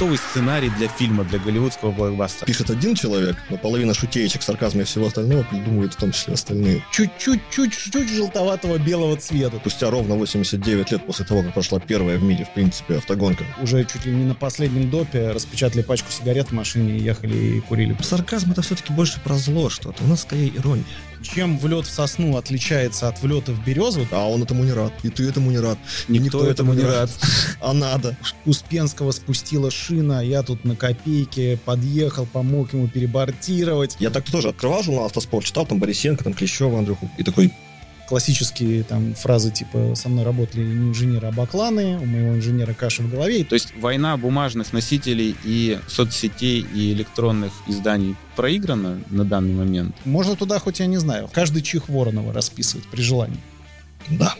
готовый 0.00 0.16
сценарий 0.16 0.70
для 0.70 0.88
фильма, 0.88 1.24
для 1.24 1.38
голливудского 1.38 1.90
блокбастера. 1.90 2.46
Пишет 2.46 2.70
один 2.70 2.94
человек, 2.94 3.36
но 3.50 3.58
половина 3.58 3.92
шутеечек, 3.92 4.40
сарказма 4.40 4.80
и 4.80 4.84
всего 4.84 5.08
остального 5.08 5.42
придумывают 5.42 5.92
в 5.92 5.96
том 5.96 6.12
числе 6.12 6.32
остальные. 6.32 6.82
Чуть-чуть, 6.90 7.42
чуть-чуть 7.50 8.08
желтоватого 8.08 8.78
белого 8.78 9.18
цвета. 9.18 9.58
Спустя 9.58 9.90
ровно 9.90 10.14
89 10.14 10.92
лет 10.92 11.04
после 11.04 11.26
того, 11.26 11.42
как 11.42 11.52
прошла 11.52 11.80
первая 11.80 12.16
в 12.16 12.22
мире, 12.22 12.46
в 12.46 12.54
принципе, 12.54 12.96
автогонка. 12.96 13.44
Уже 13.60 13.84
чуть 13.84 14.06
ли 14.06 14.12
не 14.12 14.24
на 14.24 14.34
последнем 14.34 14.88
допе 14.88 15.32
распечатали 15.32 15.82
пачку 15.82 16.10
сигарет 16.10 16.48
в 16.48 16.52
машине 16.52 16.96
и 16.96 17.02
ехали 17.02 17.36
и 17.36 17.60
курили. 17.60 17.94
Сарказм 18.00 18.52
это 18.52 18.62
все-таки 18.62 18.94
больше 18.94 19.20
про 19.20 19.34
зло 19.34 19.68
что-то. 19.68 20.02
У 20.04 20.06
нас 20.06 20.22
скорее 20.22 20.48
ирония. 20.56 20.84
Чем 21.22 21.58
влет 21.58 21.86
в 21.86 21.90
сосну 21.90 22.36
отличается 22.36 23.08
от 23.08 23.20
влета 23.22 23.52
в 23.52 23.64
березу? 23.64 24.06
А 24.10 24.28
он 24.28 24.42
этому 24.42 24.64
не 24.64 24.72
рад. 24.72 24.92
И 25.02 25.10
ты 25.10 25.28
этому 25.28 25.50
не 25.50 25.58
рад. 25.58 25.78
Никто, 26.08 26.46
этому 26.46 26.74
не 26.74 26.82
рад. 26.84 27.10
А 27.60 27.74
надо. 27.74 28.16
Успенского 28.46 29.10
спустила 29.12 29.70
шина, 29.70 30.24
я 30.24 30.42
тут 30.42 30.64
на 30.64 30.74
копейке 30.74 31.58
подъехал, 31.64 32.26
помог 32.26 32.72
ему 32.72 32.88
перебортировать. 32.88 33.96
Я 34.00 34.10
так 34.10 34.24
тоже 34.24 34.48
открывал 34.48 34.82
журнал 34.82 35.06
«Автоспорт», 35.06 35.44
читал 35.44 35.66
там 35.66 35.78
Борисенко, 35.78 36.24
там 36.24 36.32
Клещева, 36.32 36.78
Андрюху. 36.78 37.10
И 37.18 37.22
такой, 37.22 37.52
Классические 38.10 38.82
там 38.82 39.14
фразы 39.14 39.52
типа 39.52 39.94
«со 39.94 40.08
мной 40.08 40.24
работали 40.24 40.64
не 40.64 40.88
инженеры, 40.88 41.28
а 41.28 41.30
бакланы», 41.30 41.96
«у 41.96 42.04
моего 42.04 42.34
инженера 42.34 42.74
каша 42.74 43.04
в 43.04 43.08
голове». 43.08 43.44
То 43.44 43.54
есть 43.54 43.72
война 43.80 44.16
бумажных 44.16 44.72
носителей 44.72 45.36
и 45.44 45.78
соцсетей 45.86 46.66
и 46.74 46.92
электронных 46.92 47.52
изданий 47.68 48.16
проиграна 48.34 48.98
на 49.10 49.24
данный 49.24 49.54
момент. 49.54 49.94
Можно 50.04 50.34
туда, 50.34 50.58
хоть 50.58 50.80
я 50.80 50.86
не 50.86 50.96
знаю, 50.96 51.30
каждый 51.32 51.62
чих 51.62 51.88
Воронова 51.88 52.32
расписывать 52.32 52.84
при 52.88 53.00
желании. 53.00 53.40
да. 54.08 54.34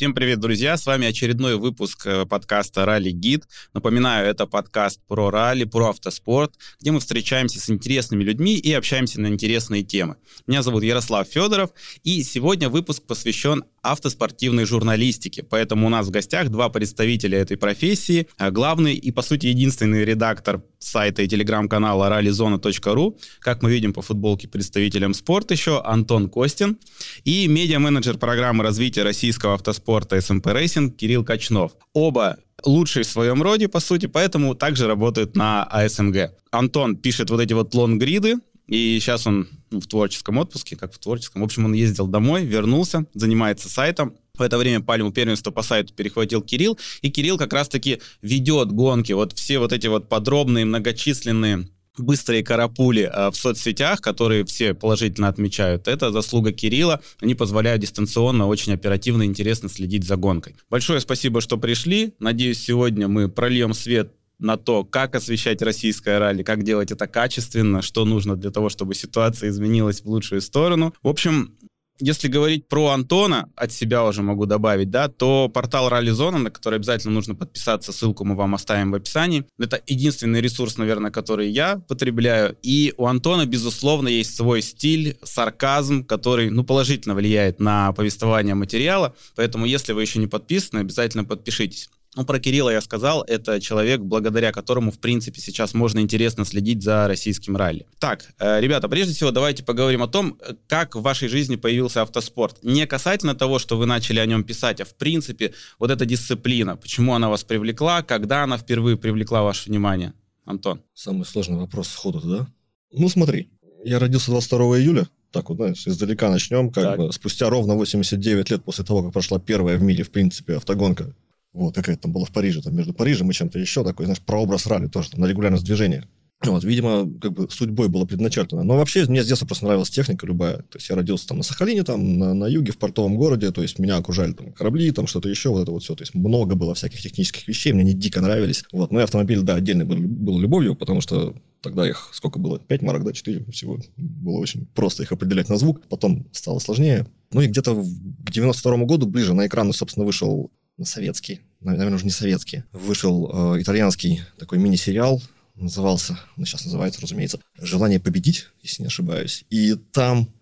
Всем 0.00 0.14
привет, 0.14 0.40
друзья! 0.40 0.78
С 0.78 0.86
вами 0.86 1.06
очередной 1.06 1.58
выпуск 1.58 2.06
э, 2.06 2.24
подкаста 2.24 2.86
«Ралли 2.86 3.10
Гид». 3.10 3.46
Напоминаю, 3.74 4.26
это 4.26 4.46
подкаст 4.46 4.98
про 5.06 5.30
ралли, 5.30 5.64
про 5.64 5.90
автоспорт, 5.90 6.54
где 6.80 6.90
мы 6.90 7.00
встречаемся 7.00 7.60
с 7.60 7.68
интересными 7.68 8.24
людьми 8.24 8.56
и 8.56 8.72
общаемся 8.72 9.20
на 9.20 9.26
интересные 9.26 9.82
темы. 9.82 10.16
Меня 10.46 10.62
зовут 10.62 10.84
Ярослав 10.84 11.28
Федоров, 11.28 11.72
и 12.02 12.22
сегодня 12.22 12.70
выпуск 12.70 13.02
посвящен 13.02 13.64
автоспортивной 13.82 14.64
журналистике. 14.64 15.42
Поэтому 15.42 15.86
у 15.86 15.90
нас 15.90 16.06
в 16.06 16.10
гостях 16.10 16.48
два 16.48 16.70
представителя 16.70 17.38
этой 17.38 17.58
профессии. 17.58 18.26
А 18.38 18.50
Главный 18.50 18.94
и, 18.94 19.10
по 19.10 19.20
сути, 19.20 19.46
единственный 19.46 20.04
редактор 20.06 20.62
сайта 20.78 21.22
и 21.22 21.28
телеграм-канала 21.28 22.08
rallyzona.ru, 22.10 23.18
как 23.40 23.62
мы 23.62 23.70
видим 23.70 23.92
по 23.92 24.00
футболке 24.00 24.48
представителем 24.48 25.12
спорт 25.12 25.50
еще, 25.50 25.82
Антон 25.82 26.30
Костин, 26.30 26.78
и 27.24 27.46
медиа-менеджер 27.48 28.16
программы 28.16 28.64
развития 28.64 29.02
российского 29.02 29.54
автоспорта 29.54 29.89
SMP 29.98 30.44
Racing 30.44 30.90
Кирилл 30.90 31.24
Качнов. 31.24 31.72
Оба 31.92 32.38
лучшие 32.64 33.04
в 33.04 33.06
своем 33.08 33.42
роде, 33.42 33.68
по 33.68 33.80
сути, 33.80 34.06
поэтому 34.06 34.54
также 34.54 34.86
работают 34.86 35.36
на 35.36 35.64
АСМГ. 35.64 36.32
Антон 36.50 36.96
пишет 36.96 37.30
вот 37.30 37.40
эти 37.40 37.52
вот 37.52 37.74
лонгриды, 37.74 38.36
и 38.66 38.98
сейчас 39.00 39.26
он 39.26 39.48
ну, 39.70 39.80
в 39.80 39.86
творческом 39.86 40.38
отпуске, 40.38 40.76
как 40.76 40.92
в 40.92 40.98
творческом. 40.98 41.42
В 41.42 41.44
общем, 41.44 41.64
он 41.64 41.72
ездил 41.72 42.06
домой, 42.06 42.44
вернулся, 42.44 43.04
занимается 43.14 43.68
сайтом. 43.68 44.14
В 44.34 44.42
это 44.42 44.58
время 44.58 44.80
пальму 44.80 45.12
первенства 45.12 45.50
по 45.50 45.62
сайту 45.62 45.92
перехватил 45.92 46.40
Кирилл, 46.40 46.78
и 47.02 47.10
Кирилл 47.10 47.36
как 47.36 47.52
раз-таки 47.52 48.00
ведет 48.22 48.70
гонки. 48.70 49.12
Вот 49.12 49.32
все 49.32 49.58
вот 49.58 49.72
эти 49.72 49.88
вот 49.88 50.08
подробные, 50.08 50.64
многочисленные 50.64 51.68
быстрые 52.02 52.42
карапули 52.42 53.10
э, 53.12 53.30
в 53.30 53.34
соцсетях, 53.34 54.00
которые 54.00 54.44
все 54.44 54.74
положительно 54.74 55.28
отмечают, 55.28 55.88
это 55.88 56.10
заслуга 56.10 56.52
Кирилла. 56.52 57.00
Они 57.20 57.34
позволяют 57.34 57.82
дистанционно, 57.82 58.46
очень 58.46 58.72
оперативно 58.72 59.22
и 59.22 59.26
интересно 59.26 59.68
следить 59.68 60.04
за 60.04 60.16
гонкой. 60.16 60.56
Большое 60.68 61.00
спасибо, 61.00 61.40
что 61.40 61.56
пришли. 61.56 62.14
Надеюсь, 62.18 62.62
сегодня 62.62 63.08
мы 63.08 63.28
прольем 63.28 63.74
свет 63.74 64.12
на 64.40 64.56
то, 64.56 64.84
как 64.84 65.14
освещать 65.14 65.62
российское 65.62 66.18
ралли, 66.18 66.42
как 66.42 66.62
делать 66.62 66.90
это 66.90 67.06
качественно, 67.06 67.82
что 67.82 68.04
нужно 68.04 68.36
для 68.36 68.50
того, 68.50 68.68
чтобы 68.70 68.94
ситуация 68.94 69.50
изменилась 69.50 70.00
в 70.00 70.06
лучшую 70.06 70.40
сторону. 70.40 70.94
В 71.02 71.08
общем, 71.08 71.54
если 72.00 72.28
говорить 72.28 72.66
про 72.66 72.88
Антона, 72.88 73.48
от 73.56 73.72
себя 73.72 74.04
уже 74.04 74.22
могу 74.22 74.46
добавить, 74.46 74.90
да, 74.90 75.08
то 75.08 75.48
портал 75.48 75.88
Ралли 75.88 76.10
Зона, 76.10 76.38
на 76.38 76.50
который 76.50 76.76
обязательно 76.76 77.14
нужно 77.14 77.34
подписаться, 77.34 77.92
ссылку 77.92 78.24
мы 78.24 78.34
вам 78.34 78.54
оставим 78.54 78.90
в 78.90 78.94
описании. 78.94 79.44
Это 79.58 79.80
единственный 79.86 80.40
ресурс, 80.40 80.78
наверное, 80.78 81.10
который 81.10 81.50
я 81.50 81.76
потребляю. 81.88 82.56
И 82.62 82.94
у 82.96 83.06
Антона, 83.06 83.46
безусловно, 83.46 84.08
есть 84.08 84.34
свой 84.34 84.62
стиль, 84.62 85.18
сарказм, 85.22 86.04
который, 86.04 86.50
ну, 86.50 86.64
положительно 86.64 87.14
влияет 87.14 87.60
на 87.60 87.92
повествование 87.92 88.54
материала. 88.54 89.14
Поэтому, 89.36 89.66
если 89.66 89.92
вы 89.92 90.02
еще 90.02 90.18
не 90.18 90.26
подписаны, 90.26 90.80
обязательно 90.80 91.24
подпишитесь. 91.24 91.90
Ну, 92.16 92.24
про 92.24 92.40
Кирилла 92.40 92.70
я 92.70 92.80
сказал, 92.80 93.22
это 93.22 93.60
человек, 93.60 94.00
благодаря 94.00 94.50
которому, 94.50 94.90
в 94.90 94.98
принципе, 94.98 95.40
сейчас 95.40 95.74
можно 95.74 96.00
интересно 96.00 96.44
следить 96.44 96.82
за 96.82 97.06
российским 97.06 97.56
ралли. 97.56 97.86
Так, 98.00 98.34
э, 98.40 98.60
ребята, 98.60 98.88
прежде 98.88 99.14
всего 99.14 99.30
давайте 99.30 99.62
поговорим 99.62 100.02
о 100.02 100.08
том, 100.08 100.36
как 100.66 100.96
в 100.96 101.02
вашей 101.02 101.28
жизни 101.28 101.54
появился 101.54 102.02
автоспорт. 102.02 102.64
Не 102.64 102.86
касательно 102.86 103.36
того, 103.36 103.60
что 103.60 103.76
вы 103.78 103.86
начали 103.86 104.18
о 104.18 104.26
нем 104.26 104.42
писать, 104.42 104.80
а 104.80 104.84
в 104.84 104.94
принципе 104.96 105.54
вот 105.78 105.92
эта 105.92 106.04
дисциплина, 106.04 106.76
почему 106.76 107.14
она 107.14 107.28
вас 107.28 107.44
привлекла, 107.44 108.02
когда 108.02 108.42
она 108.42 108.58
впервые 108.58 108.96
привлекла 108.96 109.42
ваше 109.42 109.68
внимание. 109.68 110.12
Антон. 110.44 110.82
Самый 110.94 111.24
сложный 111.24 111.58
вопрос 111.58 111.88
сходу, 111.88 112.20
да? 112.20 112.48
Ну, 112.92 113.08
смотри, 113.08 113.50
я 113.84 114.00
родился 114.00 114.32
22 114.32 114.80
июля, 114.80 115.06
так 115.30 115.48
вот, 115.48 115.56
знаешь, 115.56 115.86
издалека 115.86 116.28
начнем, 116.28 116.70
как 116.70 116.82
Так. 116.82 116.98
бы 116.98 117.12
спустя 117.12 117.48
ровно 117.48 117.76
89 117.76 118.50
лет 118.50 118.64
после 118.64 118.84
того, 118.84 119.04
как 119.04 119.12
прошла 119.12 119.38
первая 119.38 119.76
в 119.78 119.82
мире, 119.82 120.02
в 120.02 120.10
принципе, 120.10 120.56
автогонка. 120.56 121.14
Вот, 121.52 121.74
какая-то 121.74 122.02
там 122.02 122.12
была 122.12 122.24
в 122.24 122.30
Париже, 122.30 122.62
там 122.62 122.76
между 122.76 122.92
Парижем 122.92 123.30
и 123.30 123.34
чем-то 123.34 123.58
еще 123.58 123.84
такой, 123.84 124.06
знаешь, 124.06 124.20
прообраз 124.20 124.66
ралли 124.66 124.86
тоже, 124.86 125.10
там, 125.10 125.20
на 125.20 125.26
регулярность 125.26 125.64
движения. 125.64 126.06
Вот, 126.42 126.64
видимо, 126.64 127.06
как 127.20 127.32
бы 127.32 127.50
судьбой 127.50 127.88
было 127.88 128.06
предначертано. 128.06 128.62
Но 128.62 128.78
вообще 128.78 129.04
мне 129.04 129.22
с 129.22 129.26
детства 129.26 129.44
просто 129.44 129.66
нравилась 129.66 129.90
техника 129.90 130.26
любая. 130.26 130.58
То 130.58 130.78
есть 130.78 130.88
я 130.88 130.96
родился 130.96 131.28
там 131.28 131.36
на 131.38 131.42
Сахалине, 131.42 131.82
там 131.84 132.18
на, 132.18 132.32
на 132.32 132.46
юге, 132.46 132.72
в 132.72 132.78
портовом 132.78 133.16
городе, 133.16 133.50
то 133.50 133.60
есть 133.60 133.78
меня 133.78 133.98
окружали 133.98 134.32
там 134.32 134.52
корабли, 134.52 134.90
там 134.90 135.06
что-то 135.06 135.28
еще, 135.28 135.50
вот 135.50 135.62
это 135.62 135.72
вот 135.72 135.82
все. 135.82 135.94
То 135.94 136.02
есть 136.02 136.14
много 136.14 136.54
было 136.54 136.74
всяких 136.74 137.02
технических 137.02 137.46
вещей, 137.46 137.74
мне 137.74 137.82
они 137.82 137.92
дико 137.92 138.22
нравились. 138.22 138.64
Вот, 138.72 138.90
но 138.90 139.00
и 139.00 139.02
автомобиль, 139.02 139.42
да, 139.42 139.56
отдельно 139.56 139.84
был, 139.84 139.98
был 139.98 140.38
любовью, 140.38 140.76
потому 140.76 141.02
что 141.02 141.34
тогда 141.60 141.86
их 141.86 142.08
сколько 142.14 142.38
было? 142.38 142.58
Пять 142.58 142.80
марок, 142.80 143.04
да, 143.04 143.12
четыре 143.12 143.44
всего. 143.52 143.78
Было 143.98 144.38
очень 144.38 144.64
просто 144.64 145.02
их 145.02 145.12
определять 145.12 145.50
на 145.50 145.58
звук. 145.58 145.82
Потом 145.88 146.26
стало 146.32 146.58
сложнее. 146.58 147.06
Ну 147.32 147.42
и 147.42 147.48
где-то 147.48 147.74
к 147.74 148.30
92 148.30 148.78
году 148.84 149.06
ближе 149.06 149.34
на 149.34 149.46
экраны, 149.46 149.74
собственно, 149.74 150.06
вышел 150.06 150.50
советский, 150.84 151.40
наверное, 151.60 151.96
уже 151.96 152.04
не 152.04 152.10
советский, 152.10 152.64
вышел 152.72 153.54
э, 153.54 153.62
итальянский 153.62 154.22
такой 154.38 154.58
мини-сериал, 154.58 155.22
назывался, 155.54 156.18
ну, 156.36 156.44
сейчас 156.44 156.64
называется, 156.64 157.00
разумеется, 157.02 157.40
«Желание 157.58 158.00
победить», 158.00 158.46
если 158.62 158.82
не 158.82 158.86
ошибаюсь. 158.86 159.44
И 159.50 159.74
там 159.74 160.32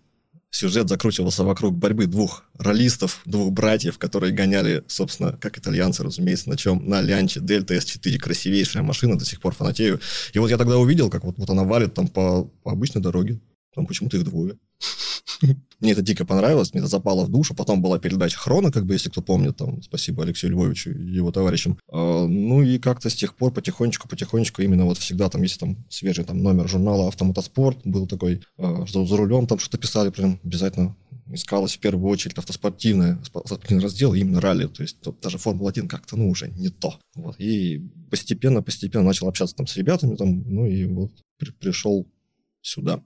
сюжет 0.51 0.89
закручивался 0.89 1.43
вокруг 1.43 1.75
борьбы 1.75 2.07
двух 2.07 2.43
ролистов, 2.57 3.21
двух 3.25 3.51
братьев, 3.51 3.97
которые 3.97 4.33
гоняли, 4.33 4.83
собственно, 4.87 5.33
как 5.33 5.57
итальянцы, 5.57 6.03
разумеется, 6.03 6.49
на 6.49 6.57
чем? 6.57 6.87
На 6.87 7.01
Лянче 7.01 7.39
Дельта 7.39 7.75
S4, 7.75 8.17
красивейшая 8.17 8.83
машина, 8.83 9.17
до 9.17 9.25
сих 9.25 9.41
пор 9.41 9.53
фанатею. 9.53 9.99
И 10.33 10.39
вот 10.39 10.49
я 10.49 10.57
тогда 10.57 10.77
увидел, 10.77 11.09
как 11.09 11.23
вот, 11.23 11.37
вот 11.37 11.49
она 11.49 11.63
валит 11.63 11.93
там 11.93 12.07
по, 12.07 12.45
по 12.63 12.71
обычной 12.71 13.01
дороге, 13.01 13.39
там 13.73 13.85
почему-то 13.85 14.17
их 14.17 14.23
двое. 14.23 14.57
Мне 15.79 15.93
это 15.93 16.01
дико 16.01 16.25
понравилось, 16.25 16.73
мне 16.73 16.81
это 16.81 16.89
запало 16.89 17.23
в 17.23 17.29
душу. 17.29 17.55
Потом 17.55 17.81
была 17.81 17.99
передача 17.99 18.37
«Хрона», 18.37 18.71
как 18.71 18.85
бы, 18.85 18.93
если 18.93 19.09
кто 19.09 19.21
помнит, 19.21 19.55
там, 19.55 19.81
спасибо 19.81 20.23
Алексею 20.23 20.51
Львовичу 20.53 20.91
и 20.91 21.11
его 21.13 21.31
товарищам. 21.31 21.79
А, 21.89 22.27
Ну 22.27 22.61
и 22.61 22.77
как-то 22.79 23.09
с 23.09 23.15
тех 23.15 23.35
пор 23.35 23.53
потихонечку, 23.53 24.09
потихонечку, 24.09 24.61
именно 24.61 24.85
вот 24.85 24.97
всегда 24.97 25.29
там, 25.29 25.41
если 25.43 25.59
там 25.59 25.85
свежий 25.89 26.25
там 26.25 26.43
номер 26.43 26.67
журнала 26.67 27.07
«Автомотоспорт» 27.07 27.79
был 27.85 28.07
такой, 28.07 28.41
а, 28.57 28.85
что 28.85 29.05
за 29.05 29.15
рулем 29.15 29.47
там 29.47 29.59
что-то 29.59 29.77
писали, 29.77 30.09
прям 30.09 30.39
обязательно 30.43 30.97
искалось 31.31 31.77
в 31.77 31.79
первую 31.79 32.09
очередь 32.11 32.37
автоспортивное, 32.37 33.21
спортивный 33.23 33.83
раздел, 33.83 34.13
именно 34.13 34.41
ралли. 34.41 34.67
То 34.67 34.81
есть 34.81 34.99
тут 34.99 35.21
даже 35.21 35.37
Формула-1 35.37 35.87
как-то, 35.87 36.17
ну, 36.17 36.29
уже 36.29 36.49
не 36.49 36.69
то. 36.69 36.99
Вот. 37.15 37.39
И 37.39 37.87
постепенно-постепенно 38.09 39.05
начал 39.05 39.27
общаться 39.29 39.55
там 39.55 39.67
с 39.67 39.77
ребятами, 39.77 40.15
там, 40.15 40.43
ну 40.45 40.65
и 40.65 40.85
вот 40.85 41.11
при- 41.37 41.51
пришел 41.51 42.07
сюда. 42.61 43.01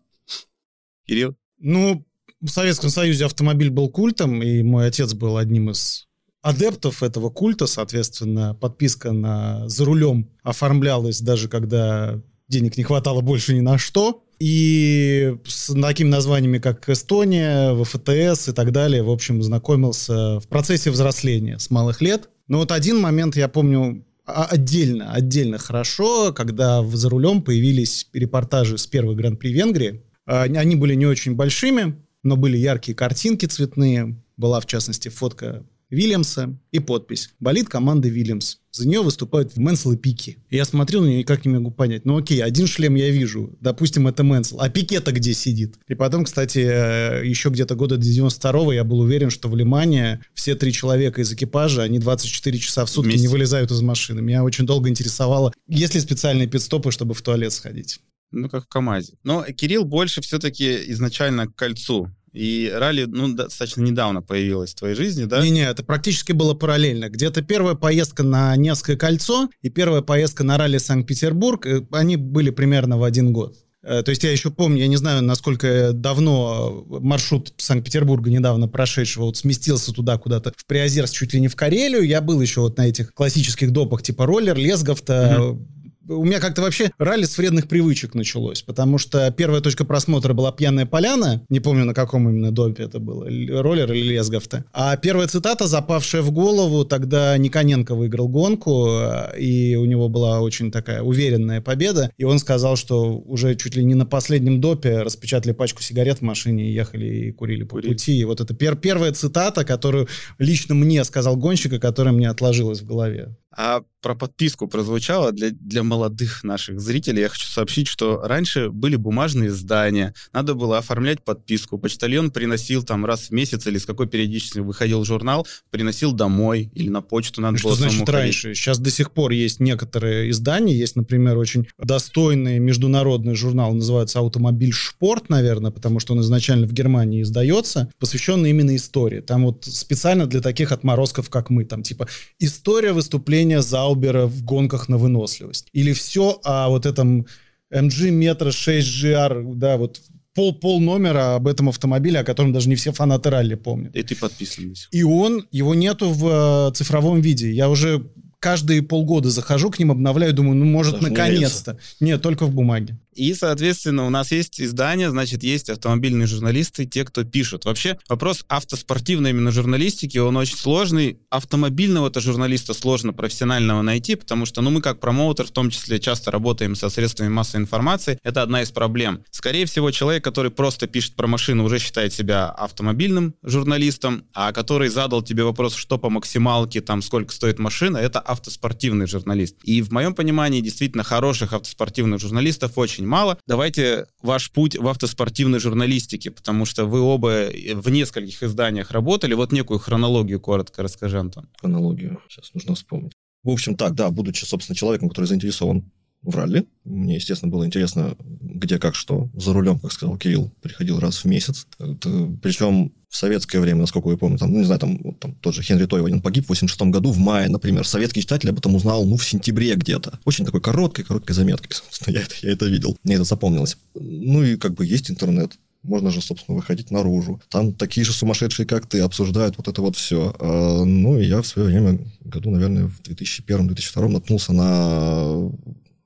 Кирилл? 1.06 1.36
Ну, 1.60 2.06
в 2.42 2.50
Советском 2.50 2.90
Союзе 2.90 3.26
автомобиль 3.26 3.70
был 3.70 3.90
культом, 3.90 4.42
и 4.42 4.64
мой 4.64 4.88
отец 4.88 5.14
был 5.14 5.38
одним 5.38 5.70
из 5.70 6.08
адептов 6.42 7.02
этого 7.04 7.30
культа, 7.30 7.68
соответственно, 7.68 8.54
подписка 8.54 9.12
на 9.14 9.68
«За 9.70 9.86
рулем» 9.86 10.30
оформлялась 10.44 11.22
даже 11.22 11.48
когда 11.48 12.22
денег 12.50 12.78
не 12.78 12.84
хватало 12.84 13.22
больше 13.22 13.56
ни 13.56 13.62
на 13.62 13.78
что. 13.78 14.24
И 14.40 15.38
с 15.46 15.74
такими 15.74 16.10
названиями, 16.10 16.58
как 16.58 16.90
Эстония, 16.90 17.74
ВФТС 17.82 18.50
и 18.50 18.52
так 18.52 18.74
далее, 18.74 19.02
в 19.02 19.10
общем, 19.10 19.42
знакомился 19.42 20.42
в 20.42 20.48
процессе 20.50 20.92
взросления 20.92 21.60
с 21.60 21.70
малых 21.70 22.02
лет. 22.02 22.30
Но 22.50 22.58
вот 22.58 22.74
один 22.74 23.00
момент 23.00 23.38
я 23.38 23.48
помню 23.48 24.06
а- 24.26 24.46
отдельно, 24.46 25.14
отдельно 25.14 25.58
хорошо, 25.58 26.34
когда 26.34 26.82
в 26.82 26.94
«За 26.96 27.10
рулем» 27.10 27.42
появились 27.42 28.10
репортажи 28.12 28.78
с 28.78 28.86
первой 28.86 29.16
Гран-при 29.16 29.54
Венгрии. 29.54 30.04
А, 30.26 30.44
Они 30.44 30.76
были 30.76 30.96
не 30.96 31.06
очень 31.06 31.36
большими, 31.36 31.96
но 32.24 32.36
были 32.36 32.58
яркие 32.58 32.96
картинки 32.96 33.46
цветные. 33.46 34.16
Была, 34.38 34.60
в 34.60 34.66
частности, 34.66 35.10
фотка 35.10 35.64
Вильямса 35.94 36.58
и 36.72 36.80
подпись 36.80 37.30
«Болит 37.40 37.70
команда 37.70 38.08
Вильямс». 38.08 38.58
За 38.72 38.88
нее 38.88 39.04
выступают 39.04 39.56
Мэнсел 39.56 39.92
и 39.92 39.98
Пики. 39.98 40.40
Я 40.50 40.66
смотрю 40.66 41.02
на 41.02 41.06
нее 41.06 41.18
и 41.18 41.20
никак 41.20 41.46
не 41.46 41.54
могу 41.54 41.70
понять. 41.70 42.06
Ну 42.06 42.18
окей, 42.18 42.44
один 42.44 42.66
шлем 42.66 42.96
я 42.96 43.12
вижу. 43.12 43.56
Допустим, 43.62 44.08
это 44.08 44.24
Мэнсел. 44.24 44.60
А 44.60 44.70
Пике-то 44.70 45.12
где 45.12 45.36
сидит? 45.36 45.76
И 45.88 45.94
потом, 45.94 46.26
кстати, 46.26 46.58
э, 46.58 47.22
еще 47.24 47.50
где-то 47.50 47.76
года 47.76 47.98
до 47.98 48.08
92-го 48.08 48.74
я 48.74 48.84
был 48.84 49.02
уверен, 49.02 49.30
что 49.30 49.48
в 49.48 49.56
Лимане 49.56 50.22
все 50.34 50.56
три 50.56 50.74
человека 50.74 51.22
из 51.22 51.32
экипажа, 51.32 51.84
они 51.84 52.00
24 52.00 52.58
часа 52.58 52.86
в 52.86 52.90
сутки 52.90 53.10
Вместе. 53.10 53.22
не 53.22 53.28
вылезают 53.28 53.70
из 53.70 53.82
машины. 53.82 54.24
Меня 54.24 54.44
очень 54.44 54.66
долго 54.66 54.90
интересовало, 54.90 55.54
есть 55.68 55.94
ли 55.94 56.02
специальные 56.02 56.48
пидстопы, 56.48 56.90
чтобы 56.92 57.14
в 57.14 57.22
туалет 57.22 57.54
сходить. 57.54 58.00
Ну, 58.34 58.50
как 58.50 58.66
в 58.66 58.68
КамАЗе. 58.68 59.14
Но 59.24 59.44
Кирилл 59.44 59.86
больше 59.86 60.22
все-таки 60.22 60.92
изначально 60.92 61.48
к 61.48 61.56
кольцу 61.56 62.10
и 62.34 62.72
ралли, 62.74 63.06
ну, 63.06 63.32
достаточно 63.34 63.82
недавно 63.82 64.24
появилось 64.24 64.72
в 64.72 64.80
твоей 64.80 64.96
жизни, 64.96 65.26
да? 65.26 65.44
Не-не, 65.44 65.70
это 65.70 65.84
практически 65.84 66.32
было 66.32 66.56
параллельно. 66.56 67.10
Где-то 67.10 67.44
первая 67.44 67.76
поездка 67.76 68.24
на 68.24 68.56
Невское 68.56 68.98
кольцо 68.98 69.50
и 69.62 69.70
первая 69.70 70.02
поездка 70.02 70.44
на 70.44 70.58
ралли 70.58 70.80
Санкт-Петербург, 70.80 71.66
э, 71.68 71.86
они 71.92 72.18
были 72.18 72.50
примерно 72.50 72.98
в 72.98 73.04
один 73.04 73.34
год. 73.34 73.56
Э, 73.84 74.02
то 74.02 74.10
есть 74.10 74.24
я 74.24 74.32
еще 74.32 74.50
помню, 74.50 74.80
я 74.80 74.88
не 74.88 74.96
знаю, 74.96 75.22
насколько 75.22 75.94
давно 75.94 76.84
маршрут 76.88 77.54
Санкт-Петербурга 77.58 78.32
недавно 78.32 78.68
прошедшего 78.68 79.26
вот 79.26 79.38
сместился 79.38 79.94
туда 79.94 80.18
куда-то 80.18 80.54
в 80.58 80.66
Приозерск, 80.66 81.14
чуть 81.14 81.34
ли 81.36 81.40
не 81.40 81.50
в 81.50 81.56
Карелию. 81.56 82.02
Я 82.02 82.20
был 82.22 82.42
еще 82.42 82.62
вот 82.62 82.78
на 82.78 82.88
этих 82.88 83.14
классических 83.14 83.70
допах 83.72 84.02
типа 84.02 84.26
роллер, 84.26 84.58
Лесговта, 84.58 85.40
угу 85.40 85.68
у 86.08 86.26
меня 86.26 86.40
как-то 86.40 86.62
вообще 86.62 86.92
ралли 86.98 87.24
с 87.24 87.38
вредных 87.38 87.68
привычек 87.68 88.14
началось, 88.14 88.62
потому 88.62 88.98
что 88.98 89.30
первая 89.32 89.62
точка 89.62 89.86
просмотра 89.86 90.34
была 90.34 90.52
«Пьяная 90.52 90.86
поляна», 90.86 91.46
не 91.50 91.60
помню, 91.60 91.86
на 91.86 91.94
каком 91.94 92.30
именно 92.30 92.52
допе 92.52 92.84
это 92.84 93.00
было, 93.00 93.26
роллер 93.26 93.92
или 93.92 94.14
лесговта. 94.14 94.66
А 94.74 94.96
первая 94.98 95.28
цитата, 95.28 95.68
запавшая 95.68 96.22
в 96.22 96.32
голову, 96.32 96.86
тогда 96.86 97.38
Никоненко 97.38 97.96
выиграл 97.96 98.28
гонку, 98.28 98.90
и 99.38 99.76
у 99.76 99.86
него 99.86 100.10
была 100.10 100.42
очень 100.42 100.72
такая 100.72 101.02
уверенная 101.02 101.62
победа, 101.62 102.12
и 102.18 102.24
он 102.24 102.40
сказал, 102.40 102.76
что 102.76 103.18
уже 103.18 103.56
чуть 103.56 103.76
ли 103.76 103.84
не 103.84 103.96
на 103.96 104.06
последнем 104.06 104.62
допе 104.62 105.02
распечатали 105.02 105.54
пачку 105.54 105.82
сигарет 105.82 106.20
в 106.20 106.22
машине 106.22 106.70
и 106.70 106.74
ехали 106.74 107.06
и 107.06 107.32
курили 107.32 107.64
по 107.64 107.76
Курить. 107.78 107.92
пути. 107.92 108.18
И 108.20 108.26
вот 108.26 108.42
это 108.42 108.54
пер 108.54 108.76
первая 108.76 109.12
цитата, 109.12 109.64
которую 109.64 110.08
лично 110.38 110.76
мне 110.76 111.04
сказал 111.04 111.36
гонщик, 111.38 111.80
которая 111.82 112.14
мне 112.14 112.30
отложилась 112.30 112.82
в 112.82 112.86
голове. 112.86 113.36
А 113.56 113.84
про 114.04 114.16
подписку 114.16 114.68
прозвучало 114.68 115.32
для, 115.32 115.50
для 115.50 115.82
молодых 115.82 116.44
наших 116.44 116.80
зрителей. 116.80 117.22
Я 117.22 117.30
хочу 117.30 117.48
сообщить, 117.48 117.88
что 117.88 118.22
раньше 118.22 118.70
были 118.70 118.98
бумажные 118.98 119.48
издания, 119.48 120.14
надо 120.34 120.56
было 120.56 120.78
оформлять 120.78 121.24
подписку. 121.24 121.78
Почтальон 121.78 122.30
приносил 122.30 122.84
там 122.84 123.06
раз 123.06 123.30
в 123.30 123.32
месяц 123.32 123.66
или 123.66 123.78
с 123.78 123.86
какой 123.86 124.08
периодичностью 124.08 124.66
выходил 124.66 125.06
журнал, 125.06 125.48
приносил 125.72 126.12
домой 126.12 126.70
или 126.76 126.90
на 126.90 127.02
почту 127.02 127.42
надо 127.42 127.58
что 127.58 127.70
было 127.70 127.78
значит 127.78 128.00
ходить. 128.00 128.14
раньше? 128.14 128.54
Сейчас 128.54 128.78
до 128.78 128.92
сих 128.92 129.12
пор 129.12 129.32
есть 129.32 129.62
некоторые 129.62 130.30
издания, 130.32 130.78
есть, 130.78 130.98
например, 130.98 131.38
очень 131.38 131.68
достойный 131.80 132.60
международный 132.60 133.36
журнал, 133.36 133.74
называется 133.74 134.20
«Автомобиль 134.20 134.74
Шпорт», 134.74 135.30
наверное, 135.30 135.72
потому 135.72 136.02
что 136.02 136.14
он 136.14 136.20
изначально 136.22 136.68
в 136.68 136.74
Германии 136.74 137.22
издается, 137.22 137.90
посвященный 138.00 138.50
именно 138.50 138.76
истории. 138.76 139.22
Там 139.22 139.46
вот 139.46 139.64
специально 139.64 140.28
для 140.28 140.42
таких 140.42 140.74
отморозков, 140.74 141.30
как 141.30 141.50
мы, 141.50 141.64
там 141.64 141.84
типа 141.84 142.10
«История 142.40 142.92
выступления 142.92 143.43
выступление 143.44 143.62
Заубера 143.62 144.26
в 144.26 144.44
гонках 144.44 144.90
на 144.90 144.98
выносливость. 144.98 145.68
Или 145.74 145.94
все 145.94 146.40
о 146.44 146.70
вот 146.70 146.86
этом 146.86 147.26
MG 147.74 148.10
Metro 148.12 148.52
6 148.52 149.04
GR, 149.04 149.56
да, 149.56 149.78
вот 149.78 150.02
пол, 150.34 150.54
пол 150.54 150.80
номера 150.80 151.36
об 151.36 151.48
этом 151.48 151.70
автомобиле, 151.70 152.20
о 152.20 152.24
котором 152.24 152.54
даже 152.54 152.70
не 152.70 152.76
все 152.76 152.92
фанаты 152.92 153.30
ралли 153.30 153.56
помнят. 153.56 153.96
И 153.96 154.04
ты 154.04 154.16
подписан. 154.16 154.74
И 154.92 155.04
он, 155.04 155.46
его 155.52 155.76
нету 155.76 156.10
в 156.10 156.70
э, 156.70 156.74
цифровом 156.74 157.22
виде. 157.22 157.52
Я 157.52 157.70
уже 157.70 158.02
каждые 158.40 158.82
полгода 158.82 159.30
захожу 159.30 159.70
к 159.70 159.80
ним, 159.80 159.92
обновляю, 159.92 160.34
думаю, 160.34 160.56
ну, 160.56 160.66
может, 160.66 161.02
наконец-то. 161.02 161.78
Нет, 162.00 162.22
только 162.22 162.46
в 162.46 162.52
бумаге. 162.52 162.98
И, 163.16 163.34
соответственно, 163.34 164.06
у 164.06 164.10
нас 164.10 164.32
есть 164.32 164.62
издание, 164.62 165.10
значит, 165.10 165.44
есть 165.44 165.70
автомобильные 165.70 166.28
журналисты, 166.28 166.86
те, 166.86 167.06
кто 167.06 167.24
пишут. 167.24 167.66
Вообще, 167.66 167.98
вопрос 168.10 168.46
автоспортивной 168.48 169.32
именно 169.32 169.52
журналистики, 169.52 170.18
он 170.18 170.38
очень 170.38 170.58
сложный. 170.58 171.20
Автомобильного-то 171.30 172.20
журналиста 172.22 172.74
сложно 172.74 173.14
профессионального 173.14 173.82
найти, 173.82 174.16
потому 174.16 174.46
что, 174.46 174.62
ну, 174.62 174.70
мы 174.70 174.82
как 174.82 175.00
промоутер 175.00 175.48
в 175.48 175.52
том 175.52 175.70
числе 175.70 176.00
часто 176.00 176.32
работаем 176.32 176.76
со 176.76 176.90
средствами 176.90 177.30
массовой 177.30 177.62
информации. 177.62 178.20
Это 178.24 178.42
одна 178.42 178.62
из 178.62 178.72
проблем. 178.72 179.24
Скорее 179.32 179.66
всего, 179.66 179.92
человек, 179.92 180.24
который 180.24 180.52
просто 180.52 180.88
пишет 180.88 181.16
про 181.16 181.28
машину, 181.28 181.64
уже 181.64 181.80
считает 181.80 182.14
себя 182.14 182.50
автомобильным 182.50 183.36
журналистом, 183.44 184.26
а 184.34 184.52
который 184.52 184.90
задал 184.90 185.22
тебе 185.22 185.44
вопрос, 185.44 185.76
что 185.76 185.98
по 185.98 186.10
максималке, 186.10 186.82
там, 186.82 187.02
сколько 187.02 187.34
стоит 187.34 187.60
машина, 187.60 187.98
это 187.98 188.20
автоспортивный 188.20 189.08
журналист. 189.08 189.56
И 189.64 189.82
в 189.82 189.92
моем 189.92 190.14
понимании, 190.14 190.62
действительно, 190.62 191.04
хороших 191.04 191.54
автоспортивных 191.54 192.20
журналистов 192.20 192.78
очень 192.78 193.03
очень 193.04 193.10
мало. 193.10 193.38
Давайте 193.48 194.06
ваш 194.22 194.52
путь 194.52 194.78
в 194.78 194.88
автоспортивной 194.88 195.60
журналистике, 195.60 196.32
потому 196.32 196.66
что 196.66 196.86
вы 196.86 197.02
оба 197.02 197.50
в 197.76 197.90
нескольких 197.90 198.44
изданиях 198.44 198.92
работали. 198.92 199.34
Вот 199.34 199.52
некую 199.52 199.80
хронологию 199.80 200.40
коротко 200.40 200.84
расскажи, 200.84 201.20
Антон. 201.20 201.50
Хронологию. 201.60 202.20
Сейчас 202.30 202.54
нужно 202.54 202.76
вспомнить. 202.76 203.14
В 203.44 203.50
общем, 203.50 203.76
так, 203.76 203.94
да, 203.94 204.10
будучи, 204.10 204.46
собственно, 204.46 204.76
человеком, 204.76 205.10
который 205.10 205.26
заинтересован 205.26 205.92
в 206.24 206.36
ралли. 206.36 206.66
Мне, 206.84 207.16
естественно, 207.16 207.52
было 207.52 207.66
интересно, 207.66 208.16
где, 208.20 208.80
как, 208.80 208.96
что. 208.96 209.30
За 209.36 209.54
рулем, 209.54 209.80
как 209.80 209.92
сказал 209.92 210.18
Кирилл, 210.18 210.52
приходил 210.62 211.00
раз 211.00 211.18
в 211.18 211.26
месяц. 211.26 211.68
Это, 211.80 212.32
причем 212.42 212.94
в 213.10 213.16
советское 213.16 213.60
время, 213.60 213.82
насколько 213.82 214.10
я 214.10 214.18
помню, 214.18 214.40
там, 214.40 214.52
ну, 214.52 214.58
не 214.58 214.66
знаю, 214.66 214.80
там, 214.80 215.00
вот, 215.04 215.20
там 215.20 215.36
тот 215.36 215.54
же 215.54 215.62
Хенри 215.62 215.86
Тойванин 215.86 216.20
погиб 216.20 216.46
в 216.46 216.50
86 216.50 216.82
году, 216.92 217.12
в 217.12 217.20
мае, 217.20 217.48
например. 217.48 217.86
Советский 217.86 218.22
читатель 218.22 218.50
об 218.50 218.58
этом 218.58 218.74
узнал, 218.74 219.06
ну, 219.06 219.18
в 219.18 219.26
сентябре 219.26 219.76
где-то. 219.76 220.20
Очень 220.26 220.46
такой 220.46 220.62
короткой, 220.62 221.06
короткой 221.06 221.36
заметкой, 221.36 221.70
я 222.08 222.22
это, 222.22 222.34
я 222.42 222.52
это 222.52 222.66
видел. 222.66 222.98
Мне 223.04 223.16
это 223.16 223.24
запомнилось. 223.24 223.78
Ну, 223.94 224.44
и 224.44 224.56
как 224.56 224.74
бы 224.74 224.86
есть 224.86 225.12
интернет. 225.12 225.52
Можно 225.84 226.12
же, 226.12 226.22
собственно, 226.22 226.56
выходить 226.56 226.92
наружу. 226.92 227.42
Там 227.50 227.74
такие 227.74 228.06
же 228.06 228.14
сумасшедшие, 228.14 228.66
как 228.66 228.88
ты, 228.88 229.02
обсуждают 229.02 229.58
вот 229.58 229.68
это 229.68 229.82
вот 229.82 229.98
все. 229.98 230.34
А, 230.40 230.84
ну, 230.84 231.20
и 231.20 231.26
я 231.26 231.42
в 231.42 231.48
свое 231.48 231.68
время, 231.68 232.00
году, 232.22 232.50
наверное, 232.50 232.88
в 232.88 233.02
2001-2002 233.02 234.08
наткнулся 234.08 234.54
на 234.54 235.52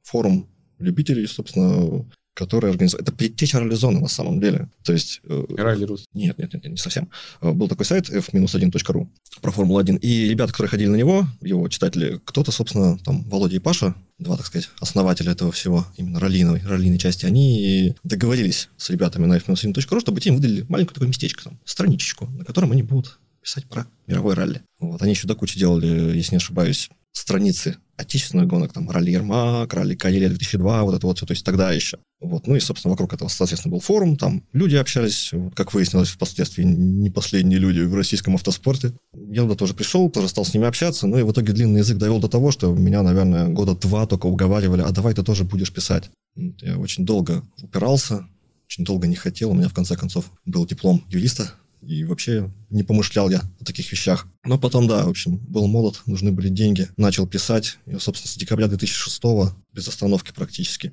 форум 0.08 0.48
любителей, 0.80 1.28
собственно, 1.28 2.06
который 2.38 2.70
организовал... 2.70 3.02
Это 3.02 3.12
предтеча 3.12 3.60
ралли-зоны 3.60 4.00
на 4.00 4.08
самом 4.08 4.40
деле. 4.40 4.70
То 4.84 4.94
есть... 4.94 5.22
Э, 5.24 5.44
Ралли 5.58 5.86
Рус. 5.86 6.06
Нет, 6.14 6.38
нет, 6.38 6.54
нет, 6.54 6.66
не 6.66 6.78
совсем. 6.78 7.10
Э, 7.42 7.52
был 7.52 7.68
такой 7.68 7.86
сайт 7.86 8.10
f-1.ru 8.10 9.08
про 9.42 9.52
Формулу-1. 9.52 10.00
И 10.00 10.30
ребята, 10.30 10.52
которые 10.52 10.70
ходили 10.70 10.88
на 10.88 10.96
него, 10.96 11.28
его 11.42 11.68
читатели, 11.68 12.22
кто-то, 12.24 12.52
собственно, 12.52 13.00
там, 13.00 13.24
Володя 13.24 13.56
и 13.56 13.60
Паша, 13.60 13.96
два, 14.20 14.38
так 14.38 14.46
сказать, 14.46 14.70
основателя 14.80 15.32
этого 15.32 15.52
всего, 15.52 15.86
именно 15.98 16.20
раллиной, 16.20 16.62
раллиной 16.64 17.00
части, 17.00 17.26
они 17.26 17.96
договорились 18.04 18.70
с 18.78 18.90
ребятами 18.92 19.26
на 19.26 19.38
f-1.ru, 19.38 20.00
чтобы 20.00 20.22
те 20.22 20.30
им 20.30 20.36
выдали 20.36 20.64
маленькое 20.70 20.94
такое 20.94 21.08
местечко, 21.08 21.46
там, 21.46 21.60
страничечку, 21.66 22.28
на 22.28 22.46
котором 22.46 22.72
они 22.72 22.84
будут 22.84 23.20
писать 23.42 23.66
про 23.66 23.88
мировой 24.06 24.36
ралли. 24.36 24.62
Вот. 24.80 25.02
Они 25.02 25.12
еще 25.12 25.28
до 25.28 25.34
кучи 25.34 25.58
делали, 25.58 26.16
если 26.16 26.34
не 26.34 26.38
ошибаюсь, 26.38 26.90
страницы 27.12 27.78
отечественных 27.98 28.48
гонок, 28.48 28.74
там, 28.74 28.90
ралли 28.90 29.12
Ермак, 29.12 29.74
ралли 29.74 29.96
Каелия 29.96 30.30
2002, 30.30 30.84
вот 30.84 30.96
это 30.96 31.08
вот 31.08 31.18
все, 31.18 31.26
то 31.26 31.34
есть 31.34 31.44
тогда 31.44 31.72
еще. 31.72 31.98
Вот. 32.22 32.48
Ну 32.48 32.56
и, 32.56 32.60
собственно, 32.60 32.92
вокруг 32.92 33.14
этого, 33.14 33.28
соответственно, 33.28 33.72
был 33.72 33.80
форум, 33.80 34.18
там 34.18 34.44
люди 34.54 34.76
общались, 34.76 35.32
как 35.56 35.74
выяснилось 35.74 36.10
впоследствии, 36.10 36.64
не 36.64 37.10
последние 37.10 37.60
люди 37.60 37.82
в 37.82 37.96
российском 37.96 38.36
автоспорте. 38.36 38.94
Я 39.14 39.42
туда 39.42 39.56
тоже 39.56 39.74
пришел, 39.74 40.10
тоже 40.10 40.30
стал 40.30 40.46
с 40.46 40.54
ними 40.54 40.68
общаться, 40.68 41.08
ну 41.08 41.18
и 41.18 41.24
в 41.24 41.32
итоге 41.32 41.54
длинный 41.54 41.80
язык 41.80 41.98
довел 41.98 42.20
до 42.20 42.28
того, 42.28 42.52
что 42.52 42.74
меня, 42.74 43.02
наверное, 43.02 43.48
года 43.48 43.76
два 43.76 44.06
только 44.06 44.28
уговаривали, 44.28 44.82
а 44.82 44.92
давай 44.92 45.14
ты 45.16 45.24
тоже 45.24 45.44
будешь 45.44 45.74
писать. 45.74 46.10
Я 46.36 46.78
очень 46.78 47.04
долго 47.04 47.44
упирался, 47.62 48.28
очень 48.68 48.86
долго 48.86 49.08
не 49.08 49.16
хотел, 49.16 49.52
у 49.52 49.54
меня 49.56 49.70
в 49.70 49.74
конце 49.74 49.96
концов 49.96 50.32
был 50.46 50.68
диплом 50.68 51.04
юриста 51.10 51.52
и 51.88 52.04
вообще 52.04 52.52
не 52.70 52.84
помышлял 52.84 53.30
я 53.30 53.42
о 53.60 53.66
таких 53.66 53.92
вещах. 53.92 54.28
Но 54.44 54.60
потом, 54.60 54.88
да, 54.88 55.06
в 55.06 55.10
общем, 55.10 55.38
был 55.38 55.68
молод, 55.68 56.02
нужны 56.06 56.32
были 56.32 56.50
деньги. 56.50 56.90
Начал 56.98 57.26
писать. 57.26 57.78
И, 57.86 57.98
собственно, 57.98 58.32
с 58.32 58.36
декабря 58.36 58.68
2006 58.68 59.22
без 59.74 59.88
остановки 59.88 60.32
практически. 60.34 60.92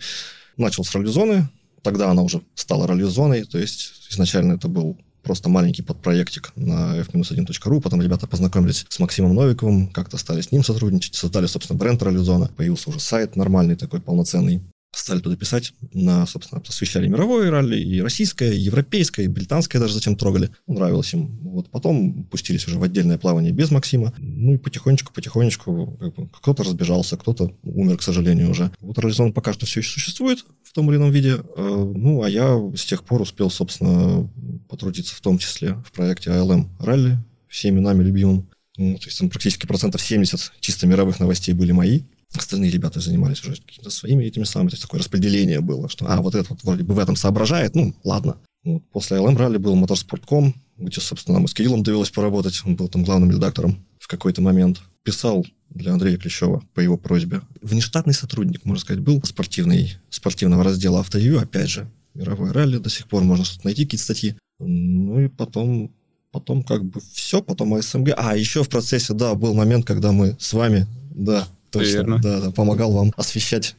Начал 0.57 0.85
с 0.85 0.95
раллизоны. 0.95 1.49
Тогда 1.83 2.11
она 2.11 2.23
уже 2.23 2.43
стала 2.55 2.87
раллизоной. 2.87 3.45
То 3.45 3.59
есть 3.59 4.09
изначально 4.11 4.55
это 4.55 4.69
был 4.69 4.97
просто 5.25 5.49
маленький 5.49 5.83
подпроектик 5.83 6.53
на 6.55 6.97
f-1.ru. 6.99 7.81
Потом 7.81 8.01
ребята 8.01 8.27
познакомились 8.27 8.87
с 8.89 8.99
Максимом 9.01 9.35
Новиковым, 9.35 9.89
как-то 9.89 10.17
стали 10.17 10.43
с 10.43 10.53
ним 10.53 10.63
сотрудничать, 10.63 11.15
создали, 11.15 11.47
собственно, 11.47 11.79
бренд 11.79 12.03
Раллизона. 12.03 12.51
Появился 12.57 12.91
уже 12.91 13.01
сайт 13.01 13.35
нормальный 13.35 13.75
такой, 13.75 14.01
полноценный 14.01 14.63
стали 14.99 15.21
туда 15.21 15.37
писать, 15.37 15.73
на, 15.93 16.27
собственно, 16.27 16.63
освещали 16.67 17.09
мировое 17.09 17.51
ралли, 17.51 17.79
и 17.79 18.01
российское, 18.01 18.53
и 18.53 18.59
европейское, 18.59 19.27
и 19.27 19.29
британское 19.29 19.81
даже 19.81 19.95
зачем 19.95 20.17
трогали. 20.17 20.51
Нравилось 20.67 21.13
им. 21.15 21.39
Вот 21.43 21.71
потом 21.71 22.25
пустились 22.25 22.67
уже 22.67 22.79
в 22.79 22.83
отдельное 22.83 23.19
плавание 23.19 23.53
без 23.53 23.71
Максима. 23.71 24.13
Ну 24.19 24.55
и 24.55 24.59
потихонечку, 24.59 25.13
потихонечку 25.13 25.97
как 26.01 26.15
бы, 26.15 26.29
кто-то 26.29 26.65
разбежался, 26.65 27.17
кто-то 27.17 27.57
умер, 27.63 27.99
к 27.99 28.03
сожалению, 28.03 28.51
уже. 28.51 28.71
Вот 28.81 28.99
Раллизон 28.99 29.33
пока 29.33 29.53
что 29.53 29.67
все 29.67 29.81
еще 29.81 29.91
существует 29.91 30.45
в 30.63 30.73
том 30.73 30.91
или 30.91 30.99
ином 30.99 31.11
виде. 31.11 31.37
Э, 31.57 31.93
ну, 31.97 32.23
а 32.23 32.29
я 32.29 32.59
с 32.77 32.85
тех 32.85 33.05
пор 33.05 33.23
успел, 33.23 33.51
собственно, 33.51 34.29
потрудиться 34.69 35.15
в 35.15 35.21
том 35.21 35.39
числе 35.39 35.75
в 35.87 35.93
проекте 35.93 36.31
ALM 36.31 36.69
ралли, 36.79 37.19
всеми 37.49 37.81
нами 37.81 38.03
любимым. 38.03 38.49
Ну, 38.77 38.99
то 38.99 39.07
есть 39.07 39.19
там 39.19 39.31
практически 39.31 39.67
процентов 39.67 40.03
70 40.03 40.53
чисто 40.61 40.87
мировых 40.87 41.21
новостей 41.21 41.55
были 41.55 41.73
мои. 41.73 42.03
Остальные 42.37 42.71
ребята 42.71 43.01
занимались 43.01 43.43
уже 43.43 43.57
какими-то 43.57 43.91
своими 43.91 44.25
этими 44.25 44.45
самыми. 44.45 44.71
То 44.71 44.75
есть 44.75 44.83
такое 44.83 45.01
распределение 45.01 45.61
было, 45.61 45.89
что, 45.89 46.07
а, 46.09 46.21
вот 46.21 46.35
этот 46.35 46.51
вот 46.51 46.65
вроде 46.65 46.83
бы 46.83 46.95
в 46.95 46.99
этом 46.99 47.17
соображает, 47.17 47.75
ну, 47.75 47.95
ладно. 48.05 48.37
Вот, 48.65 48.83
после 48.93 49.19
LM 49.19 49.37
ралли 49.37 49.59
был 49.59 49.77
Motorsport.com, 49.77 50.55
где, 50.79 51.01
собственно, 51.01 51.39
нам 51.39 51.45
и 51.45 51.49
с 51.49 51.55
Кириллом 51.55 51.83
довелось 51.83 52.11
поработать. 52.11 52.61
Он 52.65 52.77
был 52.77 52.89
там 52.89 53.05
главным 53.05 53.31
редактором 53.31 53.85
в 53.99 54.09
какой-то 54.09 54.43
момент. 54.43 54.81
Писал 55.03 55.47
для 55.71 55.93
Андрея 55.93 56.17
Клещева 56.17 56.63
по 56.73 56.81
его 56.81 56.97
просьбе. 56.97 57.43
Внештатный 57.61 58.15
сотрудник, 58.15 58.65
можно 58.65 58.81
сказать, 58.81 59.03
был 59.03 59.23
спортивный, 59.25 59.97
спортивного 60.09 60.65
раздела 60.65 61.01
«Автовью», 61.01 61.41
опять 61.41 61.69
же, 61.69 61.91
мировое 62.15 62.53
ралли, 62.53 62.79
до 62.79 62.89
сих 62.89 63.07
пор 63.09 63.23
можно 63.23 63.45
что-то 63.45 63.67
найти, 63.67 63.85
какие-то 63.85 64.05
статьи. 64.05 64.37
Ну 64.59 65.21
и 65.21 65.29
потом, 65.29 65.93
потом 66.31 66.63
как 66.63 66.85
бы 66.85 67.01
все, 67.13 67.43
потом 67.43 67.75
АСМГ. 67.75 68.11
А, 68.17 68.37
еще 68.37 68.63
в 68.63 68.69
процессе, 68.69 69.13
да, 69.13 69.35
был 69.35 69.55
момент, 69.55 69.85
когда 69.85 70.13
мы 70.13 70.37
с 70.39 70.53
вами, 70.53 70.87
да, 71.11 71.49
точно, 71.75 71.97
Верно. 71.97 72.21
да, 72.23 72.41
да, 72.41 72.51
помогал 72.51 72.93
вам 72.93 73.13
освещать 73.17 73.77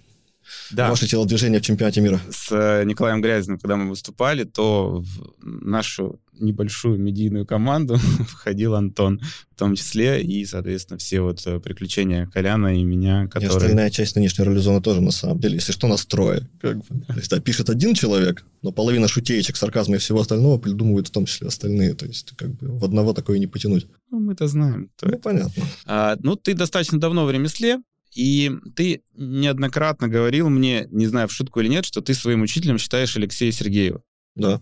да. 0.72 0.90
ваше 0.90 1.08
телодвижение 1.08 1.60
в 1.60 1.64
чемпионате 1.64 2.02
мира. 2.02 2.20
С 2.30 2.52
э, 2.52 2.84
Николаем 2.86 3.22
Грязиным, 3.22 3.60
когда 3.60 3.76
мы 3.76 3.90
выступали, 3.90 4.44
то 4.44 5.02
в 5.02 5.36
нашу 5.42 6.20
небольшую 6.40 7.00
медийную 7.00 7.46
команду 7.46 7.98
входил 8.28 8.76
Антон 8.76 9.22
в 9.52 9.58
том 9.58 9.76
числе, 9.76 10.22
и, 10.22 10.46
соответственно, 10.46 10.98
все 10.98 11.22
вот 11.22 11.42
э, 11.46 11.60
приключения 11.60 12.28
Коляна 12.28 12.78
и 12.78 12.84
меня, 12.84 13.28
которые... 13.28 13.50
И 13.50 13.56
остальная 13.56 13.90
часть 13.90 14.16
нынешней 14.16 14.44
ролизона 14.44 14.82
тоже, 14.82 15.02
на 15.02 15.12
самом 15.12 15.40
деле, 15.40 15.56
если 15.56 15.72
что, 15.72 15.88
настроя. 15.88 16.48
Как 16.62 16.78
бы. 16.78 17.06
То 17.08 17.16
есть, 17.16 17.30
да, 17.30 17.40
пишет 17.40 17.70
один 17.70 17.94
человек, 17.94 18.46
но 18.62 18.72
половина 18.72 19.08
шутеечек, 19.08 19.56
сарказма 19.56 19.96
и 19.96 20.00
всего 20.00 20.20
остального 20.20 20.58
придумывают 20.58 21.08
в 21.08 21.12
том 21.12 21.26
числе 21.26 21.48
остальные. 21.48 21.94
То 21.94 22.06
есть, 22.06 22.34
как 22.36 22.50
бы 22.50 22.78
в 22.78 22.84
одного 22.84 23.14
такое 23.14 23.40
не 23.40 23.48
потянуть. 23.48 23.88
Ну, 24.16 24.22
мы-то 24.22 24.48
знаем. 24.48 24.90
Ну, 25.02 25.10
это. 25.10 25.20
понятно. 25.20 25.64
А, 25.86 26.16
ну, 26.22 26.38
ты 26.38 26.54
достаточно 26.54 26.98
давно 26.98 27.26
в 27.26 27.32
ремесле, 27.32 27.82
и 28.16 28.50
ты 28.74 29.04
неоднократно 29.14 30.08
говорил 30.08 30.50
мне, 30.50 30.88
не 30.90 31.06
знаю, 31.06 31.28
в 31.28 31.34
шутку 31.34 31.60
или 31.60 31.68
нет, 31.68 31.84
что 31.84 32.00
ты 32.00 32.14
своим 32.14 32.44
учителем 32.44 32.78
считаешь 32.78 33.18
Алексея 33.18 33.52
Сергеева. 33.52 34.02
Да. 34.36 34.62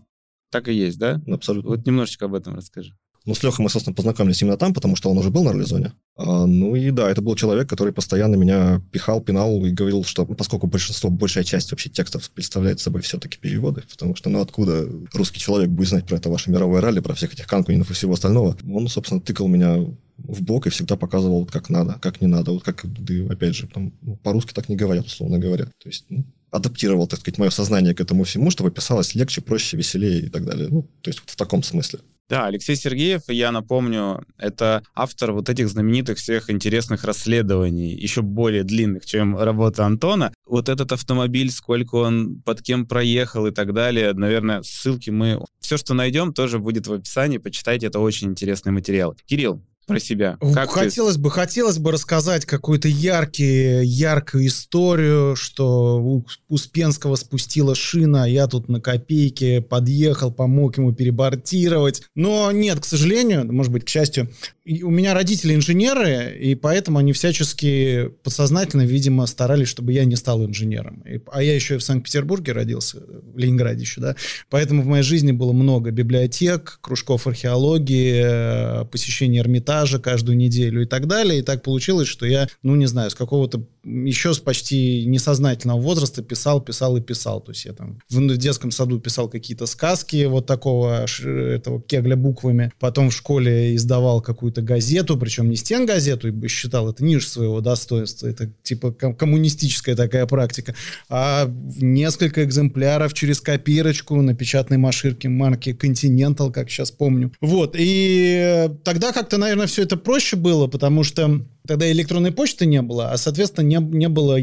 Так 0.49 0.69
и 0.69 0.73
есть, 0.73 0.97
да? 0.97 1.21
Абсолютно. 1.27 1.69
Вот 1.69 1.85
немножечко 1.85 2.25
об 2.25 2.33
этом 2.33 2.55
расскажи. 2.55 2.97
Ну, 3.25 3.35
с 3.35 3.43
Лехой 3.43 3.61
мы, 3.61 3.69
собственно, 3.69 3.95
познакомились 3.95 4.41
именно 4.41 4.57
там, 4.57 4.73
потому 4.73 4.95
что 4.95 5.11
он 5.11 5.19
уже 5.19 5.29
был 5.29 5.43
на 5.43 5.53
ролизоне. 5.53 5.93
А, 6.15 6.45
ну 6.45 6.75
и 6.75 6.91
да, 6.91 7.09
это 7.09 7.21
был 7.21 7.35
человек, 7.35 7.67
который 7.67 7.91
постоянно 7.91 8.35
меня 8.35 8.81
пихал, 8.91 9.19
пинал 9.19 9.65
и 9.65 9.71
говорил, 9.71 10.03
что 10.03 10.25
поскольку 10.25 10.67
большинство, 10.67 11.09
большая 11.09 11.43
часть 11.43 11.71
вообще 11.71 11.89
текстов 11.89 12.29
представляет 12.29 12.79
собой 12.79 13.01
все-таки 13.01 13.39
переводы, 13.39 13.83
потому 13.89 14.15
что 14.15 14.29
ну 14.29 14.39
откуда 14.39 14.87
русский 15.13 15.39
человек 15.39 15.69
будет 15.69 15.89
знать 15.89 16.05
про 16.05 16.17
это 16.17 16.29
ваше 16.29 16.51
мировое 16.51 16.81
ралли, 16.81 16.99
про 16.99 17.15
всех 17.15 17.33
этих 17.33 17.47
канкунинов 17.47 17.89
и 17.89 17.93
всего 17.93 18.13
остального, 18.13 18.55
он, 18.71 18.87
собственно, 18.89 19.21
тыкал 19.21 19.47
меня 19.47 19.77
в 20.17 20.43
бок 20.43 20.67
и 20.67 20.69
всегда 20.69 20.95
показывал, 20.95 21.41
вот 21.41 21.51
как 21.51 21.69
надо, 21.69 21.97
как 21.99 22.21
не 22.21 22.27
надо, 22.27 22.51
вот 22.51 22.63
как, 22.63 22.81
да, 22.83 23.33
опять 23.33 23.55
же, 23.55 23.67
там, 23.67 23.93
ну, 24.01 24.15
по-русски 24.17 24.53
так 24.53 24.69
не 24.69 24.75
говорят, 24.75 25.07
условно 25.07 25.39
говоря. 25.39 25.65
То 25.65 25.89
есть, 25.89 26.05
ну, 26.09 26.25
адаптировал, 26.51 27.07
так 27.07 27.19
сказать, 27.19 27.39
мое 27.39 27.49
сознание 27.49 27.95
к 27.95 28.01
этому 28.01 28.23
всему, 28.23 28.51
чтобы 28.51 28.69
писалось 28.69 29.15
легче, 29.15 29.41
проще, 29.41 29.75
веселее 29.75 30.21
и 30.21 30.29
так 30.29 30.45
далее. 30.45 30.67
Ну, 30.69 30.83
то 31.01 31.09
есть 31.09 31.19
вот 31.21 31.31
в 31.31 31.35
таком 31.35 31.63
смысле. 31.63 31.99
Да, 32.29 32.47
Алексей 32.47 32.75
Сергеев, 32.75 33.23
я 33.27 33.51
напомню, 33.51 34.25
это 34.37 34.81
автор 34.95 35.33
вот 35.33 35.49
этих 35.49 35.67
знаменитых 35.67 36.17
всех 36.17 36.49
интересных 36.49 37.03
расследований, 37.03 37.93
еще 37.93 38.21
более 38.21 38.63
длинных, 38.63 39.05
чем 39.05 39.37
работа 39.37 39.85
Антона. 39.85 40.33
Вот 40.45 40.69
этот 40.69 40.93
автомобиль, 40.93 41.51
сколько 41.51 41.95
он 41.95 42.41
под 42.41 42.61
кем 42.61 42.87
проехал 42.87 43.47
и 43.47 43.51
так 43.51 43.73
далее, 43.73 44.13
наверное, 44.13 44.61
ссылки 44.63 45.09
мы... 45.09 45.43
Все, 45.59 45.77
что 45.77 45.93
найдем, 45.93 46.33
тоже 46.33 46.59
будет 46.59 46.87
в 46.87 46.93
описании, 46.93 47.37
почитайте, 47.39 47.87
это 47.87 47.99
очень 47.99 48.29
интересный 48.29 48.71
материал. 48.71 49.15
Кирилл, 49.25 49.61
про 49.85 49.99
себя. 49.99 50.37
Как 50.53 50.71
хотелось 50.71 51.15
ты... 51.15 51.21
бы, 51.21 51.31
хотелось 51.31 51.77
бы 51.77 51.91
рассказать 51.91 52.45
какую-то 52.45 52.87
яркий, 52.87 53.83
яркую 53.83 54.47
историю, 54.47 55.35
что 55.35 56.01
у 56.01 56.25
Успенского 56.47 57.15
спустила 57.15 57.75
шина, 57.75 58.23
а 58.23 58.27
я 58.27 58.47
тут 58.47 58.69
на 58.69 58.79
копейке 58.79 59.61
подъехал, 59.61 60.31
помог 60.31 60.77
ему 60.77 60.93
перебортировать. 60.93 62.03
Но 62.15 62.51
нет, 62.51 62.79
к 62.79 62.85
сожалению, 62.85 63.51
может 63.51 63.71
быть, 63.71 63.85
к 63.85 63.89
счастью, 63.89 64.29
у 64.65 64.89
меня 64.89 65.13
родители 65.13 65.53
инженеры, 65.53 66.37
и 66.39 66.55
поэтому 66.55 66.97
они 66.97 67.11
всячески 67.11 68.09
подсознательно, 68.23 68.83
видимо, 68.83 69.25
старались, 69.25 69.67
чтобы 69.67 69.91
я 69.91 70.05
не 70.05 70.15
стал 70.15 70.45
инженером. 70.45 71.01
И, 71.01 71.19
а 71.31 71.43
я 71.43 71.53
еще 71.53 71.75
и 71.75 71.77
в 71.77 71.83
Санкт-Петербурге 71.83 72.53
родился, 72.53 72.99
в 72.99 73.37
Ленинграде 73.37 73.81
еще, 73.81 73.99
да. 73.99 74.15
Поэтому 74.49 74.81
в 74.81 74.85
моей 74.85 75.03
жизни 75.03 75.33
было 75.33 75.51
много 75.51 75.91
библиотек, 75.91 76.79
кружков 76.81 77.27
археологии, 77.27 78.83
э, 78.83 78.85
посещения 78.85 79.39
Эрмитажа 79.39 79.99
каждую 79.99 80.37
неделю 80.37 80.83
и 80.83 80.85
так 80.85 81.07
далее. 81.07 81.39
И 81.39 81.41
так 81.41 81.61
получилось, 81.61 82.07
что 82.07 82.25
я, 82.25 82.47
ну, 82.61 82.75
не 82.75 82.85
знаю, 82.85 83.09
с 83.09 83.15
какого-то 83.15 83.65
еще 83.83 84.33
с 84.33 84.39
почти 84.39 85.05
несознательного 85.05 85.79
возраста 85.79 86.23
писал, 86.23 86.61
писал 86.61 86.95
и 86.97 87.01
писал. 87.01 87.41
То 87.41 87.51
есть 87.51 87.65
я 87.65 87.73
там 87.73 87.99
в 88.09 88.37
детском 88.37 88.71
саду 88.71 88.99
писал 88.99 89.27
какие-то 89.27 89.65
сказки 89.65 90.25
вот 90.25 90.45
такого 90.45 91.05
этого 91.05 91.81
кегля 91.81 92.15
буквами. 92.15 92.71
Потом 92.79 93.09
в 93.09 93.13
школе 93.13 93.75
издавал 93.75 94.21
какую-то 94.21 94.52
газету, 94.61 95.17
причем 95.17 95.49
не 95.49 95.55
стенгазету, 95.55 96.27
ибо 96.27 96.47
считал 96.47 96.89
это 96.89 97.03
ниже 97.03 97.27
своего 97.27 97.61
достоинства. 97.61 98.27
Это 98.27 98.51
типа 98.63 98.91
коммунистическая 98.91 99.95
такая 99.95 100.25
практика. 100.25 100.75
А 101.09 101.49
несколько 101.77 102.43
экземпляров 102.43 103.13
через 103.13 103.41
копирочку 103.41 104.21
на 104.21 104.35
печатной 104.35 104.77
машинке 104.77 105.29
марки 105.29 105.69
Continental, 105.69 106.51
как 106.51 106.69
сейчас 106.69 106.91
помню. 106.91 107.31
Вот. 107.41 107.75
И 107.77 108.69
тогда 108.83 109.11
как-то, 109.11 109.37
наверное, 109.37 109.67
все 109.67 109.83
это 109.83 109.97
проще 109.97 110.35
было, 110.35 110.67
потому 110.67 111.03
что 111.03 111.45
Тогда 111.67 111.89
электронной 111.91 112.31
почты 112.31 112.65
не 112.65 112.81
было, 112.81 113.11
а, 113.11 113.17
соответственно, 113.17 113.65
не, 113.65 113.77
не 113.77 114.09
было 114.09 114.37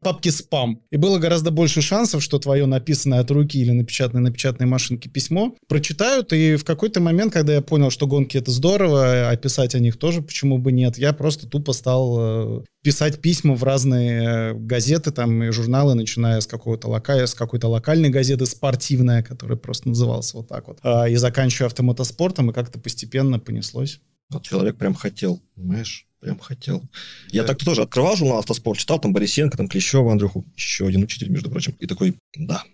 папки 0.00 0.30
спам. 0.30 0.80
И 0.90 0.96
было 0.96 1.18
гораздо 1.18 1.50
больше 1.50 1.82
шансов, 1.82 2.22
что 2.22 2.38
твое 2.38 2.66
написанное 2.66 3.20
от 3.20 3.30
руки 3.30 3.58
или 3.58 3.72
напечатанное 3.72 4.22
на 4.22 4.32
печатной 4.32 4.66
машинке 4.66 5.10
письмо 5.10 5.54
прочитают. 5.68 6.32
И 6.32 6.56
в 6.56 6.64
какой-то 6.64 7.00
момент, 7.00 7.32
когда 7.32 7.54
я 7.54 7.60
понял, 7.60 7.90
что 7.90 8.06
гонки 8.06 8.36
это 8.38 8.50
здорово, 8.50 9.30
а 9.30 9.36
писать 9.36 9.74
о 9.74 9.78
них 9.78 9.98
тоже 9.98 10.22
почему 10.22 10.58
бы 10.58 10.72
нет, 10.72 10.98
я 10.98 11.12
просто 11.12 11.46
тупо 11.46 11.72
стал 11.72 12.60
э, 12.60 12.64
писать 12.82 13.20
письма 13.20 13.54
в 13.54 13.64
разные 13.64 14.22
э, 14.22 14.54
газеты 14.54 15.10
там 15.10 15.42
и 15.42 15.50
журналы, 15.50 15.94
начиная 15.94 16.40
с 16.40 16.46
какого-то 16.46 16.88
лока... 16.88 17.26
с 17.26 17.34
какой-то 17.34 17.68
локальной 17.68 18.08
газеты 18.08 18.46
спортивная, 18.46 19.22
которая 19.22 19.58
просто 19.58 19.88
называлась 19.88 20.32
вот 20.32 20.48
так 20.48 20.68
вот, 20.68 20.78
а, 20.82 21.08
и 21.08 21.16
заканчивая 21.16 21.66
автомотоспортом, 21.66 22.50
и 22.50 22.54
как-то 22.54 22.78
постепенно 22.78 23.38
понеслось. 23.38 24.00
Вот 24.30 24.42
человек 24.42 24.76
прям 24.76 24.94
хотел, 24.94 25.40
понимаешь? 25.54 26.07
Прям 26.20 26.38
хотел. 26.38 26.82
Я 27.28 27.44
так 27.44 27.58
тоже 27.58 27.82
открывал 27.82 28.16
журнал 28.16 28.38
«Автоспорт», 28.38 28.78
читал 28.78 28.98
там 28.98 29.12
Борисенко, 29.12 29.56
там 29.56 29.68
Клещева, 29.68 30.10
Андрюху, 30.10 30.44
еще 30.56 30.86
один 30.86 31.04
учитель, 31.04 31.30
между 31.30 31.50
прочим. 31.50 31.76
И 31.78 31.86
такой, 31.86 32.16
да, 32.34 32.64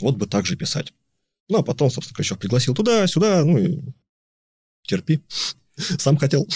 вот 0.00 0.16
бы 0.16 0.26
так 0.26 0.44
же 0.44 0.56
писать. 0.56 0.92
Ну, 1.48 1.58
а 1.58 1.62
потом, 1.62 1.90
собственно, 1.90 2.16
Клещев 2.16 2.38
пригласил 2.38 2.74
туда, 2.74 3.06
сюда, 3.06 3.44
ну 3.44 3.58
и 3.58 3.80
терпи. 4.82 5.22
Сам 5.76 6.16
хотел. 6.18 6.46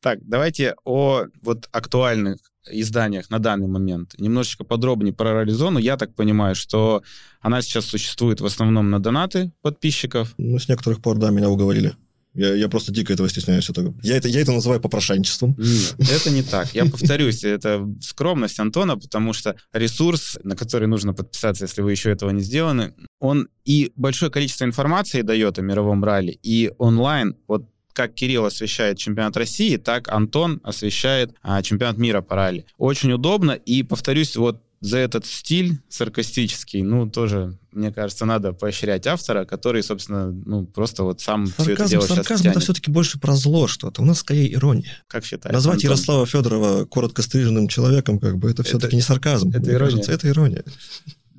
Так, 0.00 0.18
давайте 0.26 0.74
о 0.84 1.26
вот 1.42 1.68
актуальных 1.72 2.38
изданиях 2.70 3.30
на 3.30 3.38
данный 3.38 3.68
момент. 3.68 4.14
Немножечко 4.18 4.64
подробнее 4.64 5.12
про 5.12 5.32
Рализону. 5.32 5.78
Я 5.78 5.96
так 5.96 6.14
понимаю, 6.14 6.54
что 6.54 7.02
она 7.40 7.60
сейчас 7.62 7.86
существует 7.86 8.40
в 8.40 8.46
основном 8.46 8.90
на 8.90 8.98
донаты 8.98 9.52
подписчиков. 9.62 10.34
Ну, 10.38 10.58
с 10.58 10.68
некоторых 10.68 11.02
пор, 11.02 11.18
да, 11.18 11.30
меня 11.30 11.50
уговорили. 11.50 11.96
Я, 12.34 12.54
я 12.54 12.68
просто 12.68 12.92
дико 12.92 13.12
этого 13.12 13.28
стесняюсь. 13.28 13.68
Это, 13.68 13.94
я, 14.02 14.16
это, 14.16 14.28
я 14.28 14.40
это 14.40 14.52
называю 14.52 14.80
попрошайничеством. 14.80 15.56
Это 15.98 16.30
не 16.30 16.42
так. 16.42 16.74
Я 16.74 16.86
повторюсь, 16.86 17.44
это 17.44 17.86
скромность 18.00 18.58
Антона, 18.58 18.96
потому 18.96 19.32
что 19.32 19.56
ресурс, 19.72 20.38
на 20.42 20.56
который 20.56 20.88
нужно 20.88 21.12
подписаться, 21.12 21.64
если 21.64 21.82
вы 21.82 21.92
еще 21.92 22.10
этого 22.10 22.30
не 22.30 22.40
сделаны, 22.40 22.94
он 23.20 23.48
и 23.64 23.92
большое 23.96 24.30
количество 24.30 24.64
информации 24.64 25.22
дает 25.22 25.58
о 25.58 25.62
мировом 25.62 26.02
ралли, 26.04 26.38
и 26.42 26.72
онлайн, 26.78 27.36
вот 27.46 27.68
как 27.92 28.14
Кирилл 28.14 28.46
освещает 28.46 28.98
чемпионат 28.98 29.36
России, 29.36 29.76
так 29.76 30.08
Антон 30.08 30.60
освещает 30.64 31.34
а, 31.42 31.62
чемпионат 31.62 31.98
мира 31.98 32.22
по 32.22 32.36
ралли. 32.36 32.64
Очень 32.78 33.12
удобно, 33.12 33.52
и 33.52 33.82
повторюсь, 33.82 34.36
вот 34.36 34.62
за 34.82 34.98
этот 34.98 35.24
стиль 35.26 35.78
саркастический, 35.88 36.82
ну, 36.82 37.08
тоже, 37.08 37.56
мне 37.70 37.92
кажется, 37.92 38.24
надо 38.24 38.52
поощрять 38.52 39.06
автора, 39.06 39.44
который, 39.44 39.80
собственно, 39.80 40.32
ну, 40.32 40.66
просто 40.66 41.04
вот 41.04 41.20
сам 41.20 41.46
сарказм, 41.46 41.62
все 41.62 41.72
это 41.72 41.88
дело 41.88 42.00
Сарказм 42.02 42.48
это 42.48 42.58
все-таки 42.58 42.90
больше 42.90 43.20
про 43.20 43.36
зло 43.36 43.68
что-то. 43.68 44.02
У 44.02 44.04
нас 44.04 44.18
скорее 44.18 44.52
ирония. 44.52 44.98
Как 45.06 45.24
считаешь? 45.24 45.54
Назвать 45.54 45.76
Антон? 45.76 45.90
Ярослава 45.90 46.26
Федорова 46.26 46.84
коротко 46.84 47.22
стриженным 47.22 47.68
человеком, 47.68 48.18
как 48.18 48.38
бы, 48.38 48.50
это 48.50 48.64
все-таки 48.64 48.96
не 48.96 49.02
сарказм. 49.02 49.50
Это 49.50 49.70
ирония? 49.70 49.78
Кажется, 49.78 50.12
это 50.12 50.28
ирония. 50.28 50.64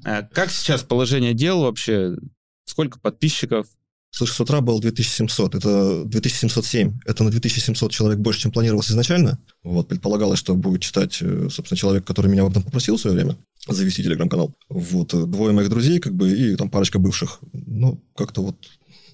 А 0.05 0.23
как 0.23 0.49
сейчас 0.49 0.81
положение 0.83 1.33
дел 1.33 1.61
вообще? 1.63 2.15
Сколько 2.63 2.97
подписчиков? 2.97 3.67
Слушай, 4.15 4.33
с 4.33 4.41
утра 4.41 4.61
было 4.61 4.79
2700, 4.79 5.55
это 5.55 6.05
2707, 6.05 6.99
это 7.03 7.23
на 7.23 7.31
2700 7.31 7.91
человек 7.91 8.19
больше, 8.19 8.41
чем 8.41 8.51
планировалось 8.51 8.91
изначально. 8.91 9.39
Вот, 9.63 9.87
предполагалось, 9.87 10.37
что 10.37 10.53
будет 10.53 10.83
читать, 10.83 11.17
э, 11.19 11.47
собственно, 11.49 11.75
человек, 11.75 12.05
который 12.05 12.29
меня 12.29 12.43
об 12.43 12.51
этом 12.51 12.61
попросил 12.61 12.95
в 12.97 13.01
свое 13.01 13.15
время, 13.15 13.37
завести 13.67 14.03
телеграм-канал. 14.03 14.53
Вот, 14.69 15.15
э, 15.15 15.25
двое 15.25 15.51
моих 15.51 15.67
друзей, 15.69 15.97
как 15.97 16.13
бы, 16.13 16.31
и 16.31 16.55
там 16.55 16.69
парочка 16.69 16.99
бывших. 16.99 17.39
Ну, 17.53 18.03
как-то 18.15 18.43
вот... 18.43 18.63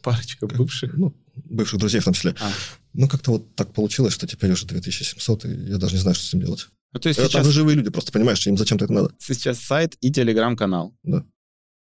Парочка 0.03 0.46
как, 0.46 0.58
бывших? 0.58 0.94
Ну, 0.98 1.15
бывших 1.46 1.79
друзей 1.79 2.01
в 2.01 2.03
том 2.03 2.13
числе. 2.13 2.36
А. 2.41 2.51
Ну, 2.91 3.08
как-то 3.08 3.32
вот 3.32 3.56
так 3.56 3.72
получилось, 3.72 4.13
что 4.13 4.27
теперь 4.27 4.51
уже 4.51 4.65
2700, 4.65 5.46
и 5.46 5.50
я 5.70 5.77
даже 5.77 5.96
не 5.96 6.01
знаю, 6.01 6.15
что 6.15 6.25
с 6.25 6.34
ним 6.34 6.44
делать. 6.44 6.68
Ну, 6.91 7.00
то 7.00 7.08
есть 7.08 7.20
Это 7.20 7.29
сейчас, 7.29 7.48
живые 7.48 7.77
люди, 7.77 7.89
просто 7.89 8.12
понимаешь, 8.12 8.46
им 8.48 8.58
зачем-то 8.58 8.84
это 8.84 8.94
надо. 8.94 9.12
сейчас 9.20 9.60
сайт 9.60 9.96
и 10.01 10.12
телеграм-канал. 10.12 10.94
Да. 11.03 11.24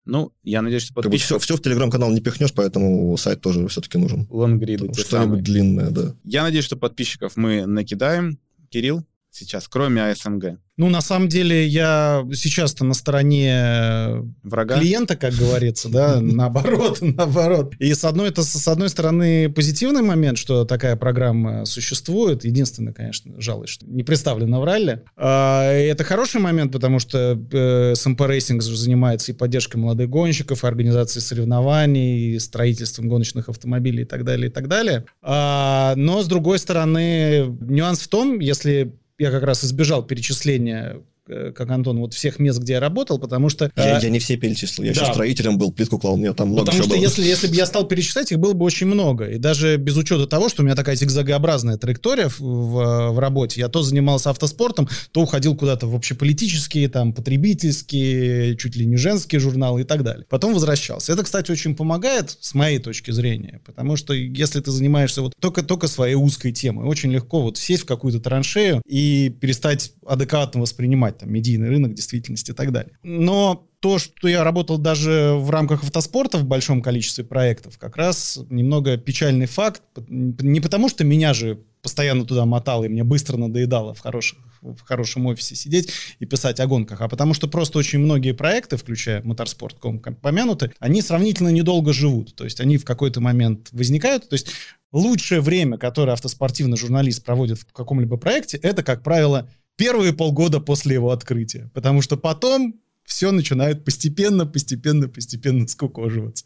Ну, 0.05 0.33
я 0.43 0.62
надеюсь, 0.62 0.83
что 0.83 0.93
Как 0.95 1.10
бы 1.10 1.17
все, 1.17 1.36
подписчиков 1.36 1.43
все 1.43 1.55
в 1.57 1.62
телеграм-канал 1.62 2.12
не 2.12 2.19
пихнешь, 2.19 2.53
поэтому 2.53 3.15
сайт 3.17 3.41
тоже 3.41 3.67
все-таки 3.67 3.98
нужен. 3.98 4.27
лонгриды 4.29 4.93
Что-нибудь 4.93 5.43
длинное, 5.43 5.89
да. 5.91 6.15
Я 6.25 6.43
надеюсь, 6.43 6.65
что 6.65 6.75
подписчиков 6.75 7.38
мы 7.38 7.65
накидаем. 7.65 8.39
Кирилл, 8.69 9.05
сейчас, 9.34 9.68
кроме 9.68 10.04
АСМГ. 10.04 10.60
Ну, 10.75 10.90
на 10.90 11.02
самом 11.02 11.28
деле, 11.28 11.68
я 11.68 12.25
сейчас-то 12.34 12.84
на 12.84 12.96
стороне 12.96 14.24
Врага? 14.42 14.80
клиента, 14.80 15.16
как 15.16 15.34
говорится, 15.34 15.88
да, 15.88 16.20
наоборот, 16.22 16.98
наоборот. 17.02 17.75
И 17.78 17.94
с 17.94 18.04
одной, 18.04 18.30
это 18.30 18.44
с 18.44 18.68
одной 18.68 18.90
стороны 18.90 19.52
позитивный 19.52 20.02
момент, 20.02 20.40
что 20.40 20.66
такая 20.66 20.96
программа 20.96 21.66
существует. 21.66 22.44
Единственное, 22.44 22.92
конечно, 22.92 23.40
жалость, 23.40 23.74
что 23.74 23.86
не 23.86 24.04
представлена 24.04 24.60
в 24.60 24.63
ралли. 24.63 25.04
А, 25.16 25.72
это 25.72 26.04
хороший 26.04 26.42
момент, 26.42 26.72
потому 26.72 26.98
что 26.98 27.40
э, 27.52 27.94
СМП 27.96 28.22
Racing 28.22 28.63
же 28.63 28.75
занимается 28.75 29.32
и 29.32 29.36
поддержкой 29.36 29.78
молодых 29.78 30.10
гонщиков, 30.10 30.63
и 30.63 30.68
организацией 30.68 31.22
соревнований, 31.22 32.36
и 32.36 32.40
строительством 32.40 33.10
гоночных 33.10 33.48
автомобилей 33.48 34.04
и 34.04 34.06
так 34.06 34.24
далее, 34.24 34.50
и 34.50 34.52
так 34.52 34.68
далее. 34.68 35.06
А, 35.22 35.94
но, 35.98 36.24
с 36.24 36.28
другой 36.28 36.58
стороны, 36.58 37.56
нюанс 37.62 38.00
в 38.00 38.08
том, 38.08 38.40
если 38.40 38.94
я 39.17 39.32
как 39.32 39.43
раз 39.43 39.63
избежал 39.63 40.05
перечисления 40.05 41.01
как 41.25 41.70
Антон, 41.70 42.00
вот 42.00 42.13
всех 42.13 42.39
мест, 42.39 42.60
где 42.60 42.74
я 42.74 42.80
работал, 42.80 43.18
потому 43.18 43.50
что... 43.50 43.72
Я, 43.75 44.00
э, 44.00 44.03
я 44.03 44.10
не 44.10 44.20
все 44.20 44.38
перечислил. 44.38 44.84
Я 44.84 44.94
да. 44.94 45.01
еще 45.01 45.12
строителем 45.12 45.58
был, 45.58 45.72
плитку 45.72 45.98
клал, 45.98 46.18
мне 46.18 46.34
там 46.34 46.50
много 46.50 46.65
Потому 46.65 46.84
что 46.84 46.94
было. 46.94 47.01
если, 47.01 47.24
если 47.24 47.48
бы 47.48 47.56
я 47.56 47.65
стал 47.65 47.88
перечислять, 47.88 48.32
их 48.32 48.39
было 48.39 48.53
бы 48.53 48.65
очень 48.65 48.88
много. 48.88 49.30
И 49.30 49.38
даже 49.38 49.77
без 49.77 49.96
учета 49.96 50.27
того, 50.27 50.50
что 50.50 50.62
у 50.62 50.65
меня 50.65 50.75
такая 50.75 50.96
зигзагообразная 50.96 51.77
траектория 51.77 52.27
в, 52.27 52.39
в, 52.39 53.12
в 53.12 53.20
работе, 53.20 53.62
я 53.62 53.70
то 53.70 53.82
занимался 53.82 54.30
автоспортом, 54.30 54.89
то 55.12 55.22
уходил 55.22 55.56
куда-то 55.56 55.88
в 55.88 55.96
общеполитические, 55.96 56.89
там, 56.89 57.13
потребительские, 57.13 58.58
чуть 58.58 58.75
ли 58.75 58.86
не 58.86 58.98
женские 58.98 59.39
журналы 59.39 59.82
и 59.82 59.84
так 59.84 60.03
далее. 60.03 60.25
Потом 60.30 60.53
возвращался. 60.53 61.13
Это, 61.13 61.24
кстати, 61.24 61.51
очень 61.51 61.75
помогает, 61.75 62.38
с 62.39 62.53
моей 62.53 62.80
точки 62.80 63.12
зрения, 63.12 63.62
потому 63.65 63.96
что 63.96 64.13
если 64.13 64.60
ты 64.60 64.72
занимаешься 64.72 65.22
вот 65.22 65.34
только, 65.39 65.63
только 65.63 65.88
своей 65.88 66.15
узкой 66.15 66.51
темой, 66.51 66.86
очень 66.86 67.12
легко 67.12 67.42
вот 67.42 67.58
сесть 67.58 67.84
в 67.84 67.86
какую-то 67.86 68.20
траншею 68.20 68.82
и 68.86 69.30
перестать 69.30 69.94
адекватно 70.06 70.62
воспринимать 70.62 71.12
там 71.13 71.32
медийный 71.32 71.70
рынок, 71.70 71.93
действительность 71.93 72.50
и 72.50 72.53
так 72.53 72.72
далее. 72.72 72.98
Но 73.03 73.67
то, 73.79 74.00
что 74.00 74.29
я 74.29 74.46
работал 74.46 74.77
даже 74.77 75.34
в 75.36 75.50
рамках 75.50 75.84
автоспорта 75.84 76.38
в 76.38 76.46
большом 76.46 76.82
количестве 76.82 77.25
проектов, 77.25 77.77
как 77.77 77.98
раз 77.98 78.39
немного 78.50 78.96
печальный 78.96 79.46
факт. 79.46 79.82
Не 80.08 80.62
потому, 80.62 80.88
что 80.88 81.03
меня 81.03 81.34
же 81.34 81.60
постоянно 81.82 82.24
туда 82.24 82.46
мотало, 82.46 82.86
и 82.86 82.88
мне 82.88 83.03
быстро 83.03 83.36
надоедало 83.36 83.93
в, 83.93 84.00
хороших, 84.00 84.39
в 84.62 84.79
хорошем 84.84 85.25
офисе 85.25 85.55
сидеть 85.55 85.91
и 86.20 86.25
писать 86.25 86.62
о 86.62 86.67
гонках, 86.67 87.01
а 87.01 87.10
потому 87.10 87.34
что 87.34 87.50
просто 87.50 87.77
очень 87.77 88.00
многие 88.00 88.32
проекты, 88.32 88.77
включая 88.77 89.22
моторспорт, 89.22 89.75
как 90.01 90.22
помянуты, 90.22 90.72
они 90.79 91.01
сравнительно 91.01 91.50
недолго 91.50 91.91
живут. 91.91 92.36
То 92.36 92.46
есть 92.46 92.62
они 92.62 92.77
в 92.77 92.86
какой-то 92.86 93.20
момент 93.20 93.67
возникают. 93.74 94.29
То 94.29 94.36
есть 94.36 94.48
лучшее 94.93 95.41
время, 95.41 95.77
которое 95.77 96.13
автоспортивный 96.13 96.77
журналист 96.77 97.25
проводит 97.25 97.60
в 97.60 97.74
каком-либо 97.74 98.15
проекте, 98.15 98.55
это, 98.58 98.82
как 98.82 99.03
правило, 99.03 99.50
первые 99.75 100.13
полгода 100.13 100.60
после 100.60 100.96
его 100.96 101.12
открытия. 101.12 101.70
Потому 101.74 102.01
что 102.01 102.18
потом 102.18 102.75
все 103.03 103.32
начинает 103.32 103.84
постепенно, 103.84 104.46
постепенно, 104.46 105.10
постепенно 105.10 105.68
скукоживаться. 105.68 106.46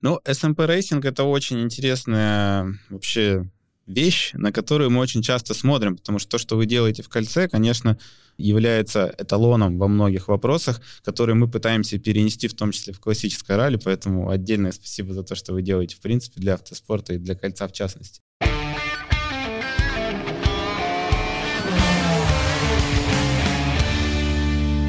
Ну, 0.00 0.20
SMP 0.24 0.66
Racing 0.66 1.06
это 1.06 1.24
очень 1.24 1.62
интересная 1.62 2.78
вообще 2.90 3.48
вещь, 3.86 4.30
на 4.34 4.52
которую 4.52 4.90
мы 4.90 5.00
очень 5.00 5.22
часто 5.22 5.54
смотрим, 5.54 5.96
потому 5.96 6.18
что 6.18 6.32
то, 6.32 6.38
что 6.38 6.56
вы 6.56 6.66
делаете 6.66 7.02
в 7.02 7.08
кольце, 7.08 7.48
конечно, 7.48 7.98
является 8.38 9.14
эталоном 9.18 9.78
во 9.78 9.88
многих 9.88 10.28
вопросах, 10.28 10.80
которые 11.04 11.36
мы 11.36 11.48
пытаемся 11.48 11.98
перенести, 11.98 12.48
в 12.48 12.54
том 12.54 12.72
числе 12.72 12.92
в 12.92 13.00
классическое 13.00 13.56
ралли, 13.56 13.78
поэтому 13.82 14.30
отдельное 14.30 14.72
спасибо 14.72 15.12
за 15.12 15.22
то, 15.22 15.34
что 15.34 15.52
вы 15.52 15.62
делаете, 15.62 15.96
в 15.96 16.00
принципе, 16.00 16.40
для 16.40 16.54
автоспорта 16.54 17.14
и 17.14 17.18
для 17.18 17.34
кольца 17.34 17.68
в 17.68 17.72
частности. 17.72 18.20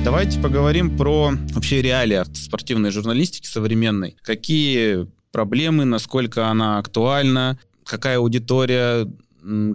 Давайте 0.03 0.39
поговорим 0.41 0.97
про 0.97 1.31
вообще 1.53 1.81
реалии 1.81 2.17
автоспортивной 2.17 2.91
журналистики 2.91 3.47
современной. 3.47 4.17
Какие 4.21 5.07
проблемы, 5.31 5.85
насколько 5.85 6.47
она 6.47 6.77
актуальна, 6.77 7.57
какая 7.85 8.17
аудитория, 8.17 9.07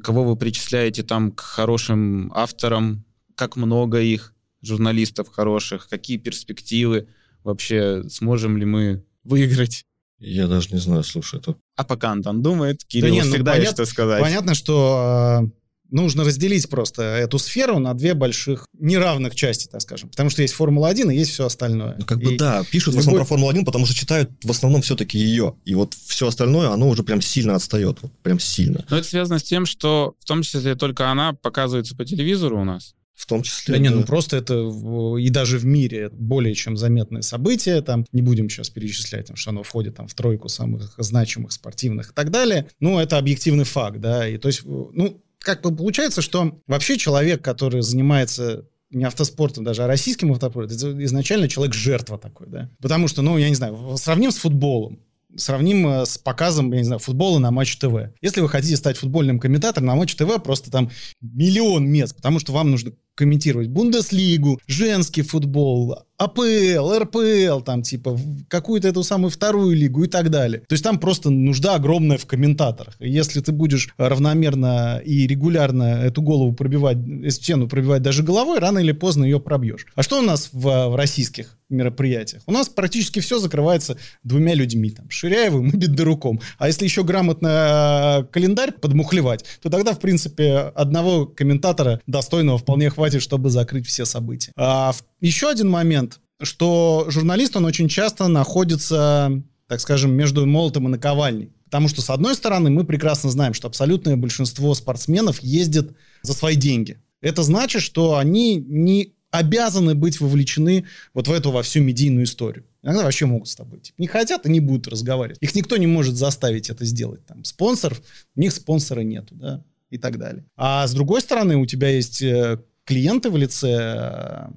кого 0.02 0.24
вы 0.24 0.36
причисляете 0.36 1.02
там 1.02 1.32
к 1.32 1.40
хорошим 1.40 2.30
авторам, 2.34 3.06
как 3.36 3.56
много 3.56 4.00
их, 4.00 4.34
журналистов 4.60 5.28
хороших, 5.30 5.88
какие 5.88 6.18
перспективы, 6.18 7.08
вообще 7.42 8.04
сможем 8.10 8.58
ли 8.58 8.66
мы 8.66 9.04
выиграть? 9.24 9.84
Я 10.18 10.46
даже 10.46 10.70
не 10.72 10.78
знаю, 10.78 11.04
слушай, 11.04 11.38
это... 11.38 11.56
А 11.76 11.84
пока 11.84 12.10
Антон 12.10 12.42
думает, 12.42 12.84
Кирилл 12.84 13.06
Да 13.06 13.10
не, 13.10 13.22
ну, 13.22 13.30
всегда 13.30 13.52
понят- 13.52 13.62
есть 13.62 13.72
что 13.74 13.86
сказать. 13.86 14.20
Понятно, 14.20 14.54
что 14.54 15.42
э, 15.44 15.48
нужно 15.90 16.24
разделить 16.24 16.68
просто 16.68 17.02
эту 17.02 17.38
сферу 17.38 17.78
на 17.78 17.94
две 17.94 18.14
больших 18.14 18.66
неравных 18.78 19.34
части, 19.34 19.66
так 19.68 19.80
скажем. 19.82 20.08
Потому 20.10 20.30
что 20.30 20.42
есть 20.42 20.54
Формула-1 20.54 21.12
и 21.12 21.16
есть 21.16 21.32
все 21.32 21.46
остальное. 21.46 21.96
Ну, 21.98 22.04
как 22.04 22.18
бы 22.20 22.34
И- 22.34 22.36
да, 22.38 22.62
пишут 22.70 22.94
в 22.94 22.98
любой- 22.98 23.00
основном 23.00 23.26
про 23.26 23.28
Формулу-1, 23.28 23.64
потому 23.64 23.86
что 23.86 23.94
читают 23.94 24.30
в 24.42 24.50
основном 24.50 24.82
все-таки 24.82 25.18
ее. 25.18 25.54
И 25.64 25.74
вот 25.74 25.94
все 25.94 26.26
остальное, 26.28 26.68
оно 26.70 26.88
уже 26.88 27.02
прям 27.02 27.20
сильно 27.20 27.54
отстает. 27.54 27.98
Вот 28.02 28.12
прям 28.22 28.38
сильно. 28.40 28.84
Но 28.90 28.98
это 28.98 29.08
связано 29.08 29.38
с 29.38 29.42
тем, 29.42 29.66
что 29.66 30.14
в 30.18 30.24
том 30.24 30.42
числе 30.42 30.74
только 30.74 31.10
она 31.10 31.32
показывается 31.32 31.96
по 31.96 32.04
телевизору 32.04 32.60
у 32.60 32.64
нас. 32.64 32.94
В 33.14 33.26
том 33.26 33.42
числе... 33.42 33.74
Да 33.74 33.80
не, 33.80 33.88
ну 33.88 34.02
да. 34.02 34.06
просто 34.06 34.36
это 34.36 34.58
в- 34.62 35.16
и 35.16 35.28
даже 35.28 35.58
в 35.58 35.64
мире 35.66 36.08
более 36.12 36.54
чем 36.54 36.76
заметное 36.76 37.22
событие. 37.22 37.82
Там 37.82 38.06
не 38.12 38.22
будем 38.22 38.48
сейчас 38.48 38.70
перечислять, 38.70 39.28
что 39.34 39.50
оно 39.50 39.64
входит 39.64 39.96
там, 39.96 40.06
в 40.06 40.14
тройку 40.14 40.48
самых 40.48 40.94
значимых 40.98 41.50
спортивных 41.50 42.10
и 42.10 42.14
так 42.14 42.30
далее. 42.30 42.68
Ну, 42.78 43.00
это 43.00 43.18
объективный 43.18 43.64
факт, 43.64 43.98
да. 43.98 44.28
И 44.28 44.38
то 44.38 44.46
есть, 44.46 44.62
ну, 44.64 45.20
как 45.38 45.62
бы 45.62 45.74
получается, 45.74 46.22
что 46.22 46.60
вообще 46.66 46.98
человек, 46.98 47.42
который 47.42 47.82
занимается 47.82 48.66
не 48.90 49.04
автоспортом 49.04 49.64
даже, 49.64 49.84
а 49.84 49.86
российским 49.86 50.32
автоспортом, 50.32 50.76
это 50.76 51.04
изначально 51.04 51.48
человек-жертва 51.48 52.18
такой, 52.18 52.46
да. 52.48 52.70
Потому 52.80 53.08
что, 53.08 53.22
ну, 53.22 53.36
я 53.36 53.48
не 53.48 53.54
знаю, 53.54 53.96
сравним 53.96 54.30
с 54.30 54.36
футболом. 54.36 55.00
Сравним 55.36 55.86
э, 55.86 56.06
с 56.06 56.16
показом, 56.16 56.72
я 56.72 56.78
не 56.78 56.84
знаю, 56.84 57.00
футбола 57.00 57.38
на 57.38 57.50
Матч 57.50 57.76
ТВ. 57.76 58.14
Если 58.22 58.40
вы 58.40 58.48
хотите 58.48 58.76
стать 58.76 58.96
футбольным 58.96 59.38
комментатором, 59.38 59.86
на 59.86 59.94
Матч 59.94 60.14
ТВ 60.14 60.42
просто 60.42 60.70
там 60.70 60.90
миллион 61.20 61.86
мест, 61.86 62.16
потому 62.16 62.38
что 62.38 62.52
вам 62.52 62.70
нужно 62.70 62.92
комментировать 63.18 63.66
Бундеслигу, 63.68 64.60
женский 64.68 65.22
футбол, 65.22 65.96
АПЛ, 66.18 66.98
РПЛ, 66.98 67.60
там 67.60 67.82
типа 67.82 68.18
какую-то 68.48 68.88
эту 68.88 69.04
самую 69.04 69.30
вторую 69.30 69.76
лигу 69.76 70.04
и 70.04 70.08
так 70.08 70.30
далее. 70.30 70.60
То 70.68 70.72
есть 70.74 70.84
там 70.84 70.98
просто 70.98 71.30
нужда 71.30 71.76
огромная 71.76 72.18
в 72.18 72.26
комментаторах. 72.26 72.96
Если 72.98 73.40
ты 73.40 73.52
будешь 73.52 73.88
равномерно 73.98 75.00
и 75.04 75.28
регулярно 75.28 75.84
эту 76.04 76.22
голову 76.22 76.52
пробивать, 76.52 76.98
э, 76.98 77.30
стену 77.30 77.68
пробивать 77.68 78.02
даже 78.02 78.24
головой, 78.24 78.58
рано 78.58 78.80
или 78.80 78.92
поздно 78.92 79.24
ее 79.24 79.38
пробьешь. 79.38 79.86
А 79.94 80.02
что 80.02 80.18
у 80.18 80.22
нас 80.22 80.50
в, 80.52 80.62
в 80.62 80.96
российских 80.96 81.56
мероприятиях? 81.68 82.42
У 82.46 82.52
нас 82.52 82.68
практически 82.68 83.20
все 83.20 83.38
закрывается 83.38 83.96
двумя 84.24 84.54
людьми, 84.54 84.90
там, 84.90 85.08
Ширяевым 85.10 85.70
и 85.70 85.76
Бедоруком. 85.76 86.40
А 86.58 86.66
если 86.66 86.84
еще 86.84 87.04
грамотно 87.04 88.22
э, 88.22 88.32
календарь 88.32 88.72
подмухлевать, 88.72 89.44
то 89.62 89.70
тогда, 89.70 89.92
в 89.92 90.00
принципе, 90.00 90.72
одного 90.74 91.26
комментатора 91.26 92.00
достойного 92.08 92.58
вполне 92.58 92.90
хватит, 92.90 93.07
чтобы 93.16 93.48
закрыть 93.50 93.86
все 93.86 94.04
события. 94.04 94.52
А 94.56 94.92
еще 95.20 95.48
один 95.48 95.70
момент, 95.70 96.20
что 96.42 97.06
журналист, 97.08 97.56
он 97.56 97.64
очень 97.64 97.88
часто 97.88 98.28
находится, 98.28 99.42
так 99.66 99.80
скажем, 99.80 100.12
между 100.12 100.44
молотом 100.46 100.86
и 100.86 100.90
наковальней. 100.90 101.52
Потому 101.64 101.88
что, 101.88 102.00
с 102.00 102.10
одной 102.10 102.34
стороны, 102.34 102.70
мы 102.70 102.84
прекрасно 102.84 103.30
знаем, 103.30 103.54
что 103.54 103.68
абсолютное 103.68 104.16
большинство 104.16 104.74
спортсменов 104.74 105.40
ездит 105.40 105.92
за 106.22 106.32
свои 106.32 106.56
деньги. 106.56 106.98
Это 107.20 107.42
значит, 107.42 107.82
что 107.82 108.16
они 108.16 108.56
не 108.56 109.14
обязаны 109.30 109.94
быть 109.94 110.20
вовлечены 110.20 110.86
вот 111.12 111.28
в 111.28 111.32
эту 111.32 111.50
во 111.50 111.62
всю 111.62 111.80
медийную 111.82 112.24
историю. 112.24 112.64
Иногда 112.82 113.02
вообще 113.02 113.26
могут 113.26 113.48
с 113.48 113.54
тобой. 113.56 113.80
Типа, 113.80 113.96
не 114.00 114.06
хотят 114.06 114.46
и 114.46 114.50
не 114.50 114.60
будут 114.60 114.88
разговаривать. 114.88 115.38
Их 115.42 115.54
никто 115.54 115.76
не 115.76 115.86
может 115.86 116.14
заставить 116.14 116.70
это 116.70 116.84
сделать. 116.84 117.26
Там, 117.26 117.44
спонсоров, 117.44 118.00
у 118.34 118.40
них 118.40 118.52
спонсора 118.52 119.00
нету, 119.00 119.34
да, 119.34 119.64
и 119.90 119.98
так 119.98 120.18
далее. 120.18 120.44
А 120.56 120.86
с 120.86 120.92
другой 120.94 121.20
стороны, 121.20 121.56
у 121.56 121.66
тебя 121.66 121.90
есть 121.90 122.22
э, 122.22 122.60
клиенты 122.88 123.28
в 123.28 123.36
лице 123.36 123.68
э, 123.70 124.48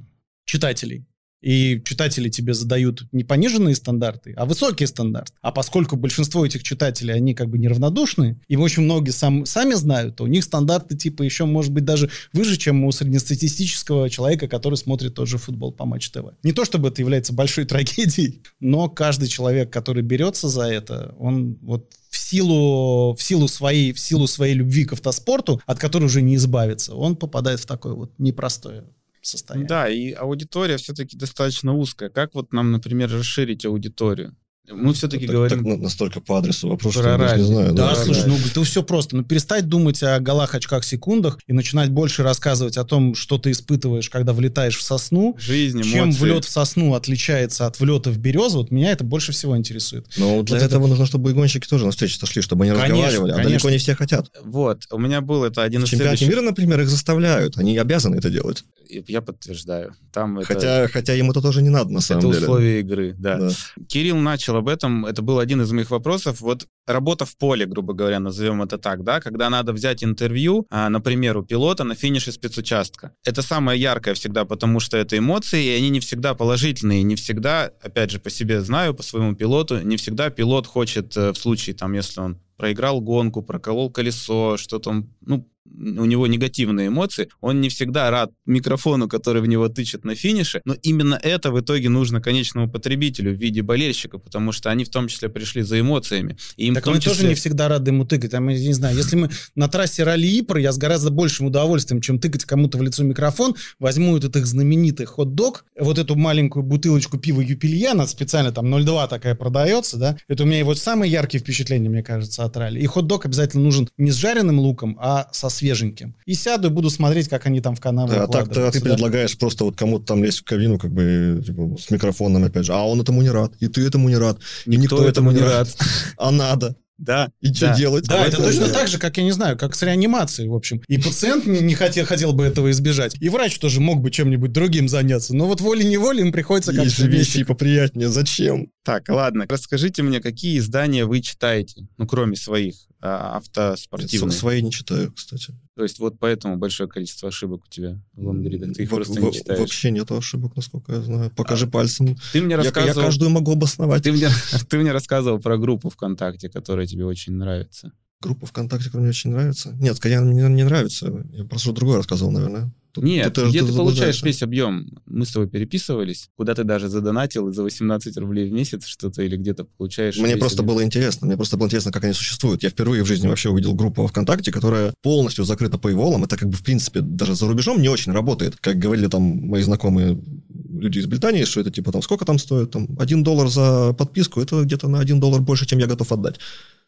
читателей. 0.46 1.06
И 1.42 1.82
читатели 1.84 2.30
тебе 2.30 2.54
задают 2.54 3.04
не 3.12 3.24
пониженные 3.24 3.76
стандарты, 3.76 4.34
а 4.38 4.46
высокие 4.46 4.88
стандарты. 4.88 5.34
А 5.42 5.52
поскольку 5.52 5.98
большинство 5.98 6.46
этих 6.46 6.64
читателей, 6.64 7.14
они 7.14 7.34
как 7.34 7.50
бы 7.50 7.58
неравнодушны, 7.58 8.40
и 8.48 8.56
очень 8.56 8.84
многие 8.84 9.10
сам, 9.10 9.46
сами 9.46 9.74
знают, 9.74 10.16
то 10.16 10.24
у 10.24 10.28
них 10.28 10.46
стандарты 10.46 10.96
типа 10.96 11.24
еще, 11.24 11.46
может 11.46 11.74
быть, 11.74 11.84
даже 11.84 12.10
выше, 12.32 12.58
чем 12.58 12.86
у 12.86 12.92
среднестатистического 12.92 14.10
человека, 14.10 14.48
который 14.48 14.76
смотрит 14.76 15.16
тот 15.16 15.28
же 15.28 15.38
футбол 15.40 15.74
по 15.74 15.86
Матч 15.86 16.12
ТВ. 16.12 16.26
Не 16.44 16.54
то 16.54 16.64
чтобы 16.64 16.88
это 16.88 17.02
является 17.02 17.34
большой 17.34 17.66
трагедией, 17.74 18.44
но 18.62 18.88
каждый 18.88 19.28
человек, 19.28 19.74
который 19.74 20.04
берется 20.04 20.48
за 20.48 20.72
это, 20.72 21.16
он 21.18 21.58
вот 21.62 21.92
силу, 22.32 23.14
в 23.14 23.22
силу 23.22 23.48
своей, 23.48 23.92
в 23.92 24.00
силу 24.00 24.28
своей 24.28 24.56
любви 24.56 24.86
к 24.86 24.94
автоспорту, 24.94 25.62
от 25.66 25.80
которой 25.80 26.06
уже 26.06 26.22
не 26.22 26.36
избавиться, 26.36 26.96
он 26.96 27.16
попадает 27.16 27.60
в 27.60 27.66
такое 27.66 27.94
вот 27.94 28.12
непростое 28.18 28.86
состояние. 29.22 29.68
Да, 29.68 29.90
и 29.90 30.12
аудитория 30.12 30.78
все-таки 30.78 31.18
достаточно 31.18 31.76
узкая. 31.76 32.10
Как 32.10 32.34
вот 32.34 32.54
нам, 32.54 32.72
например, 32.72 33.12
расширить 33.12 33.66
аудиторию? 33.66 34.36
Мы 34.70 34.94
все-таки 34.94 35.26
так, 35.26 35.36
говорим... 35.36 35.66
Так, 35.66 35.80
настолько 35.80 36.22
по 36.22 36.38
адресу 36.38 36.70
вопрос, 36.70 36.94
Про 36.94 37.02
что 37.02 37.26
я 37.26 37.38
не 37.38 37.44
знаю. 37.44 37.74
Да, 37.74 37.90
Да, 37.90 37.96
слушай, 37.96 38.26
ну 38.28 38.38
это 38.38 38.64
все 38.64 38.84
просто. 38.84 39.16
Ну 39.18 39.24
перестать 39.24 39.68
думать 39.68 40.02
о 40.04 40.20
голах, 40.20 40.54
очках, 40.56 40.84
секундах 40.86 41.40
и 41.48 41.54
начинать 41.54 41.90
больше 41.90 42.24
рассказывать 42.24 42.78
о 42.78 42.86
том, 42.86 43.16
что 43.16 43.38
ты 43.38 43.52
испытываешь, 43.52 44.10
когда 44.10 44.34
влетаешь 44.34 44.78
в 44.78 44.82
сосну. 44.84 45.36
Жизнь, 45.40 45.82
Чем 45.82 46.06
эмоции. 46.06 46.20
влет 46.22 46.46
в 46.46 46.50
сосну 46.50 46.94
отличается 46.94 47.66
от 47.66 47.80
влета 47.80 48.12
в 48.12 48.18
березу, 48.20 48.60
вот 48.60 48.72
меня 48.72 48.92
это 48.92 49.04
больше 49.04 49.32
всего 49.32 49.58
интересует. 49.58 50.08
Но 50.18 50.42
для 50.44 50.56
Вот 50.56 50.64
это- 50.64 50.66
этого 50.66 50.88
нужно, 50.88 51.06
чтобы 51.06 51.32
и 51.32 51.34
гонщики 51.34 51.68
тоже 51.68 51.86
на 51.86 51.92
встрече 51.92 52.18
сошли, 52.20 52.42
чтобы 52.42 52.64
они 52.66 52.74
Конечно, 52.74 52.96
разговаривали. 52.98 53.32
А 53.32 53.36
далеко 53.36 53.48
конечно. 53.50 53.70
не 53.70 53.78
все 53.80 53.96
хотят. 53.96 54.30
Вот, 54.46 54.84
у 54.92 55.00
меня 55.00 55.22
был 55.22 55.44
это 55.44 55.64
один 55.64 55.82
В 55.82 55.84
из 55.86 55.90
чемпионате 55.90 56.18
следующих... 56.20 56.40
мира, 56.40 56.50
например, 56.50 56.82
их 56.82 56.90
заставляют. 56.90 57.58
Они 57.58 57.78
обязаны 57.78 58.16
это 58.18 58.30
делать. 58.30 58.64
Я 59.08 59.22
подтверждаю. 59.22 59.96
Там 60.12 60.40
это, 60.40 60.48
Хотя, 60.48 60.88
хотя 60.90 61.16
им 61.16 61.32
это 61.32 61.42
тоже 61.42 61.62
не 61.62 61.70
надо, 61.70 61.92
на 61.92 62.02
самом 62.02 62.20
это 62.26 62.32
деле. 62.34 62.42
условия 62.44 62.80
игры, 62.82 63.16
да. 63.18 63.38
Да. 63.38 63.50
Кирилл 63.88 64.18
начал 64.18 64.51
об 64.56 64.68
этом, 64.68 65.06
это 65.06 65.22
был 65.22 65.40
один 65.40 65.62
из 65.62 65.72
моих 65.72 65.92
вопросов. 65.92 66.42
Вот 66.42 66.68
работа 66.88 67.26
в 67.26 67.38
поле, 67.38 67.66
грубо 67.66 67.94
говоря, 67.94 68.20
назовем 68.20 68.62
это 68.62 68.78
так, 68.78 69.04
да, 69.04 69.20
когда 69.20 69.50
надо 69.50 69.74
взять 69.74 70.04
интервью, 70.04 70.66
а, 70.70 70.90
например, 70.90 71.38
у 71.38 71.44
пилота 71.44 71.84
на 71.84 71.96
финише 71.96 72.32
спецучастка. 72.32 73.14
Это 73.24 73.42
самое 73.42 73.80
яркое 73.80 74.14
всегда, 74.14 74.46
потому 74.46 74.80
что 74.80 74.98
это 74.98 75.18
эмоции, 75.18 75.64
и 75.64 75.78
они 75.78 75.90
не 75.90 76.00
всегда 76.00 76.34
положительные, 76.34 77.04
не 77.04 77.16
всегда, 77.16 77.72
опять 77.82 78.12
же, 78.12 78.20
по 78.20 78.30
себе 78.30 78.62
знаю, 78.62 78.94
по 78.94 79.04
своему 79.04 79.36
пилоту, 79.36 79.80
не 79.82 79.98
всегда 79.98 80.30
пилот 80.30 80.68
хочет 80.68 81.16
э, 81.18 81.32
в 81.32 81.38
случае, 81.38 81.76
там, 81.76 81.94
если 81.94 82.22
он 82.22 82.40
проиграл 82.58 83.02
гонку, 83.02 83.42
проколол 83.42 83.90
колесо, 83.90 84.56
что-то 84.58 84.92
он, 84.92 85.10
ну, 85.22 85.51
у 85.66 86.06
него 86.06 86.28
негативные 86.28 86.88
эмоции, 86.88 87.30
он 87.40 87.62
не 87.62 87.70
всегда 87.70 88.10
рад 88.10 88.32
микрофону, 88.46 89.08
который 89.08 89.42
в 89.42 89.48
него 89.48 89.68
тычет 89.70 90.06
на 90.06 90.16
финише, 90.16 90.62
но 90.66 90.76
именно 90.82 91.20
это 91.22 91.52
в 91.52 91.60
итоге 91.60 91.90
нужно 91.90 92.22
конечному 92.22 92.70
потребителю 92.70 93.32
в 93.32 93.40
виде 93.40 93.62
болельщика, 93.62 94.18
потому 94.18 94.52
что 94.52 94.70
они 94.70 94.84
в 94.84 94.90
том 94.90 95.08
числе 95.08 95.30
пришли 95.30 95.62
за 95.62 95.80
эмоциями. 95.80 96.38
И 96.58 96.68
им 96.68 96.76
Так 96.76 96.88
мы 96.88 96.98
числе... 96.98 97.12
тоже 97.12 97.28
не 97.28 97.36
всегда 97.36 97.68
рады 97.68 97.92
ему 97.92 98.06
тыкать. 98.06 98.32
Там, 98.32 98.48
я 98.50 98.60
не 98.60 98.74
знаю, 98.74 98.96
если 98.96 99.16
мы 99.16 99.30
на 99.56 99.68
трассе 99.68 100.04
ралли 100.04 100.28
Ипр, 100.40 100.58
я 100.58 100.72
с 100.72 100.78
гораздо 100.78 101.12
большим 101.12 101.48
удовольствием, 101.48 102.02
чем 102.02 102.20
тыкать 102.20 102.46
кому-то 102.46 102.78
в 102.78 102.82
лицо 102.82 103.04
микрофон, 103.04 103.56
возьму 103.80 104.18
этот 104.18 104.36
их 104.36 104.46
знаменитый 104.46 105.06
хот-дог, 105.06 105.66
вот 105.80 105.98
эту 106.00 106.16
маленькую 106.16 106.64
бутылочку 106.64 107.18
пива 107.18 107.42
Юпильяна, 107.42 108.08
специально 108.08 108.52
там 108.52 108.74
0,2 108.74 109.08
такая 109.10 109.36
продается, 109.36 109.98
да, 109.98 110.18
это 110.28 110.44
у 110.44 110.46
меня 110.46 110.64
вот 110.66 110.80
самые 110.80 111.12
яркие 111.12 111.42
впечатления, 111.42 111.90
мне 111.90 112.04
кажется, 112.04 112.44
от 112.44 112.58
ралли. 112.58 112.80
И 112.80 112.86
хот-дог 112.86 113.26
обязательно 113.26 113.64
нужен 113.64 113.90
не 113.98 114.12
с 114.12 114.16
жареным 114.16 114.60
луком, 114.60 114.98
а 115.00 115.30
со 115.32 115.51
свеженьким. 115.52 116.16
И 116.26 116.34
сяду 116.34 116.70
и 116.70 116.72
буду 116.72 116.90
смотреть, 116.90 117.28
как 117.30 117.46
они 117.46 117.62
там 117.62 117.76
в 117.76 117.80
канаву 117.80 118.12
Да, 118.12 118.26
укладываются, 118.26 118.80
ты 118.80 118.86
да. 118.86 118.94
предлагаешь 118.94 119.38
просто 119.38 119.64
вот 119.66 119.78
кому-то 119.78 120.06
там 120.06 120.24
лезть 120.24 120.40
в 120.40 120.44
кабину, 120.44 120.80
как 120.80 120.92
бы, 120.92 121.42
типа, 121.46 121.78
с 121.78 121.90
микрофоном, 121.92 122.44
опять 122.44 122.66
же, 122.66 122.74
а 122.74 122.84
он 122.84 123.02
этому 123.02 123.22
не 123.22 123.30
рад, 123.30 123.54
и 123.60 123.68
ты 123.68 123.86
этому 123.86 124.10
не 124.10 124.18
рад, 124.18 124.40
и 124.66 124.78
никто, 124.78 125.04
этому 125.08 125.32
не 125.32 125.40
рад. 125.40 125.68
А 126.18 126.32
надо. 126.32 126.76
Да. 127.02 127.32
И 127.42 127.54
что 127.54 127.68
Да. 127.68 127.76
делать? 127.76 128.06
Да, 128.08 128.26
это 128.26 128.38
Вот 128.38 128.46
точно 128.48 128.70
так 128.70 128.88
же, 128.88 128.98
как, 129.00 129.18
я 129.18 129.24
не 129.24 129.32
знаю, 129.32 129.58
как 129.58 129.76
с 129.76 129.82
реанимацией, 129.82 130.48
в 130.50 130.54
общем. 130.54 130.82
И 130.88 130.98
пациент 130.98 131.46
не 131.48 131.74
хотел, 131.76 132.06
хотел 132.06 132.32
бы 132.34 132.44
этого 132.46 132.70
избежать. 132.72 133.16
И 133.20 133.28
врач 133.30 133.58
тоже 133.60 133.82
мог 133.82 134.02
бы 134.02 134.12
чем-нибудь 134.12 134.52
другим 134.52 134.88
заняться. 134.88 135.36
Но 135.36 135.48
вот 135.48 135.62
волей-неволей 135.62 136.22
им 136.22 136.32
приходится 136.32 136.72
Есть 136.72 136.96
как-то 136.98 137.04
вместе. 137.10 137.40
вещи 137.40 137.44
поприятнее. 137.46 138.10
Зачем? 138.10 138.68
Так, 138.84 139.10
ладно. 139.10 139.46
Расскажите 139.50 140.04
мне, 140.04 140.20
какие 140.22 140.58
издания 140.60 141.06
вы 141.06 141.22
читаете, 141.22 141.88
ну, 141.98 142.08
кроме 142.08 142.36
своих, 142.36 142.76
а, 143.02 143.38
автоспортивных? 143.38 144.34
С- 144.36 144.40
Свои 144.40 144.62
не 144.62 144.72
читаю, 144.72 145.12
кстати. 145.14 145.54
То 145.76 145.84
есть 145.84 146.00
вот 146.00 146.20
поэтому 146.20 146.58
большое 146.58 146.88
количество 146.90 147.30
ошибок 147.30 147.64
у 147.66 147.70
тебя 147.70 148.00
в 148.14 148.26
лонгридах. 148.28 148.74
Ты 148.74 148.84
их 148.84 148.92
Во- 148.92 148.98
просто 148.98 149.20
во- 149.22 149.28
не 149.30 149.34
читаешь. 149.34 149.60
Вообще 149.60 149.90
нет 149.92 150.12
ошибок, 150.12 150.56
насколько 150.56 150.94
я 150.94 151.02
знаю. 151.02 151.32
Покажи 151.32 151.66
пальцем. 151.68 152.18
Ты 152.34 152.42
мне 152.42 152.52
Я, 152.56 152.58
я 152.58 152.64
рассказывал... 152.64 153.06
каждую 153.06 153.32
могу 153.32 153.54
обосновать. 153.54 154.04
Ты 154.04 154.12
мне, 154.12 154.28
ты 154.70 154.78
мне 154.78 154.92
рассказывал 154.92 155.40
про 155.40 155.58
группу 155.58 155.90
ВКонтакте, 155.90 156.50
которая 156.50 156.86
тебе 156.92 157.06
очень 157.06 157.34
нравится. 157.34 157.92
Группа 158.22 158.46
ВКонтакте, 158.46 158.86
которая 158.86 159.04
мне 159.06 159.10
очень 159.10 159.32
нравится. 159.32 159.76
Нет, 159.80 160.00
конечно, 160.00 160.26
мне 160.28 160.48
не 160.50 160.64
нравится. 160.64 161.26
Я 161.32 161.44
просто 161.46 161.66
что 161.66 161.74
другое 161.74 161.98
рассказывал, 161.98 162.32
наверное. 162.32 162.72
Тут- 162.92 163.06
Нет, 163.06 163.34
тут 163.34 163.50
где 163.50 163.60
ты, 163.62 163.68
получаешь 163.68 163.76
заблуждаешься. 163.76 164.26
весь 164.26 164.44
объем? 164.44 165.02
Мы 165.06 165.26
с 165.26 165.32
тобой 165.32 165.48
переписывались, 165.48 166.30
куда 166.36 166.54
ты 166.54 166.66
даже 166.66 166.90
задонатил 166.90 167.48
и 167.48 167.54
за 167.54 167.64
18 167.64 168.18
рублей 168.18 168.50
в 168.50 168.52
месяц 168.52 168.86
что-то 168.86 169.24
или 169.24 169.38
где-то 169.38 169.64
получаешь. 169.64 170.18
Мне 170.18 170.36
просто 170.36 170.62
объем. 170.62 170.76
было 170.76 170.84
интересно. 170.84 171.26
Мне 171.26 171.38
просто 171.38 171.56
было 171.56 171.68
интересно, 171.68 171.94
как 171.94 172.04
они 172.04 172.12
существуют. 172.14 172.64
Я 172.64 172.70
впервые 172.70 173.04
в 173.04 173.08
жизни 173.08 173.28
вообще 173.28 173.50
увидел 173.50 173.74
группу 173.76 174.06
ВКонтакте, 174.06 174.52
которая 174.52 174.94
полностью 175.02 175.46
закрыта 175.46 175.78
paywall. 175.78 176.22
Это 176.24 176.36
как 176.36 176.50
бы, 176.50 176.56
в 176.58 176.64
принципе, 176.64 177.00
даже 177.00 177.34
за 177.36 177.48
рубежом 177.48 177.82
не 177.82 177.88
очень 177.88 178.12
работает. 178.12 178.58
Как 178.58 178.78
говорили 178.78 179.08
там 179.08 179.22
мои 179.48 179.64
знакомые 179.64 180.22
люди 180.70 181.00
из 181.00 181.06
Британии, 181.06 181.46
что 181.46 181.62
это 181.62 181.72
типа 181.72 181.94
там 181.94 182.02
сколько 182.02 182.26
там 182.26 182.38
стоит? 182.40 182.72
Там 182.72 182.90
один 183.00 183.24
доллар 183.24 183.48
за 183.48 183.94
подписку, 183.94 184.42
это 184.42 184.64
где-то 184.64 184.90
на 184.90 185.00
один 185.00 185.22
доллар 185.22 185.42
больше, 185.42 185.66
чем 185.66 185.80
я 185.80 185.88
готов 185.88 186.12
отдать. 186.12 186.40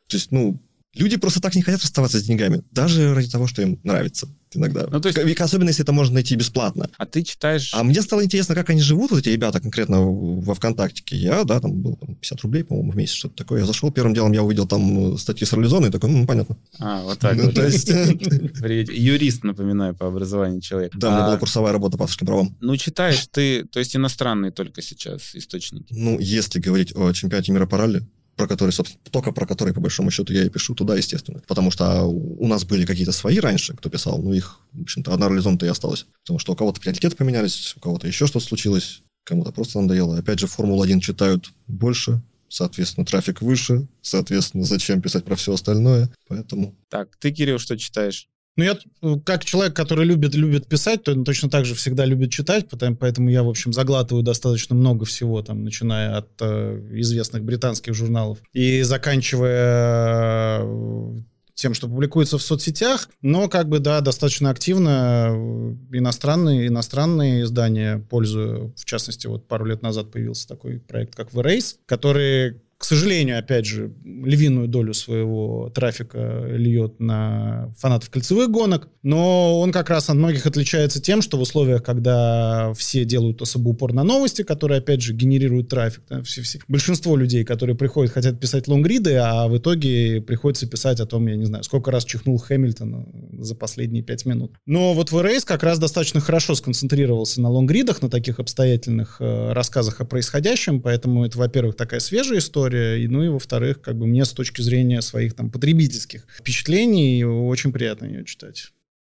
То 0.08 0.18
есть, 0.18 0.32
ну, 0.32 0.62
люди 0.96 1.18
просто 1.18 1.40
так 1.42 1.56
не 1.56 1.62
хотят 1.62 1.82
расставаться 1.82 2.20
с 2.20 2.24
деньгами, 2.24 2.62
даже 2.72 3.14
ради 3.16 3.30
того, 3.30 3.48
что 3.48 3.62
им 3.62 3.80
нравится 3.84 4.28
иногда. 4.56 4.86
Ну, 4.92 5.02
то 5.02 5.10
есть- 5.10 5.40
Особенно, 5.42 5.70
если 5.70 5.82
это 5.84 5.94
можно 5.94 6.14
найти 6.14 6.36
бесплатно. 6.36 6.88
А 7.00 7.08
ты 7.08 7.24
читаешь... 7.24 7.74
А 7.74 7.84
мне 7.84 8.00
стало 8.04 8.24
интересно, 8.24 8.54
как 8.54 8.70
они 8.70 8.82
живут, 8.82 9.10
вот 9.10 9.20
эти 9.22 9.30
ребята 9.30 9.60
конкретно 9.60 10.02
во 10.04 10.54
ВКонтактике. 10.54 11.16
Я, 11.18 11.44
да, 11.44 11.60
там 11.60 11.72
был 11.82 11.96
там, 11.96 12.14
50 12.14 12.42
рублей, 12.42 12.64
по-моему, 12.64 12.92
в 12.92 12.96
месяц, 12.96 13.16
что-то 13.16 13.36
такое. 13.38 13.62
Я 13.62 13.66
зашел, 13.66 13.92
первым 13.92 14.14
делом 14.14 14.32
я 14.32 14.44
увидел 14.44 14.68
там 14.68 15.16
э, 15.16 15.18
статьи 15.18 15.48
с 15.48 15.54
ролизоной, 15.54 15.90
такой, 15.90 16.12
ну, 16.12 16.28
понятно. 16.28 16.56
А, 16.78 17.02
вот 17.02 17.18
так 17.18 17.36
Ну, 17.36 17.46
вот. 17.46 17.56
то 17.56 17.66
есть. 17.66 17.90
Юрист, 18.70 19.44
напоминаю, 19.44 19.96
по 19.96 20.08
образованию 20.08 20.62
человек. 20.62 20.92
Да, 20.96 21.08
у 21.10 21.12
меня 21.12 21.24
А, 21.24 21.28
была 21.30 21.38
курсовая 21.38 21.74
работа 21.74 21.98
по 21.98 22.04
авторским 22.04 22.28
правам. 22.28 22.56
Ну, 22.62 22.78
читаешь 22.78 23.26
ты, 23.32 23.66
то 23.66 23.80
есть 23.80 23.96
иностранные 23.96 24.52
только 24.52 24.82
сейчас 24.82 25.34
источники. 25.36 25.88
Ну, 25.92 26.20
если 26.20 26.60
говорить 26.60 26.96
о 26.96 27.12
чемпионате 27.14 27.52
мира 27.52 27.66
по 27.66 27.78
ралли, 27.78 28.06
про 28.36 28.48
который, 28.48 28.72
собственно, 28.72 29.02
только 29.12 29.32
про 29.32 29.46
который, 29.46 29.74
по 29.74 29.82
большому 29.82 30.12
счету, 30.12 30.34
я 30.34 30.44
и 30.46 30.50
пишу 30.50 30.76
туда, 30.76 30.96
естественно. 30.96 31.42
Потому 31.48 31.72
что 31.72 32.04
у 32.04 32.48
нас 32.48 32.66
были 32.66 32.86
какие-то 32.86 33.12
свои 33.12 33.40
раньше, 33.40 33.76
кто 33.76 33.90
писал, 33.90 34.22
но 34.22 34.34
их, 34.34 34.60
в 34.72 34.82
общем-то, 34.82 35.14
одна 35.14 35.30
ролизон-то 35.30 35.66
и 35.66 35.70
осталась. 35.70 36.08
Потому 36.24 36.40
что 36.40 36.54
у 36.54 36.56
кого-то 36.56 36.82
приоритеты 36.82 37.16
поменялись, 37.16 37.74
у 37.78 37.80
кого-то 37.80 38.08
еще 38.08 38.28
что-то 38.28 38.46
случилось, 38.46 39.04
кому-то 39.24 39.52
просто 39.52 39.80
надоело. 39.82 40.18
Опять 40.18 40.40
же, 40.40 40.48
Формулу-1 40.48 41.00
читают 41.00 41.52
больше, 41.68 42.22
соответственно, 42.50 43.06
трафик 43.06 43.42
выше, 43.42 43.88
соответственно, 44.02 44.64
зачем 44.64 45.02
писать 45.02 45.26
про 45.26 45.36
все 45.36 45.54
остальное. 45.54 46.10
Поэтому 46.28 46.76
Так, 46.90 47.16
ты, 47.18 47.32
Кирилл, 47.32 47.60
что 47.60 47.78
читаешь? 47.78 48.28
Ну, 48.56 48.64
я 48.64 48.78
э, 49.02 49.16
как 49.26 49.46
человек, 49.46 49.76
который 49.76 50.06
любит, 50.06 50.36
любит 50.36 50.68
писать, 50.68 51.04
то 51.04 51.16
точно 51.24 51.50
так 51.50 51.66
же 51.66 51.74
всегда 51.74 52.06
любит 52.06 52.32
читать, 52.32 52.70
потому, 52.70 52.96
поэтому 52.96 53.30
я, 53.30 53.44
в 53.44 53.50
общем, 53.50 53.74
заглатываю 53.74 54.24
достаточно 54.24 54.76
много 54.76 55.06
всего, 55.06 55.42
там, 55.42 55.64
начиная 55.64 56.18
от 56.18 56.30
э, 56.40 56.90
известных 56.94 57.44
британских 57.44 57.94
журналов 57.96 58.40
и 58.54 58.84
заканчивая 58.84 60.60
э, 60.62 61.22
тем, 61.56 61.74
что 61.74 61.88
публикуется 61.88 62.38
в 62.38 62.42
соцсетях, 62.42 63.10
но 63.22 63.48
как 63.48 63.70
бы, 63.70 63.80
да, 63.80 64.02
достаточно 64.02 64.50
активно 64.50 65.30
э, 65.30 65.98
иностранные, 65.98 66.68
иностранные 66.68 67.44
издания 67.44 68.00
пользую. 68.10 68.74
В 68.76 68.86
частности, 68.86 69.28
вот 69.28 69.48
пару 69.48 69.66
лет 69.66 69.82
назад 69.82 70.12
появился 70.12 70.48
такой 70.48 70.80
проект, 70.80 71.16
как 71.16 71.34
V-Race, 71.34 71.78
который, 71.86 72.62
к 72.84 72.86
сожалению, 72.86 73.40
опять 73.40 73.66
же, 73.66 73.94
львиную 74.04 74.68
долю 74.68 74.94
своего 74.94 75.72
трафика 75.74 76.48
льет 76.50 77.00
на 77.00 77.74
фанатов 77.78 78.10
кольцевых 78.10 78.52
гонок, 78.52 78.90
но 79.04 79.58
он 79.62 79.72
как 79.72 79.90
раз 79.90 80.10
от 80.10 80.18
многих 80.18 80.46
отличается 80.46 81.02
тем, 81.02 81.22
что 81.22 81.38
в 81.38 81.42
условиях, 81.42 81.82
когда 81.82 82.74
все 82.74 83.06
делают 83.06 83.42
особо 83.42 83.70
упор 83.70 83.94
на 83.94 84.04
новости, 84.04 84.42
которые, 84.42 84.80
опять 84.80 85.02
же, 85.02 85.14
генерируют 85.14 85.70
трафик, 85.70 86.04
да, 86.10 86.22
все, 86.24 86.42
все, 86.42 86.60
большинство 86.68 87.16
людей, 87.16 87.46
которые 87.46 87.78
приходят, 87.78 88.12
хотят 88.12 88.42
писать 88.42 88.68
лонгриды, 88.68 89.16
а 89.16 89.48
в 89.48 89.58
итоге 89.58 90.20
приходится 90.20 90.68
писать 90.68 91.00
о 91.00 91.06
том, 91.06 91.26
я 91.28 91.38
не 91.38 91.46
знаю, 91.46 91.64
сколько 91.64 91.90
раз 91.90 92.04
чихнул 92.04 92.38
Хэмилтон 92.38 93.40
за 93.40 93.56
последние 93.56 94.04
пять 94.04 94.26
минут. 94.26 94.58
Но 94.66 94.94
вот 94.94 95.10
V-Race 95.10 95.46
как 95.46 95.64
раз 95.64 95.80
достаточно 95.80 96.20
хорошо 96.20 96.54
сконцентрировался 96.54 97.40
на 97.40 97.50
лонгридах, 97.50 98.02
на 98.02 98.10
таких 98.10 98.40
обстоятельных 98.40 99.22
э, 99.22 99.54
рассказах 99.54 100.02
о 100.02 100.06
происходящем, 100.06 100.82
поэтому 100.82 101.26
это, 101.26 101.38
во-первых, 101.38 101.78
такая 101.78 102.02
свежая 102.02 102.40
история, 102.40 102.73
и, 102.76 103.08
ну 103.08 103.24
и, 103.24 103.28
во-вторых, 103.28 103.82
как 103.82 103.98
бы 103.98 104.08
мне 104.08 104.26
с 104.26 104.32
точки 104.32 104.62
зрения 104.62 105.02
своих 105.02 105.34
там 105.34 105.50
потребительских 105.50 106.28
впечатлений 106.38 107.24
очень 107.24 107.72
приятно 107.72 108.06
ее 108.06 108.26
читать. 108.26 108.72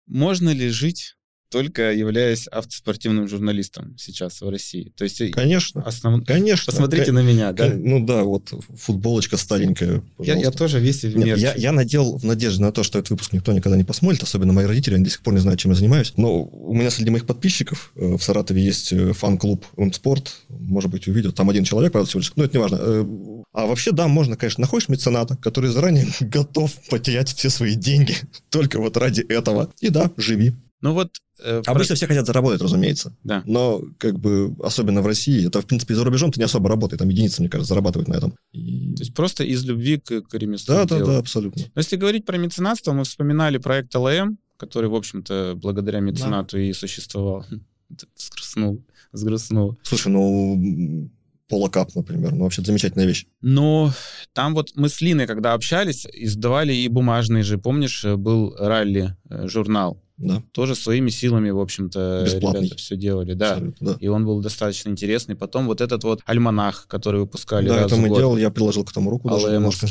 Можно 0.06 0.50
ли 0.50 0.68
жить 0.68 1.16
только 1.50 1.92
являясь 1.92 2.48
автоспортивным 2.48 3.28
журналистом 3.28 3.96
сейчас 3.98 4.40
в 4.40 4.48
России. 4.48 4.92
То 4.96 5.04
есть 5.04 5.30
Конечно. 5.30 5.82
Основ... 5.82 6.24
Конечно. 6.24 6.72
Посмотрите 6.72 7.12
на 7.12 7.22
меня, 7.22 7.52
да? 7.52 7.72
Ну 7.72 8.04
да, 8.04 8.24
вот 8.24 8.52
футболочка 8.74 9.36
старенькая, 9.36 10.02
я, 10.18 10.36
я 10.36 10.50
тоже 10.50 10.80
весь 10.80 11.04
в 11.04 11.16
Нет, 11.16 11.38
я, 11.38 11.54
я 11.54 11.72
надел 11.72 12.16
в 12.18 12.24
надежде 12.24 12.62
на 12.62 12.72
то, 12.72 12.82
что 12.82 12.98
этот 12.98 13.10
выпуск 13.10 13.32
никто 13.32 13.52
никогда 13.52 13.76
не 13.76 13.84
посмотрит, 13.84 14.22
особенно 14.22 14.52
мои 14.52 14.66
родители, 14.66 14.94
они 14.94 15.04
до 15.04 15.10
сих 15.10 15.20
пор 15.20 15.34
не 15.34 15.40
знают, 15.40 15.60
чем 15.60 15.70
я 15.70 15.76
занимаюсь. 15.76 16.12
Но 16.16 16.42
у 16.44 16.74
меня 16.74 16.90
среди 16.90 17.10
моих 17.10 17.26
подписчиков 17.26 17.92
э, 17.94 18.16
в 18.16 18.22
Саратове 18.22 18.62
есть 18.62 18.92
э, 18.92 19.12
фан-клуб 19.12 19.64
«Спорт», 19.92 20.34
может 20.48 20.90
быть, 20.90 21.06
увидел, 21.06 21.32
там 21.32 21.48
один 21.48 21.64
человек, 21.64 21.92
правда, 21.92 22.08
всего 22.08 22.20
лишь, 22.20 22.32
но 22.34 22.44
это 22.44 22.56
не 22.56 22.62
важно. 22.62 23.35
А 23.56 23.64
вообще, 23.64 23.92
да, 23.92 24.06
можно, 24.06 24.36
конечно, 24.36 24.60
находишь 24.60 24.90
мецената, 24.90 25.34
который 25.38 25.70
заранее 25.70 26.06
готов 26.20 26.70
потерять 26.90 27.32
все 27.32 27.48
свои 27.48 27.74
деньги 27.74 28.14
только 28.50 28.78
вот 28.78 28.98
ради 28.98 29.22
этого. 29.22 29.72
И 29.80 29.88
да, 29.88 30.10
живи. 30.18 30.54
Ну 30.82 30.92
вот... 30.92 31.16
Э, 31.42 31.62
Обычно 31.64 31.92
про... 31.92 31.96
все 31.96 32.06
хотят 32.06 32.26
заработать, 32.26 32.60
разумеется. 32.60 33.16
Да. 33.24 33.42
Но, 33.46 33.82
как 33.96 34.18
бы, 34.18 34.54
особенно 34.62 35.00
в 35.00 35.06
России, 35.06 35.46
это, 35.46 35.62
в 35.62 35.66
принципе, 35.66 35.94
за 35.94 36.04
рубежом 36.04 36.32
ты 36.32 36.38
не 36.38 36.44
особо 36.44 36.68
работает, 36.68 36.98
там 36.98 37.08
единицы, 37.08 37.40
мне 37.40 37.48
кажется, 37.48 37.70
зарабатывают 37.70 38.08
на 38.08 38.14
этом. 38.14 38.34
И... 38.52 38.94
То 38.94 39.02
есть 39.02 39.14
просто 39.14 39.42
из 39.42 39.64
любви 39.64 39.98
к, 39.98 40.20
к 40.20 40.34
ремеслу. 40.34 40.74
Да, 40.74 40.84
да, 40.84 41.02
да, 41.02 41.18
абсолютно. 41.18 41.62
Но 41.74 41.80
если 41.80 41.96
говорить 41.96 42.26
про 42.26 42.36
меценатство, 42.36 42.92
мы 42.92 43.04
вспоминали 43.04 43.56
проект 43.56 43.94
ЛМ, 43.94 44.36
который, 44.58 44.90
в 44.90 44.94
общем-то, 44.94 45.54
благодаря 45.56 46.00
меценату 46.00 46.58
да. 46.58 46.62
и 46.62 46.74
существовал. 46.74 47.46
Сгрустнул, 48.16 48.84
сгрустнул. 49.12 49.78
Слушай, 49.82 50.08
ну, 50.08 51.08
Полокап, 51.48 51.94
например. 51.94 52.32
Ну, 52.32 52.44
вообще 52.44 52.62
замечательная 52.62 53.06
вещь. 53.06 53.26
Ну, 53.40 53.90
там 54.32 54.54
вот 54.54 54.72
мы 54.74 54.88
с 54.88 55.00
Линой, 55.00 55.26
когда 55.26 55.52
общались, 55.52 56.06
издавали 56.12 56.72
и 56.72 56.88
бумажные 56.88 57.44
же. 57.44 57.58
Помнишь, 57.58 58.04
был 58.04 58.54
ралли-журнал? 58.58 60.02
Э, 60.02 60.06
да. 60.18 60.42
Тоже 60.52 60.74
своими 60.74 61.10
силами, 61.10 61.50
в 61.50 61.60
общем-то, 61.60 62.26
ребята 62.26 62.76
все 62.76 62.96
делали. 62.96 63.34
Да. 63.34 63.60
да. 63.80 63.96
И 64.00 64.08
он 64.08 64.24
был 64.24 64.40
достаточно 64.40 64.88
интересный. 64.88 65.36
Потом 65.36 65.66
вот 65.66 65.80
этот 65.80 66.04
вот 66.04 66.22
альманах, 66.24 66.86
который 66.88 67.20
выпускали 67.20 67.68
Да, 67.68 67.76
раз 67.76 67.86
это 67.92 67.96
мы 67.96 68.08
год. 68.08 68.18
делал, 68.18 68.36
я 68.36 68.50
приложил 68.50 68.84
к 68.84 68.92
тому 68.92 69.10
руку 69.10 69.28
немножко. 69.28 69.86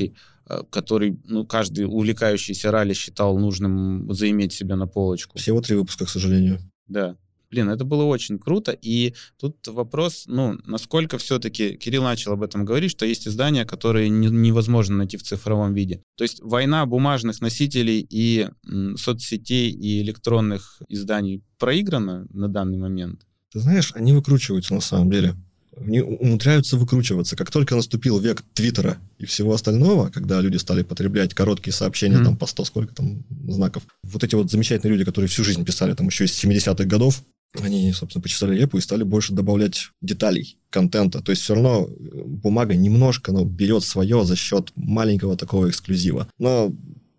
Э, 0.47 0.61
который, 0.69 1.19
ну, 1.25 1.45
каждый 1.45 1.85
увлекающийся 1.85 2.71
ралли 2.71 2.93
считал 2.93 3.37
нужным 3.37 4.11
заиметь 4.13 4.53
себя 4.53 4.75
на 4.75 4.87
полочку. 4.87 5.37
Всего 5.37 5.61
три 5.61 5.75
выпуска, 5.75 6.05
к 6.05 6.09
сожалению. 6.09 6.59
Да. 6.87 7.15
Блин, 7.55 7.69
это 7.69 7.85
было 7.85 8.03
очень 8.03 8.37
круто, 8.37 8.77
и 8.81 9.13
тут 9.39 9.65
вопрос, 9.67 10.25
ну, 10.27 10.57
насколько 10.65 11.17
все-таки, 11.17 11.77
Кирилл 11.77 12.03
начал 12.03 12.33
об 12.33 12.43
этом 12.43 12.65
говорить, 12.65 12.91
что 12.91 13.05
есть 13.05 13.29
издания, 13.29 13.63
которые 13.63 14.09
не, 14.09 14.27
невозможно 14.27 14.97
найти 14.97 15.15
в 15.15 15.23
цифровом 15.23 15.73
виде. 15.73 16.01
То 16.17 16.25
есть 16.25 16.41
война 16.41 16.85
бумажных 16.85 17.39
носителей 17.39 18.05
и 18.09 18.49
м, 18.67 18.97
соцсетей 18.97 19.71
и 19.71 20.01
электронных 20.01 20.81
изданий 20.89 21.43
проиграна 21.57 22.27
на 22.29 22.49
данный 22.49 22.77
момент? 22.77 23.21
Ты 23.53 23.61
знаешь, 23.61 23.93
они 23.95 24.11
выкручиваются 24.11 24.73
на 24.73 24.81
самом 24.81 25.09
деле. 25.09 25.33
Они 25.77 26.01
умудряются 26.01 26.75
выкручиваться. 26.75 27.37
Как 27.37 27.51
только 27.51 27.75
наступил 27.75 28.19
век 28.19 28.43
Твиттера 28.53 28.97
и 29.17 29.25
всего 29.25 29.53
остального, 29.53 30.09
когда 30.09 30.41
люди 30.41 30.57
стали 30.57 30.83
потреблять 30.83 31.33
короткие 31.33 31.73
сообщения, 31.73 32.17
mm-hmm. 32.17 32.23
там 32.25 32.37
по 32.37 32.47
100 32.47 32.65
сколько 32.65 32.95
там 32.95 33.23
знаков, 33.47 33.83
вот 34.03 34.23
эти 34.23 34.35
вот 34.35 34.51
замечательные 34.51 34.93
люди, 34.93 35.05
которые 35.05 35.29
всю 35.29 35.43
жизнь 35.43 35.65
писали 35.65 35.93
там 35.93 36.07
еще 36.07 36.25
из 36.25 36.43
70-х 36.43 36.85
годов, 36.85 37.23
они, 37.61 37.91
собственно, 37.93 38.21
почесали 38.21 38.57
репу 38.57 38.77
и 38.77 38.81
стали 38.81 39.03
больше 39.03 39.33
добавлять 39.33 39.91
деталей, 40.01 40.57
контента. 40.69 41.21
То 41.21 41.31
есть 41.31 41.41
все 41.43 41.53
равно 41.53 41.87
э, 41.87 42.23
бумага 42.25 42.75
немножко 42.75 43.31
но 43.31 43.45
берет 43.45 43.83
свое 43.83 44.25
за 44.25 44.35
счет 44.35 44.71
маленького 44.75 45.37
такого 45.37 45.69
эксклюзива. 45.69 46.27
Но 46.37 46.73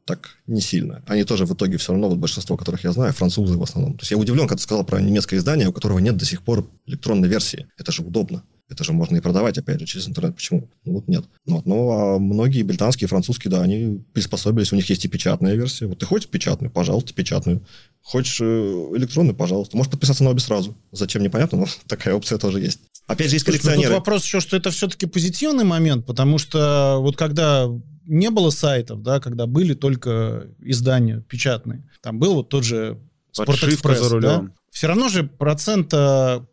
так 0.06 0.30
не 0.46 0.60
сильно. 0.60 1.02
Они 1.06 1.24
тоже 1.24 1.46
в 1.46 1.52
итоге 1.52 1.76
все 1.78 1.92
равно, 1.92 2.08
вот 2.08 2.18
большинство, 2.18 2.56
которых 2.56 2.84
я 2.84 2.92
знаю, 2.92 3.12
французы 3.12 3.58
в 3.58 3.62
основном. 3.62 3.94
То 3.94 4.02
есть 4.02 4.12
я 4.12 4.16
удивлен, 4.16 4.46
когда 4.46 4.56
ты 4.56 4.62
сказал 4.62 4.84
про 4.84 5.00
немецкое 5.00 5.40
издание, 5.40 5.68
у 5.68 5.72
которого 5.72 5.98
нет 5.98 6.16
до 6.16 6.24
сих 6.24 6.42
пор 6.42 6.68
электронной 6.86 7.28
версии. 7.28 7.66
Это 7.76 7.90
же 7.90 8.02
удобно. 8.02 8.44
Это 8.68 8.82
же 8.82 8.92
можно 8.92 9.16
и 9.16 9.20
продавать, 9.20 9.58
опять 9.58 9.80
же, 9.80 9.86
через 9.86 10.08
интернет. 10.08 10.34
Почему? 10.34 10.68
Ну, 10.84 10.94
вот 10.94 11.06
нет. 11.06 11.24
Ну, 11.46 11.56
вот, 11.56 11.66
ну, 11.66 11.90
а 11.90 12.18
многие 12.18 12.62
британские, 12.62 13.06
французские, 13.06 13.50
да, 13.50 13.62
они 13.62 14.04
приспособились. 14.12 14.72
У 14.72 14.76
них 14.76 14.88
есть 14.90 15.04
и 15.04 15.08
печатная 15.08 15.54
версия. 15.54 15.86
Вот 15.86 16.00
ты 16.00 16.06
хочешь 16.06 16.28
печатную? 16.28 16.72
Пожалуйста, 16.72 17.14
печатную. 17.14 17.64
Хочешь 18.02 18.40
э, 18.40 18.44
электронную? 18.44 19.36
Пожалуйста. 19.36 19.76
Можешь 19.76 19.92
подписаться 19.92 20.24
на 20.24 20.30
обе 20.30 20.40
сразу. 20.40 20.76
Зачем, 20.90 21.22
непонятно, 21.22 21.58
но 21.58 21.66
такая 21.86 22.14
опция 22.14 22.38
тоже 22.38 22.60
есть. 22.60 22.80
Опять 23.06 23.28
же, 23.28 23.36
есть 23.36 23.44
коллекционеры. 23.44 23.88
Тут 23.88 23.98
вопрос 23.98 24.24
еще, 24.24 24.40
что 24.40 24.56
это 24.56 24.70
все-таки 24.70 25.06
позитивный 25.06 25.64
момент, 25.64 26.04
потому 26.04 26.38
что 26.38 26.98
вот 27.00 27.16
когда 27.16 27.68
не 28.04 28.30
было 28.30 28.50
сайтов, 28.50 29.02
да, 29.02 29.20
когда 29.20 29.46
были 29.46 29.74
только 29.74 30.48
издания 30.58 31.20
печатные, 31.28 31.88
там 32.02 32.18
был 32.18 32.34
вот 32.34 32.48
тот 32.48 32.64
же 32.64 32.98
Спортэкспресс, 33.32 34.10
да? 34.22 34.48
Все 34.76 34.88
равно 34.88 35.08
же 35.08 35.24
процент 35.24 35.90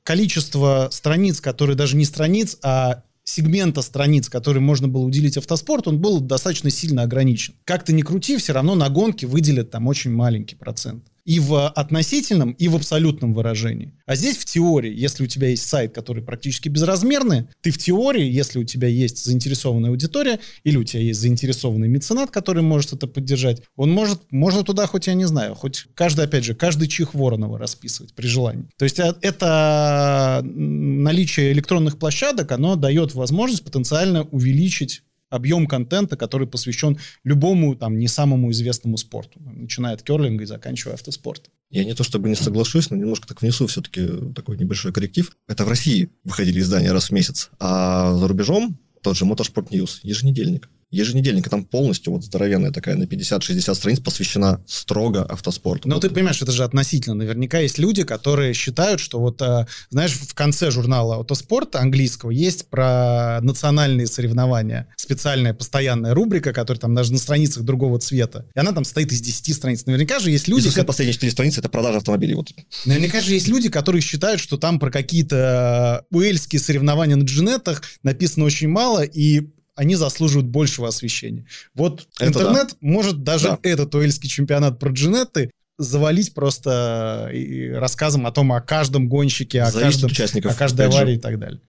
количества 0.03 0.87
страниц, 0.93 1.41
которые 1.41 1.75
даже 1.75 1.97
не 1.97 2.05
страниц, 2.05 2.57
а 2.63 3.03
сегмента 3.25 3.81
страниц, 3.81 4.29
которые 4.29 4.61
можно 4.61 4.87
было 4.87 5.01
уделить 5.01 5.35
автоспорту, 5.35 5.89
он 5.89 5.99
был 5.99 6.21
достаточно 6.21 6.69
сильно 6.69 7.01
ограничен. 7.01 7.55
Как 7.65 7.83
ты 7.83 7.91
ни 7.91 8.01
крути, 8.01 8.37
все 8.37 8.53
равно 8.53 8.75
на 8.75 8.87
гонке 8.89 9.27
выделят 9.27 9.71
там 9.71 9.87
очень 9.87 10.11
маленький 10.11 10.55
процент 10.55 11.03
и 11.25 11.39
в 11.39 11.67
относительном, 11.69 12.51
и 12.51 12.67
в 12.67 12.75
абсолютном 12.75 13.33
выражении. 13.33 13.93
А 14.05 14.15
здесь 14.15 14.37
в 14.37 14.45
теории, 14.45 14.93
если 14.93 15.23
у 15.23 15.27
тебя 15.27 15.49
есть 15.49 15.67
сайт, 15.67 15.93
который 15.93 16.23
практически 16.23 16.69
безразмерный, 16.69 17.47
ты 17.61 17.71
в 17.71 17.77
теории, 17.77 18.25
если 18.25 18.59
у 18.59 18.63
тебя 18.63 18.87
есть 18.87 19.23
заинтересованная 19.23 19.89
аудитория, 19.91 20.39
или 20.63 20.77
у 20.77 20.83
тебя 20.83 21.01
есть 21.01 21.21
заинтересованный 21.21 21.87
меценат, 21.87 22.31
который 22.31 22.63
может 22.63 22.93
это 22.93 23.07
поддержать, 23.07 23.61
он 23.75 23.91
может, 23.91 24.31
можно 24.31 24.63
туда 24.63 24.85
хоть, 24.87 25.07
я 25.07 25.13
не 25.13 25.25
знаю, 25.25 25.55
хоть 25.55 25.85
каждый, 25.95 26.25
опять 26.25 26.43
же, 26.43 26.55
каждый 26.55 26.87
чих 26.87 27.13
Воронова 27.13 27.57
расписывать 27.57 28.13
при 28.13 28.27
желании. 28.27 28.69
То 28.77 28.85
есть 28.85 28.99
а, 28.99 29.15
это 29.21 30.41
наличие 30.43 31.51
электронных 31.53 31.97
площадок, 31.97 32.51
оно 32.51 32.75
дает 32.75 33.13
возможность 33.13 33.63
потенциально 33.63 34.23
увеличить 34.23 35.03
объем 35.33 35.65
контента, 35.67 36.15
который 36.15 36.47
посвящен 36.47 36.97
любому, 37.23 37.75
там, 37.75 37.97
не 37.97 38.07
самому 38.07 38.51
известному 38.51 38.97
спорту, 38.97 39.41
начиная 39.43 39.95
от 39.95 40.03
керлинга 40.03 40.43
и 40.43 40.47
заканчивая 40.47 40.93
автоспортом. 40.93 41.51
Я 41.71 41.83
не 41.83 41.93
то 41.93 42.03
чтобы 42.03 42.29
не 42.29 42.35
соглашусь, 42.35 42.91
но 42.91 42.97
немножко 42.97 43.27
так 43.27 43.41
внесу 43.41 43.65
все-таки 43.67 44.07
такой 44.35 44.57
небольшой 44.57 44.93
корректив. 44.93 45.35
Это 45.47 45.65
в 45.65 45.67
России 45.67 46.09
выходили 46.23 46.59
издания 46.59 46.91
раз 46.91 47.09
в 47.09 47.13
месяц, 47.13 47.49
а 47.59 48.13
за 48.13 48.27
рубежом 48.27 48.77
тот 49.01 49.17
же 49.17 49.25
Motorsport 49.25 49.69
News, 49.69 49.99
еженедельник 50.03 50.69
еженедельника 50.93 51.49
там 51.49 51.65
полностью 51.65 52.13
вот 52.13 52.23
здоровенная 52.23 52.71
такая 52.71 52.95
на 52.95 53.03
50-60 53.03 53.73
страниц 53.73 53.99
посвящена 53.99 54.63
строго 54.67 55.23
автоспорту. 55.23 55.87
Но 55.89 55.95
вот. 55.95 56.01
ты 56.01 56.09
понимаешь, 56.09 56.41
это 56.41 56.51
же 56.51 56.63
относительно. 56.63 57.15
Наверняка 57.15 57.59
есть 57.59 57.77
люди, 57.77 58.03
которые 58.03 58.53
считают, 58.53 58.99
что 58.99 59.19
вот, 59.19 59.41
э, 59.41 59.65
знаешь, 59.89 60.13
в 60.13 60.33
конце 60.33 60.71
журнала 60.71 61.19
«Автоспорт» 61.19 61.75
английского 61.75 62.29
есть 62.31 62.67
про 62.69 63.39
национальные 63.41 64.07
соревнования. 64.07 64.87
Специальная 64.95 65.53
постоянная 65.53 66.13
рубрика, 66.13 66.53
которая 66.53 66.79
там 66.79 66.93
даже 66.93 67.11
на 67.11 67.17
страницах 67.17 67.63
другого 67.63 67.99
цвета. 67.99 68.45
И 68.55 68.59
она 68.59 68.71
там 68.71 68.85
стоит 68.85 69.11
из 69.11 69.21
10 69.21 69.55
страниц. 69.55 69.85
Наверняка 69.85 70.19
же 70.19 70.29
есть 70.29 70.47
люди... 70.47 70.69
Как... 70.71 70.85
последние 70.85 71.13
4 71.13 71.31
страницы— 71.31 71.59
это 71.61 71.69
продажа 71.69 71.97
автомобилей. 71.97 72.35
Вот. 72.35 72.51
Наверняка 72.85 73.21
же 73.21 73.33
есть 73.33 73.47
люди, 73.47 73.69
которые 73.69 74.01
считают, 74.01 74.39
что 74.39 74.57
там 74.57 74.79
про 74.79 74.91
какие-то 74.91 76.05
э, 76.11 76.15
уэльские 76.15 76.59
соревнования 76.59 77.15
на 77.15 77.23
джинетах 77.23 77.81
написано 78.03 78.45
очень 78.45 78.67
мало, 78.67 79.03
и 79.03 79.49
они 79.75 79.95
заслуживают 79.95 80.47
большего 80.47 80.87
освещения. 80.87 81.45
Вот 81.73 82.07
Это 82.19 82.27
интернет 82.27 82.69
да. 82.69 82.77
может 82.81 83.23
даже 83.23 83.49
да. 83.49 83.59
этот 83.63 83.93
уэльский 83.95 84.29
чемпионат 84.29 84.79
про 84.79 84.91
джинеты 84.91 85.51
завалить 85.77 86.33
просто 86.33 87.29
э, 87.33 87.77
рассказом 87.77 88.27
о 88.27 88.31
том, 88.31 88.51
о 88.53 88.61
каждом 88.61 89.09
гонщике, 89.09 89.63
о, 89.63 89.71
каждом, 89.71 90.11
о 90.11 90.53
каждой 90.53 90.87
аварии 90.87 91.13
же. 91.13 91.17
и 91.17 91.19
так 91.19 91.39
далее. 91.39 91.61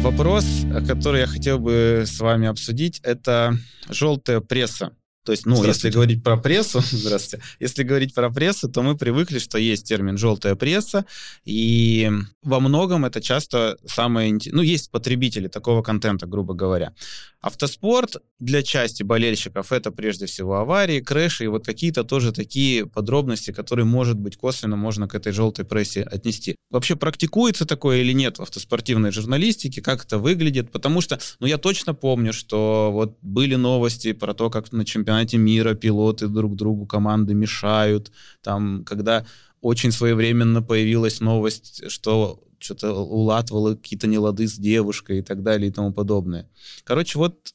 Вопрос, 0.00 0.44
который 0.88 1.20
я 1.20 1.26
хотел 1.28 1.60
бы 1.60 2.02
с 2.06 2.18
вами 2.18 2.48
обсудить, 2.48 2.98
это 3.04 3.56
желтая 3.88 4.40
пресса. 4.40 4.96
То 5.24 5.30
есть, 5.30 5.46
ну, 5.46 5.62
если 5.62 5.90
говорить 5.90 6.24
про 6.24 6.36
прессу, 6.36 6.80
здравствуйте, 6.90 7.44
если 7.60 7.84
говорить 7.84 8.12
про 8.12 8.30
прессу, 8.30 8.68
то 8.68 8.82
мы 8.82 8.96
привыкли, 8.96 9.38
что 9.38 9.56
есть 9.56 9.86
термин 9.86 10.18
«желтая 10.18 10.56
пресса», 10.56 11.06
и 11.44 12.10
во 12.42 12.58
многом 12.58 13.04
это 13.04 13.20
часто 13.20 13.78
самое... 13.86 14.36
Ну, 14.46 14.62
есть 14.62 14.90
потребители 14.90 15.46
такого 15.46 15.82
контента, 15.82 16.26
грубо 16.26 16.54
говоря. 16.54 16.92
Автоспорт 17.40 18.16
для 18.40 18.62
части 18.62 19.04
болельщиков 19.04 19.70
это 19.72 19.92
прежде 19.92 20.26
всего 20.26 20.56
аварии, 20.56 21.00
крэши 21.00 21.44
и 21.44 21.48
вот 21.48 21.64
какие-то 21.64 22.02
тоже 22.02 22.32
такие 22.32 22.86
подробности, 22.86 23.52
которые, 23.52 23.84
может 23.84 24.18
быть, 24.18 24.36
косвенно 24.36 24.76
можно 24.76 25.08
к 25.08 25.14
этой 25.14 25.32
желтой 25.32 25.64
прессе 25.64 26.02
отнести. 26.02 26.56
Вообще 26.70 26.96
практикуется 26.96 27.64
такое 27.64 27.98
или 27.98 28.12
нет 28.12 28.38
в 28.38 28.42
автоспортивной 28.42 29.12
журналистике, 29.12 29.82
как 29.82 30.04
это 30.04 30.18
выглядит? 30.18 30.72
Потому 30.72 31.00
что, 31.00 31.20
ну, 31.38 31.46
я 31.46 31.58
точно 31.58 31.94
помню, 31.94 32.32
что 32.32 32.90
вот 32.92 33.18
были 33.22 33.54
новости 33.54 34.12
про 34.12 34.34
то, 34.34 34.50
как 34.50 34.72
на 34.72 34.84
чемпионате 34.84 35.11
мира 35.36 35.74
пилоты 35.74 36.28
друг 36.28 36.56
другу 36.56 36.86
команды 36.86 37.34
мешают, 37.34 38.12
там, 38.42 38.84
когда 38.84 39.24
очень 39.60 39.92
своевременно 39.92 40.62
появилась 40.62 41.20
новость, 41.20 41.90
что 41.90 42.42
что-то 42.58 42.92
улатывало 42.94 43.74
какие-то 43.74 44.06
нелады 44.06 44.46
с 44.46 44.56
девушкой 44.56 45.18
и 45.18 45.22
так 45.22 45.42
далее 45.42 45.68
и 45.68 45.72
тому 45.72 45.92
подобное. 45.92 46.48
Короче, 46.84 47.18
вот 47.18 47.54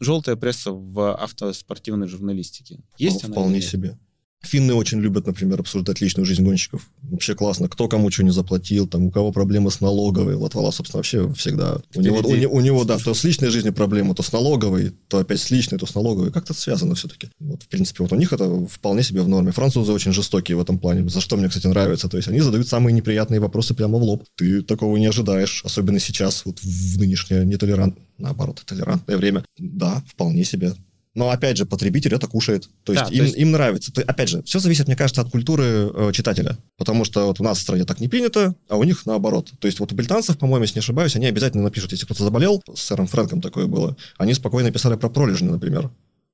желтая 0.00 0.36
пресса 0.36 0.72
в 0.72 1.14
автоспортивной 1.14 2.08
журналистике? 2.08 2.80
Есть 2.98 3.24
она? 3.24 3.32
Вполне 3.32 3.60
себе. 3.60 3.98
Финны 4.42 4.74
очень 4.74 5.00
любят, 5.00 5.26
например, 5.26 5.60
обсуждать 5.60 6.00
личную 6.00 6.24
жизнь 6.24 6.44
гонщиков. 6.44 6.88
Вообще 7.02 7.34
классно. 7.34 7.68
Кто 7.68 7.88
кому 7.88 8.10
что 8.10 8.22
не 8.22 8.30
заплатил, 8.30 8.86
там, 8.86 9.06
у 9.06 9.10
кого 9.10 9.32
проблемы 9.32 9.70
с 9.70 9.80
налоговой. 9.80 10.34
Латвала, 10.34 10.70
собственно, 10.70 10.98
вообще 10.98 11.32
всегда... 11.34 11.80
У 11.94 12.00
него, 12.00 12.18
у, 12.18 12.56
у 12.56 12.60
него, 12.60 12.84
да, 12.84 12.98
то 12.98 13.14
с 13.14 13.24
личной 13.24 13.50
жизнью 13.50 13.74
проблемы, 13.74 14.14
то 14.14 14.22
с 14.22 14.32
налоговой, 14.32 14.92
то 15.08 15.18
опять 15.18 15.40
с 15.40 15.50
личной, 15.50 15.78
то 15.78 15.86
с 15.86 15.94
налоговой. 15.94 16.30
Как-то 16.30 16.54
связано 16.54 16.94
все-таки. 16.94 17.30
Вот, 17.40 17.64
в 17.64 17.68
принципе, 17.68 18.04
вот 18.04 18.12
у 18.12 18.16
них 18.16 18.32
это 18.32 18.66
вполне 18.66 19.02
себе 19.02 19.22
в 19.22 19.28
норме. 19.28 19.50
Французы 19.50 19.92
очень 19.92 20.12
жестокие 20.12 20.56
в 20.56 20.60
этом 20.60 20.78
плане, 20.78 21.08
за 21.08 21.20
что 21.20 21.36
мне, 21.36 21.48
кстати, 21.48 21.66
нравится. 21.66 22.08
То 22.08 22.16
есть 22.16 22.28
они 22.28 22.40
задают 22.40 22.68
самые 22.68 22.94
неприятные 22.94 23.40
вопросы 23.40 23.74
прямо 23.74 23.98
в 23.98 24.02
лоб. 24.02 24.24
Ты 24.36 24.62
такого 24.62 24.96
не 24.96 25.06
ожидаешь, 25.06 25.62
особенно 25.64 25.98
сейчас, 25.98 26.44
вот 26.44 26.60
в 26.62 26.98
нынешнее 26.98 27.44
нетолерант, 27.44 27.98
наоборот, 28.18 28.62
толерантное 28.64 29.16
время. 29.16 29.44
Да, 29.58 30.04
вполне 30.06 30.44
себе. 30.44 30.74
Но 31.18 31.30
опять 31.30 31.56
же, 31.56 31.66
потребитель 31.66 32.14
это 32.14 32.28
кушает. 32.28 32.68
То 32.84 32.92
есть, 32.92 33.06
да, 33.06 33.10
им, 33.10 33.18
то 33.18 33.24
есть... 33.24 33.36
им 33.36 33.50
нравится. 33.50 33.92
То, 33.92 34.02
опять 34.02 34.28
же, 34.28 34.40
все 34.44 34.60
зависит, 34.60 34.86
мне 34.86 34.94
кажется, 34.94 35.20
от 35.20 35.28
культуры 35.28 35.90
э, 35.92 36.12
читателя. 36.12 36.56
Потому 36.76 37.04
что 37.04 37.26
вот 37.26 37.40
у 37.40 37.42
нас 37.42 37.58
в 37.58 37.62
стране 37.62 37.84
так 37.84 37.98
не 37.98 38.06
принято, 38.06 38.54
а 38.68 38.76
у 38.76 38.84
них 38.84 39.04
наоборот. 39.04 39.50
То 39.58 39.66
есть 39.66 39.80
вот 39.80 39.90
у 39.90 39.96
британцев, 39.96 40.38
по-моему, 40.38 40.62
если 40.62 40.76
не 40.76 40.78
ошибаюсь, 40.78 41.16
они 41.16 41.26
обязательно 41.26 41.64
напишут, 41.64 41.90
если 41.90 42.04
кто-то 42.04 42.22
заболел, 42.22 42.62
с 42.72 42.82
сэром 42.82 43.08
Фрэнком 43.08 43.40
такое 43.40 43.66
было, 43.66 43.96
они 44.16 44.32
спокойно 44.32 44.70
писали 44.70 44.94
про 44.94 45.08
пролежни, 45.08 45.48
например. 45.48 45.90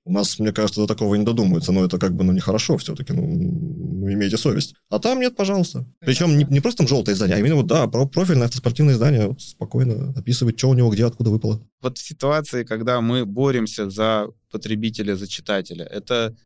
У 0.07 0.13
нас, 0.13 0.39
мне 0.39 0.53
кажется, 0.53 0.81
до 0.81 0.87
такого 0.87 1.15
не 1.15 1.25
додумаются, 1.25 1.73
но 1.73 1.85
это 1.85 1.99
как 1.99 2.15
бы, 2.15 2.25
ну, 2.25 2.33
нехорошо 2.33 2.77
все-таки, 2.77 3.13
ну, 3.13 3.27
ну, 3.27 4.13
имейте 4.13 4.37
совесть. 4.37 4.75
А 4.91 4.99
там 4.99 5.21
нет, 5.21 5.35
пожалуйста. 5.35 5.87
Причем 6.01 6.37
не, 6.37 6.45
не 6.45 6.61
просто 6.61 6.79
там 6.79 6.89
желтое 6.89 7.15
издание, 7.15 7.37
а 7.37 7.39
именно 7.39 7.57
вот, 7.57 7.67
да, 7.67 7.87
про 7.87 8.07
профильное 8.07 8.47
автоспортивное 8.47 8.95
издание 8.95 9.29
вот, 9.29 9.41
спокойно 9.41 10.13
описывает, 10.15 10.59
что 10.59 10.69
у 10.69 10.75
него, 10.75 10.91
где, 10.91 11.07
откуда 11.07 11.31
выпало. 11.31 11.67
Вот 11.81 11.97
в 11.97 12.03
ситуации, 12.07 12.65
когда 12.65 13.01
мы 13.01 13.25
боремся 13.25 13.89
за 13.89 14.27
потребителя, 14.51 15.17
за 15.17 15.27
читателя, 15.27 15.85
это 15.87 16.37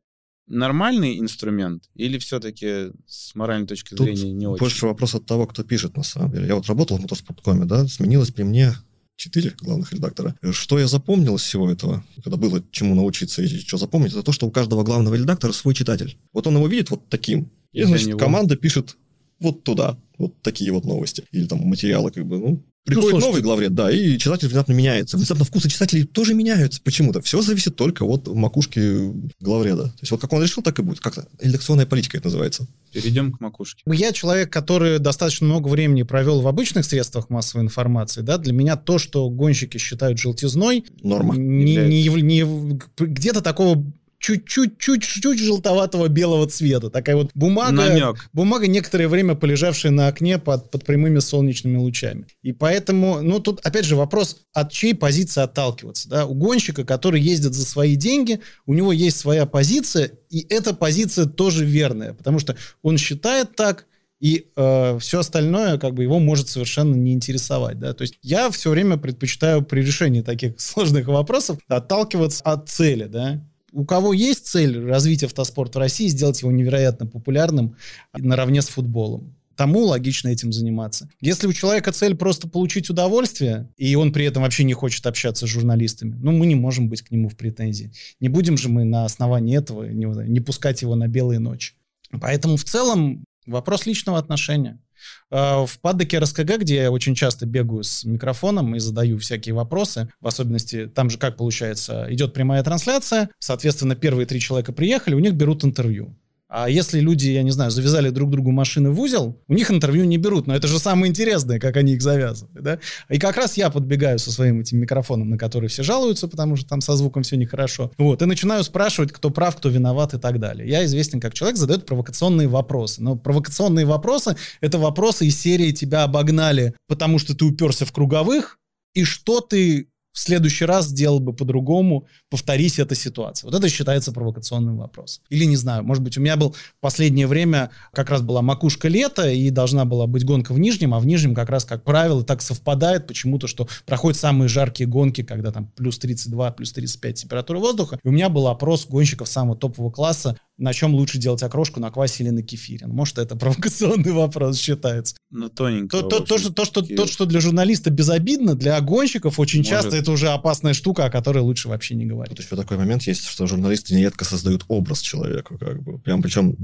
нормальный 0.47 1.19
инструмент 1.19 1.85
или 1.95 2.19
все-таки 2.19 2.93
с 3.07 3.35
моральной 3.35 3.67
точки 3.67 3.95
Тут 3.95 4.07
зрения 4.07 4.33
не 4.33 4.47
очень? 4.47 4.61
больше 4.61 4.87
вопрос 4.87 5.15
от 5.15 5.27
того, 5.27 5.47
кто 5.47 5.63
пишет, 5.63 5.97
на 5.97 6.03
самом 6.03 6.33
деле. 6.33 6.47
Я 6.47 6.55
вот 6.55 6.67
работал 6.67 6.97
в 6.97 7.05
Motorsport.com, 7.05 7.67
да, 7.67 7.87
сменилось 7.87 8.31
при 8.31 8.45
мне 8.45 8.73
четыре 9.19 9.53
главных 9.61 9.93
редактора. 9.93 10.35
Что 10.53 10.79
я 10.79 10.87
запомнил 10.87 11.37
из 11.37 11.43
всего 11.43 11.71
этого, 11.71 12.05
когда 12.23 12.37
было 12.39 12.63
чему 12.71 12.95
научиться 12.95 13.43
и 13.43 13.49
что 13.49 13.77
запомнить, 13.77 14.13
это 14.13 14.23
то, 14.23 14.33
что 14.33 14.47
у 14.47 14.51
каждого 14.51 14.85
главного 14.85 15.15
редактора 15.17 15.53
свой 15.53 15.75
читатель. 15.75 16.17
Вот 16.33 16.47
он 16.47 16.55
его 16.55 16.69
видит 16.69 16.91
вот 16.91 17.09
таким, 17.09 17.51
и, 17.73 17.83
значит, 17.83 18.09
него... 18.09 18.19
команда 18.19 18.57
пишет 18.57 18.97
вот 19.41 19.65
туда, 19.65 19.99
вот 20.17 20.41
такие 20.41 20.73
вот 20.73 20.85
новости. 20.85 21.25
Или 21.33 21.47
там 21.47 21.59
материалы, 21.61 22.11
как 22.11 22.27
бы, 22.27 22.39
ну, 22.39 22.65
Приходит 22.89 23.21
ну, 23.21 23.21
новый 23.21 23.43
главред, 23.43 23.75
да, 23.75 23.91
и 23.91 24.17
читатель 24.19 24.49
внезапно 24.49 24.73
меняется. 24.73 25.17
Внезапно 25.17 25.45
вкусы 25.45 25.69
читателей 25.69 26.05
тоже 26.05 26.35
меняются 26.35 26.81
почему-то. 26.83 27.21
Все 27.21 27.43
зависит 27.43 27.77
только 27.77 28.05
от 28.05 28.27
макушки 28.29 29.13
главреда. 29.41 29.85
То 29.85 29.99
есть 30.01 30.11
вот 30.11 30.21
как 30.21 30.33
он 30.33 30.43
решил, 30.43 30.63
так 30.63 30.79
и 30.79 30.83
будет. 30.83 31.01
Как-то 31.01 31.29
редакционная 31.41 31.87
политика 31.87 32.17
это 32.17 32.29
называется. 32.29 32.67
Перейдем 32.93 33.33
к 33.33 33.41
макушке. 33.41 33.83
Я 33.87 34.13
человек, 34.13 34.51
который 34.51 34.99
достаточно 34.99 35.47
много 35.47 35.69
времени 35.69 36.03
провел 36.03 36.41
в 36.41 36.49
обычных 36.49 36.87
средствах 36.87 37.29
массовой 37.29 37.65
информации. 37.65 38.23
Да? 38.23 38.39
Для 38.39 38.53
меня 38.53 38.77
то, 38.77 38.99
что 38.99 39.29
гонщики 39.29 39.77
считают 39.77 40.19
желтизной... 40.19 40.85
Норма. 41.03 41.37
Не, 41.37 41.77
не, 41.77 42.09
не, 42.09 42.79
где-то 42.97 43.43
такого 43.43 43.85
чуть-чуть, 44.19 44.79
чуть-чуть 44.79 45.39
желтоватого 45.39 46.09
белого 46.09 46.47
цвета. 46.47 46.91
Такая 46.91 47.17
вот 47.17 47.31
бумага, 47.35 47.73
Намек. 47.73 48.29
бумага 48.33 48.67
некоторое 48.67 49.09
время 49.09 49.35
полежавшая 49.35 49.93
на 49.93 50.09
окне 50.09 50.39
под, 50.39 50.71
под 50.71 50.85
прямыми 50.85 51.21
солнечными 51.21 51.77
лучами. 51.77 52.27
И 52.43 52.53
поэтому, 52.53 53.21
ну, 53.23 53.39
тут, 53.39 53.61
опять 53.65 53.85
же, 53.85 53.97
вопрос, 53.97 54.43
от 54.53 54.73
чьей 54.73 54.95
позиции 54.95 55.43
отталкиваться. 55.43 56.09
Да? 56.09 56.27
У 56.27 56.35
гонщика, 56.35 56.85
который 56.85 57.21
ездит 57.21 57.55
за 57.55 57.65
свои 57.65 57.95
деньги, 57.97 58.41
у 58.67 58.75
него 58.75 58.93
есть 58.93 59.19
своя 59.19 59.47
позиция, 59.47 60.11
и 60.31 60.47
эта 60.51 60.75
позиция 60.75 61.27
тоже 61.27 61.65
верная, 61.65 62.13
потому 62.13 62.39
что 62.39 62.57
он 62.83 62.99
считает 62.99 63.55
так, 63.57 63.87
и 64.21 64.51
э, 64.57 64.99
все 64.99 65.21
остальное 65.21 65.79
как 65.79 65.95
бы 65.95 66.03
его 66.03 66.19
может 66.19 66.49
совершенно 66.49 66.95
не 66.95 67.13
интересовать, 67.13 67.79
да, 67.79 67.93
то 67.93 68.03
есть 68.03 68.19
я 68.21 68.51
все 68.51 68.71
время 68.71 68.97
предпочитаю 68.97 69.63
при 69.63 69.81
решении 69.81 70.23
таких 70.23 70.55
сложных 70.61 71.07
вопросов 71.07 71.59
отталкиваться 71.69 72.43
от 72.43 72.69
цели, 72.69 73.05
да, 73.05 73.41
у 73.73 73.85
кого 73.85 74.13
есть 74.13 74.47
цель 74.47 74.79
развить 74.85 75.25
автоспорт 75.25 75.75
в 75.75 75.79
России, 75.79 76.09
сделать 76.09 76.41
его 76.41 76.51
невероятно 76.51 77.07
популярным 77.07 77.77
наравне 78.15 78.63
с 78.63 78.69
футболом, 78.69 79.37
тому 79.57 79.85
логично 79.85 80.29
этим 80.29 80.53
заниматься. 80.53 81.09
Если 81.21 81.47
у 81.47 81.53
человека 81.53 81.93
цель 81.93 82.15
просто 82.15 82.49
получить 82.49 82.91
удовольствие, 82.91 83.69
и 83.77 83.95
он 83.97 84.13
при 84.13 84.25
этом 84.25 84.45
вообще 84.45 84.65
не 84.65 84.73
хочет 84.73 85.05
общаться 85.07 85.47
с 85.47 85.51
журналистами, 85.51 86.17
ну, 86.21 86.33
мы 86.33 86.47
не 86.47 86.55
можем 86.55 86.89
быть 86.89 87.03
к 87.03 87.11
нему 87.11 87.29
в 87.29 87.37
претензии. 87.37 87.93
Не 88.21 88.29
будем 88.29 88.57
же 88.57 88.69
мы 88.69 88.85
на 88.85 89.05
основании 89.05 89.59
этого 89.59 89.85
не, 89.85 90.07
не 90.29 90.41
пускать 90.41 90.83
его 90.83 90.95
на 90.95 91.09
белые 91.09 91.41
ночи. 91.41 91.75
Поэтому 92.21 92.57
в 92.57 92.65
целом 92.65 93.25
вопрос 93.47 93.85
личного 93.87 94.19
отношения. 94.19 94.81
А, 95.31 95.67
в 95.67 95.79
паддоке 95.81 96.19
РСКГ, 96.19 96.59
где 96.59 96.77
я 96.77 96.91
очень 96.91 97.15
часто 97.15 97.47
бегаю 97.47 97.83
с 97.83 98.05
микрофоном 98.05 98.75
и 98.77 98.79
задаю 98.79 99.19
всякие 99.19 99.55
вопросы, 99.55 100.09
в 100.21 100.27
особенности 100.27 100.87
там 100.87 101.11
же 101.11 101.19
как 101.19 101.37
получается, 101.37 102.07
идет 102.11 102.35
прямая 102.35 102.63
трансляция, 102.63 103.31
соответственно, 103.39 103.97
первые 103.97 104.27
три 104.27 104.41
человека 104.41 104.73
приехали, 104.73 105.15
у 105.15 105.21
них 105.21 105.35
берут 105.35 105.65
интервью. 105.65 106.17
А 106.49 106.71
если 106.71 107.01
люди, 107.01 107.29
я 107.29 107.43
не 107.43 107.51
знаю, 107.51 107.71
завязали 107.71 108.09
друг 108.09 108.31
другу 108.31 108.53
машины 108.53 108.91
в 108.91 108.99
узел, 108.99 109.39
у 109.49 109.55
них 109.55 109.71
интервью 109.71 110.05
не 110.05 110.17
берут. 110.17 110.47
Но 110.47 110.57
это 110.57 110.67
же 110.67 110.79
самое 110.79 111.11
интересное, 111.11 111.61
как 111.61 111.77
они 111.77 111.93
их 111.93 112.01
завязывают. 112.01 112.63
Да? 112.63 112.79
И 113.11 113.19
как 113.19 113.37
раз 113.37 113.59
я 113.59 113.69
подбегаю 113.69 114.19
со 114.19 114.33
своим 114.33 114.61
этим 114.61 114.79
микрофоном, 114.79 115.29
на 115.29 115.37
который 115.37 115.69
все 115.69 115.83
жалуются, 115.83 116.27
потому 116.27 116.57
что 116.57 116.67
там 116.67 116.81
со 116.81 116.97
звуком 116.97 117.23
все 117.23 117.37
нехорошо. 117.37 117.93
Вот, 117.99 118.23
и 118.23 118.25
начинаю 118.25 118.65
спрашивать, 118.65 119.13
кто 119.13 119.31
прав, 119.31 119.57
кто 119.57 119.69
виноват 119.69 120.15
и 120.15 120.19
так 120.19 120.41
далее. 120.41 120.67
Я 120.67 120.85
известен 120.87 121.21
как 121.21 121.35
человек, 121.35 121.59
задает 121.59 121.85
провокационные 121.85 122.49
вопросы. 122.49 123.03
Но 123.03 123.17
провокационные 123.17 123.85
вопросы— 123.85 124.37
это 124.63 124.79
вопросы 124.79 125.27
из 125.27 125.39
серии 125.39 125.73
«тебя 125.73 126.05
обогнали, 126.05 126.75
потому 126.87 127.19
что 127.19 127.37
ты 127.37 127.45
уперся 127.45 127.85
в 127.85 127.93
круговых», 127.93 128.59
и 128.95 129.05
что 129.05 129.41
ты 129.41 129.89
в 130.19 130.21
следующий 130.21 130.65
раз 130.65 130.87
сделал 130.87 131.21
бы 131.21 131.33
по-другому, 131.33 132.09
повторись 132.29 132.81
эта 132.81 132.97
ситуация. 132.97 133.49
Вот 133.49 133.57
это 133.57 133.69
считается 133.69 134.11
провокационным 134.11 134.77
вопросом. 134.77 135.23
Или 135.31 135.45
не 135.45 135.55
знаю, 135.55 135.85
может 135.85 136.03
быть, 136.03 136.19
у 136.19 136.21
меня 136.21 136.37
был 136.37 136.55
в 136.55 136.81
последнее 136.81 137.29
время 137.29 137.71
как 137.93 138.11
раз 138.11 138.21
была 138.21 138.43
макушка 138.43 138.89
лета, 138.89 139.31
и 139.31 139.49
должна 139.51 139.85
была 139.85 140.09
быть 140.09 140.25
гонка 140.25 140.53
в 140.53 140.59
Нижнем, 140.59 140.93
а 140.93 140.99
в 140.99 141.07
Нижнем 141.07 141.37
как 141.37 141.51
раз, 141.51 141.65
как 141.65 141.85
правило, 141.85 142.25
так 142.25 142.43
совпадает 142.43 143.07
почему-то, 143.07 143.47
что 143.47 143.69
проходят 143.87 144.19
самые 144.19 144.49
жаркие 144.49 144.89
гонки, 144.89 145.23
когда 145.23 145.53
там 145.53 145.71
плюс 145.77 146.01
32, 146.01 146.51
плюс 146.51 146.73
35 146.73 147.23
температура 147.23 147.61
воздуха. 147.61 148.01
И 148.03 148.09
у 148.09 148.11
меня 148.11 148.29
был 148.29 148.49
опрос 148.49 148.89
гонщиков 148.89 149.29
самого 149.29 149.57
топового 149.57 149.93
класса, 149.93 150.37
на 150.59 150.75
чем 150.75 150.95
лучше 150.95 151.19
делать 151.19 151.43
окрошку, 151.45 151.79
на 151.79 151.91
квасе 151.91 152.25
или 152.25 152.31
на 152.31 152.43
кефире. 152.43 152.87
Ну, 152.89 152.95
может, 152.95 153.19
это 153.19 153.37
провокационный 153.37 154.11
вопрос 154.11 154.59
считается. 154.59 155.15
Ну, 155.31 155.49
тоненько. 155.49 156.01
То, 156.01 156.09
то, 156.09 156.21
то, 156.21 156.39
что, 156.39 156.53
то, 156.53 156.65
что, 156.65 156.83
то, 156.83 157.07
что 157.07 157.25
для 157.25 157.41
журналиста 157.41 157.91
безобидно, 157.91 158.57
для 158.57 158.81
гонщиков 158.81 159.39
очень 159.39 159.61
может. 159.61 159.71
часто 159.71 159.97
это 159.97 160.08
уже 160.13 160.29
опасная 160.29 160.75
штука, 160.75 161.07
о 161.07 161.11
которой 161.11 161.39
лучше 161.39 161.69
вообще 161.69 161.95
не 161.95 162.07
говорить. 162.07 162.37
Вот 162.37 162.45
еще 162.45 162.57
такой 162.57 162.77
момент 162.77 163.03
есть, 163.03 163.25
что 163.25 163.47
журналисты 163.47 163.95
нередко 163.95 164.25
создают 164.25 164.65
образ 164.69 165.01
человека, 165.01 165.57
как 165.59 165.83
бы, 165.83 165.99
прям 165.99 166.23
причем 166.23 166.57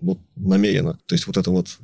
вот, 0.00 0.18
намеренно. 0.36 0.98
То 1.06 1.14
есть 1.14 1.26
вот 1.26 1.36
это 1.36 1.50
вот 1.50 1.78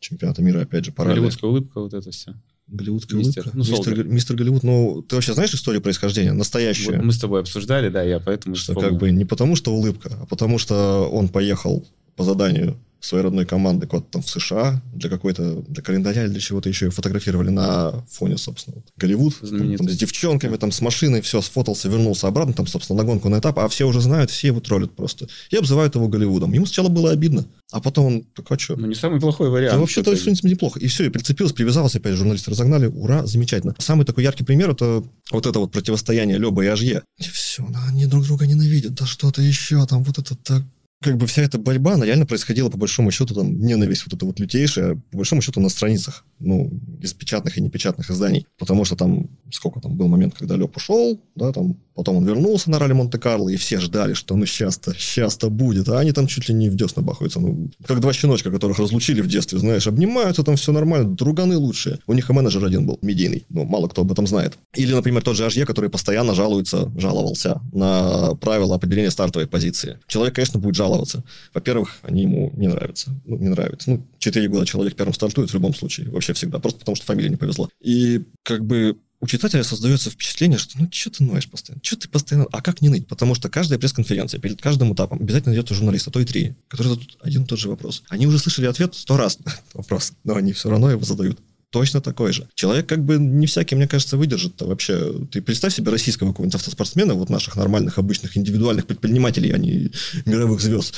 чемпионата 0.00 0.42
мира, 0.42 0.60
опять 0.60 0.84
же, 0.84 0.92
параллель. 0.92 1.18
Голливудская 1.18 1.50
улыбка, 1.50 1.80
вот 1.80 1.94
это 1.94 2.10
все. 2.10 2.34
Голливудская 2.68 3.18
мистер, 3.18 3.42
улыбка. 3.44 3.58
Ну, 3.58 3.64
мистер, 3.64 4.04
мистер 4.04 4.36
Голливуд, 4.36 4.62
ну, 4.64 5.02
ты 5.02 5.14
вообще 5.14 5.34
знаешь 5.34 5.54
историю 5.54 5.80
происхождения? 5.80 6.32
Настоящую. 6.32 6.96
Вот 6.96 7.04
мы 7.04 7.12
с 7.12 7.18
тобой 7.18 7.40
обсуждали, 7.40 7.88
да, 7.88 8.02
я 8.02 8.18
поэтому... 8.18 8.56
Что 8.56 8.74
как 8.74 8.96
бы 8.96 9.10
не 9.12 9.24
потому, 9.24 9.54
что 9.54 9.72
улыбка, 9.72 10.16
а 10.20 10.26
потому 10.26 10.58
что 10.58 11.08
он 11.08 11.28
поехал 11.28 11.86
по 12.16 12.24
заданию 12.24 12.76
своей 13.00 13.24
родной 13.24 13.46
команды 13.46 13.86
куда-то 13.86 14.08
там 14.12 14.22
в 14.22 14.30
США 14.30 14.82
для 14.94 15.10
какой-то, 15.10 15.62
для 15.68 15.82
календаря 15.82 16.24
или 16.24 16.30
для 16.30 16.40
чего-то 16.40 16.68
еще 16.68 16.90
фотографировали 16.90 17.50
на 17.50 18.04
фоне, 18.10 18.38
собственно, 18.38 18.82
Голливуд. 18.96 19.38
Там, 19.40 19.76
там, 19.76 19.88
с 19.88 19.96
девчонками, 19.96 20.56
там, 20.56 20.72
с 20.72 20.80
машиной, 20.80 21.20
все, 21.20 21.40
сфотался, 21.40 21.88
вернулся 21.88 22.28
обратно, 22.28 22.54
там, 22.54 22.66
собственно, 22.66 22.98
на 22.98 23.04
гонку 23.04 23.28
на 23.28 23.38
этап, 23.38 23.58
а 23.58 23.68
все 23.68 23.86
уже 23.86 24.00
знают, 24.00 24.30
все 24.30 24.48
его 24.48 24.60
троллят 24.60 24.94
просто. 24.94 25.28
И 25.50 25.56
обзывают 25.56 25.94
его 25.94 26.08
Голливудом. 26.08 26.52
Ему 26.52 26.66
сначала 26.66 26.88
было 26.88 27.10
обидно, 27.10 27.46
а 27.72 27.80
потом 27.80 28.06
он, 28.06 28.22
так 28.34 28.50
а 28.50 28.58
что? 28.58 28.76
Ну, 28.76 28.86
не 28.86 28.94
самый 28.94 29.20
плохой 29.20 29.50
вариант. 29.50 29.74
Да 29.74 29.80
вообще-то, 29.80 30.14
в 30.14 30.22
принципе, 30.22 30.48
неплохо. 30.48 30.78
И 30.80 30.86
все, 30.88 31.04
и 31.04 31.08
прицепился, 31.08 31.54
привязался, 31.54 31.98
опять 31.98 32.14
журналисты 32.14 32.50
разогнали, 32.50 32.86
ура, 32.86 33.26
замечательно. 33.26 33.74
Самый 33.78 34.04
такой 34.06 34.24
яркий 34.24 34.44
пример, 34.44 34.70
это 34.70 35.04
вот 35.30 35.46
это 35.46 35.58
вот 35.58 35.72
противостояние 35.72 36.38
Леба 36.38 36.64
и 36.64 36.68
Ажье. 36.68 37.02
И 37.18 37.24
все, 37.24 37.66
они 37.88 38.06
друг 38.06 38.24
друга 38.24 38.46
ненавидят, 38.46 38.94
да 38.94 39.06
что-то 39.06 39.42
еще, 39.42 39.84
там, 39.86 40.02
вот 40.02 40.18
это 40.18 40.34
так 40.34 40.62
как 41.02 41.16
бы 41.16 41.26
вся 41.26 41.42
эта 41.42 41.58
борьба, 41.58 41.94
она 41.94 42.06
реально 42.06 42.26
происходила, 42.26 42.70
по 42.70 42.78
большому 42.78 43.10
счету, 43.10 43.34
там, 43.34 43.58
ненависть 43.58 44.04
вот 44.06 44.14
эта 44.14 44.24
вот 44.24 44.40
лютейшая, 44.40 44.94
по 45.10 45.18
большому 45.18 45.42
счету, 45.42 45.60
на 45.60 45.68
страницах, 45.68 46.24
ну, 46.38 46.70
из 47.00 47.12
печатных 47.12 47.58
и 47.58 47.60
непечатных 47.60 48.10
изданий. 48.10 48.46
Потому 48.58 48.84
что 48.84 48.96
там 48.96 49.28
сколько 49.52 49.80
там 49.80 49.96
был 49.96 50.08
момент, 50.08 50.34
когда 50.34 50.56
Леп 50.56 50.76
ушел, 50.76 51.20
да, 51.34 51.52
там, 51.52 51.78
потом 51.96 52.16
он 52.16 52.26
вернулся 52.26 52.70
на 52.70 52.78
ралли 52.78 52.92
Монте-Карло, 52.92 53.48
и 53.48 53.56
все 53.56 53.80
ждали, 53.80 54.14
что 54.14 54.36
ну 54.36 54.46
сейчас-то, 54.46 54.94
сейчас-то 54.94 55.50
будет, 55.50 55.88
а 55.88 55.98
они 55.98 56.12
там 56.12 56.26
чуть 56.26 56.48
ли 56.48 56.54
не 56.54 56.68
в 56.68 56.76
десна 56.76 57.02
бахаются, 57.02 57.40
ну, 57.40 57.70
как 57.86 58.00
два 58.00 58.12
щеночка, 58.12 58.50
которых 58.50 58.78
разлучили 58.78 59.20
в 59.20 59.26
детстве, 59.26 59.58
знаешь, 59.58 59.86
обнимаются, 59.86 60.44
там 60.44 60.56
все 60.56 60.72
нормально, 60.72 61.16
друганы 61.16 61.56
лучшие. 61.56 61.98
У 62.06 62.12
них 62.12 62.28
и 62.30 62.32
менеджер 62.32 62.64
один 62.64 62.86
был, 62.86 62.98
медийный, 63.02 63.46
ну, 63.48 63.64
мало 63.64 63.88
кто 63.88 64.02
об 64.02 64.12
этом 64.12 64.26
знает. 64.26 64.58
Или, 64.74 64.92
например, 64.92 65.22
тот 65.22 65.36
же 65.36 65.46
Ажье, 65.46 65.64
который 65.64 65.90
постоянно 65.90 66.34
жалуется, 66.34 66.92
жаловался 66.96 67.60
на 67.72 68.34
правила 68.36 68.76
определения 68.76 69.10
стартовой 69.10 69.48
позиции. 69.48 69.98
Человек, 70.06 70.34
конечно, 70.34 70.60
будет 70.60 70.74
жаловаться. 70.74 71.24
Во-первых, 71.54 71.96
они 72.02 72.22
ему 72.22 72.52
не 72.56 72.68
нравятся. 72.68 73.10
Ну, 73.24 73.38
не 73.38 73.48
нравятся. 73.48 73.90
Ну, 73.90 74.06
четыре 74.18 74.48
года 74.48 74.66
человек 74.66 74.94
первым 74.94 75.14
стартует 75.14 75.50
в 75.50 75.54
любом 75.54 75.74
случае, 75.74 76.10
вообще 76.10 76.34
всегда, 76.34 76.58
просто 76.58 76.80
потому 76.80 76.96
что 76.96 77.06
фамилия 77.06 77.30
не 77.30 77.36
повезла. 77.36 77.68
И 77.80 78.22
как 78.42 78.64
бы 78.64 78.96
у 79.26 79.28
читателя 79.28 79.64
создается 79.64 80.08
впечатление, 80.08 80.56
что 80.56 80.78
ну 80.78 80.88
что 80.92 81.10
ты 81.10 81.24
ноешь 81.24 81.50
постоянно, 81.50 81.82
что 81.82 81.96
ты 81.96 82.08
постоянно, 82.08 82.46
а 82.52 82.62
как 82.62 82.80
не 82.80 82.88
ныть? 82.88 83.08
Потому 83.08 83.34
что 83.34 83.48
каждая 83.48 83.76
пресс-конференция 83.76 84.38
перед 84.38 84.62
каждым 84.62 84.94
этапом 84.94 85.18
обязательно 85.20 85.52
идет 85.52 85.68
журналист, 85.68 86.06
а 86.06 86.12
то 86.12 86.20
и 86.20 86.24
три, 86.24 86.54
которые 86.68 86.94
задают 86.94 87.18
один 87.22 87.42
и 87.42 87.46
тот 87.46 87.58
же 87.58 87.68
вопрос. 87.68 88.04
Они 88.08 88.28
уже 88.28 88.38
слышали 88.38 88.66
ответ 88.66 88.94
сто 88.94 89.16
раз 89.16 89.40
на 89.40 89.52
вопрос, 89.74 90.12
но 90.22 90.36
они 90.36 90.52
все 90.52 90.70
равно 90.70 90.92
его 90.92 91.04
задают 91.04 91.40
точно 91.76 92.00
такой 92.00 92.32
же. 92.32 92.48
Человек 92.54 92.86
как 92.86 93.04
бы 93.04 93.18
не 93.18 93.46
всякий, 93.46 93.76
мне 93.76 93.86
кажется, 93.86 94.16
выдержит 94.16 94.54
-то 94.56 94.66
вообще. 94.66 95.12
Ты 95.30 95.42
представь 95.42 95.74
себе 95.74 95.90
российского 95.90 96.28
какого-нибудь 96.28 96.54
автоспортсмена, 96.54 97.12
вот 97.12 97.28
наших 97.28 97.56
нормальных, 97.56 97.98
обычных, 97.98 98.34
индивидуальных 98.38 98.86
предпринимателей, 98.86 99.52
а 99.52 99.58
не 99.58 99.90
мировых 100.24 100.62
звезд. 100.62 100.94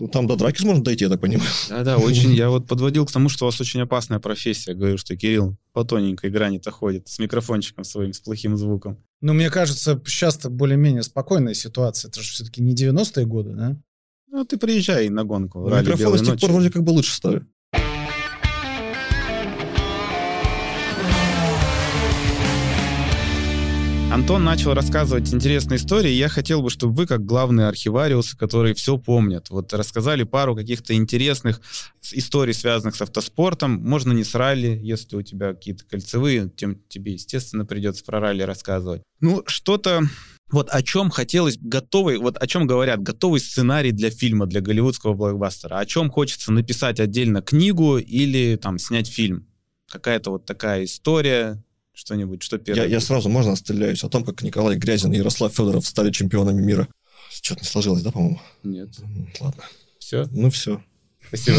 Ну, 0.00 0.08
там 0.08 0.26
до 0.26 0.34
драки 0.34 0.64
можно 0.64 0.82
дойти, 0.82 1.04
я 1.04 1.10
так 1.10 1.20
понимаю. 1.20 1.48
Да-да, 1.68 1.96
очень. 1.98 2.34
Я 2.34 2.50
вот 2.50 2.66
подводил 2.66 3.06
к 3.06 3.12
тому, 3.12 3.28
что 3.28 3.44
у 3.44 3.46
вас 3.46 3.60
очень 3.60 3.80
опасная 3.82 4.18
профессия. 4.18 4.74
Говорю, 4.74 4.98
что 4.98 5.16
Кирилл 5.16 5.56
по 5.72 5.84
тоненькой 5.84 6.30
грани-то 6.30 6.72
ходит 6.72 7.06
с 7.08 7.20
микрофончиком 7.20 7.84
своим, 7.84 8.12
с 8.12 8.18
плохим 8.18 8.56
звуком. 8.56 8.98
Ну, 9.20 9.32
мне 9.32 9.48
кажется, 9.48 10.02
сейчас-то 10.04 10.50
более-менее 10.50 11.04
спокойная 11.04 11.54
ситуация. 11.54 12.08
Это 12.08 12.20
же 12.20 12.32
все-таки 12.32 12.62
не 12.62 12.74
90-е 12.74 13.26
годы, 13.26 13.50
да? 13.54 13.76
Ну, 14.28 14.44
ты 14.44 14.56
приезжай 14.56 15.08
на 15.08 15.22
гонку. 15.22 15.68
Микрофоны 15.68 16.18
с 16.18 16.26
тех 16.26 16.40
пор 16.40 16.50
вроде 16.50 16.70
как 16.70 16.82
бы 16.82 16.90
лучше 16.90 17.14
стали. 17.14 17.46
Антон 24.16 24.44
начал 24.44 24.72
рассказывать 24.72 25.34
интересные 25.34 25.76
истории, 25.76 26.08
я 26.08 26.30
хотел 26.30 26.62
бы, 26.62 26.70
чтобы 26.70 26.94
вы, 26.94 27.06
как 27.06 27.26
главные 27.26 27.68
архивариусы, 27.68 28.34
которые 28.34 28.74
все 28.74 28.96
помнят, 28.96 29.50
вот 29.50 29.74
рассказали 29.74 30.22
пару 30.22 30.56
каких-то 30.56 30.94
интересных 30.94 31.60
историй, 32.12 32.54
связанных 32.54 32.96
с 32.96 33.02
автоспортом. 33.02 33.72
Можно 33.72 34.12
не 34.12 34.24
с 34.24 34.34
ралли, 34.34 34.80
если 34.82 35.16
у 35.16 35.22
тебя 35.22 35.52
какие-то 35.52 35.84
кольцевые, 35.84 36.48
тем 36.48 36.80
тебе, 36.88 37.12
естественно, 37.12 37.66
придется 37.66 38.04
про 38.06 38.18
ралли 38.18 38.40
рассказывать. 38.40 39.02
Ну, 39.20 39.42
что-то 39.46 40.00
вот 40.50 40.70
о 40.70 40.82
чем 40.82 41.10
хотелось 41.10 41.58
готовый, 41.60 42.16
вот 42.16 42.38
о 42.38 42.46
чем 42.46 42.66
говорят, 42.66 43.02
готовый 43.02 43.40
сценарий 43.40 43.92
для 43.92 44.08
фильма, 44.08 44.46
для 44.46 44.62
голливудского 44.62 45.12
блокбастера, 45.12 45.78
о 45.78 45.84
чем 45.84 46.08
хочется 46.08 46.52
написать 46.52 47.00
отдельно 47.00 47.42
книгу 47.42 47.98
или 47.98 48.56
там 48.56 48.78
снять 48.78 49.08
фильм. 49.08 49.46
Какая-то 49.90 50.30
вот 50.30 50.46
такая 50.46 50.84
история, 50.84 51.62
что-нибудь, 51.96 52.42
что 52.42 52.58
первое? 52.58 52.84
Я, 52.84 52.90
я 52.90 53.00
сразу, 53.00 53.30
можно 53.30 53.56
стреляюсь 53.56 54.04
о 54.04 54.10
том, 54.10 54.22
как 54.22 54.42
Николай 54.42 54.76
Грязин 54.76 55.12
и 55.14 55.16
Ярослав 55.16 55.54
Федоров 55.54 55.86
стали 55.86 56.10
чемпионами 56.10 56.60
мира. 56.60 56.88
Что-то 57.30 57.62
не 57.62 57.66
сложилось, 57.66 58.02
да, 58.02 58.12
по-моему? 58.12 58.40
Нет. 58.62 58.90
Ладно. 59.40 59.64
Все? 59.98 60.28
Ну, 60.30 60.50
все. 60.50 60.82
Спасибо. 61.26 61.58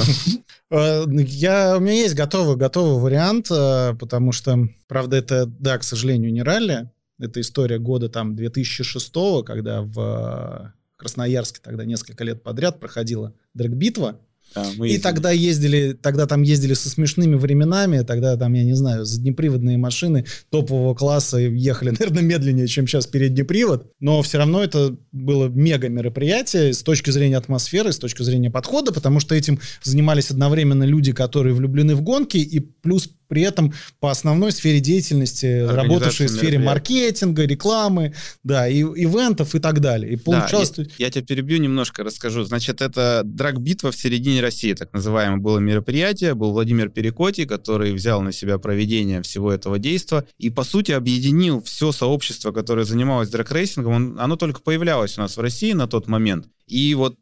Э, 0.69 1.05
я, 1.09 1.77
у 1.77 1.79
меня 1.79 1.93
есть 1.93 2.13
готовый, 2.13 2.55
готовый 2.55 3.01
вариант, 3.01 3.49
э, 3.49 3.95
потому 3.99 4.31
что, 4.31 4.67
правда, 4.87 5.17
это, 5.17 5.47
да, 5.47 5.77
к 5.79 5.83
сожалению, 5.83 6.31
не 6.31 6.43
ралли. 6.43 6.91
Это 7.19 7.41
история 7.41 7.79
года 7.79 8.07
там 8.07 8.35
2006 8.35 9.11
когда 9.43 9.81
в 9.81 10.71
Красноярске 10.97 11.61
тогда 11.63 11.83
несколько 11.83 12.23
лет 12.23 12.43
подряд 12.43 12.79
проходила 12.79 13.33
дрэг-битва. 13.55 14.19
Да, 14.63 14.85
и 14.85 14.97
тогда 14.97 15.31
ездили, 15.31 15.93
тогда 15.93 16.25
там 16.25 16.41
ездили 16.41 16.73
со 16.73 16.89
смешными 16.89 17.35
временами, 17.35 18.01
тогда 18.01 18.35
там, 18.37 18.53
я 18.53 18.63
не 18.63 18.73
знаю, 18.73 19.05
заднеприводные 19.05 19.77
машины 19.77 20.25
топового 20.49 20.95
класса 20.95 21.37
ехали, 21.37 21.89
наверное, 21.99 22.23
медленнее, 22.23 22.67
чем 22.67 22.87
сейчас 22.87 23.07
передний 23.07 23.43
привод, 23.43 23.91
но 23.99 24.21
все 24.21 24.37
равно 24.37 24.63
это 24.63 24.95
было 25.11 25.47
мега 25.47 25.89
мероприятие 25.89 26.73
с 26.73 26.83
точки 26.83 27.09
зрения 27.09 27.37
атмосферы, 27.37 27.91
с 27.91 27.99
точки 27.99 28.23
зрения 28.23 28.51
подхода, 28.51 28.91
потому 28.91 29.19
что 29.19 29.35
этим 29.35 29.59
занимались 29.83 30.31
одновременно 30.31 30.83
люди, 30.83 31.11
которые 31.11 31.53
влюблены 31.53 31.95
в 31.95 32.01
гонки, 32.01 32.37
и 32.37 32.59
плюс 32.59 33.09
при 33.27 33.41
этом 33.43 33.73
по 33.99 34.11
основной 34.11 34.51
сфере 34.51 34.79
деятельности, 34.79 35.65
работавшие 35.65 36.27
в 36.27 36.31
сфере 36.31 36.59
маркетинга, 36.59 37.45
рекламы, 37.45 38.13
да, 38.43 38.67
и 38.67 38.81
ивентов 38.81 39.55
и 39.55 39.59
так 39.59 39.79
далее. 39.79 40.13
И 40.13 40.15
получалось... 40.15 40.71
Да, 40.71 40.83
я, 40.97 41.05
я 41.05 41.11
тебя 41.11 41.25
перебью 41.25 41.59
немножко, 41.59 42.03
расскажу. 42.03 42.43
Значит, 42.43 42.81
это 42.81 43.21
драг-битва 43.23 43.91
в 43.91 43.95
середине 43.95 44.41
России, 44.41 44.73
так 44.73 44.93
называемое 44.93 45.39
было 45.39 45.59
мероприятие. 45.59 46.33
Был 46.33 46.51
Владимир 46.51 46.89
Перекоти, 46.89 47.45
который 47.45 47.93
взял 47.93 48.21
на 48.21 48.31
себя 48.31 48.57
проведение 48.57 49.21
всего 49.21 49.51
этого 49.51 49.79
действа 49.79 50.25
и, 50.37 50.49
по 50.49 50.63
сути, 50.63 50.91
объединил 50.91 51.61
все 51.63 51.91
сообщество, 51.91 52.51
которое 52.51 52.85
занималось 52.85 53.29
драг-рейсингом. 53.29 54.17
Оно 54.19 54.35
только 54.35 54.61
появлялось 54.61 55.17
у 55.17 55.21
нас 55.21 55.37
в 55.37 55.41
России 55.41 55.73
на 55.73 55.87
тот 55.87 56.07
момент. 56.07 56.47
И 56.67 56.93
вот 56.95 57.17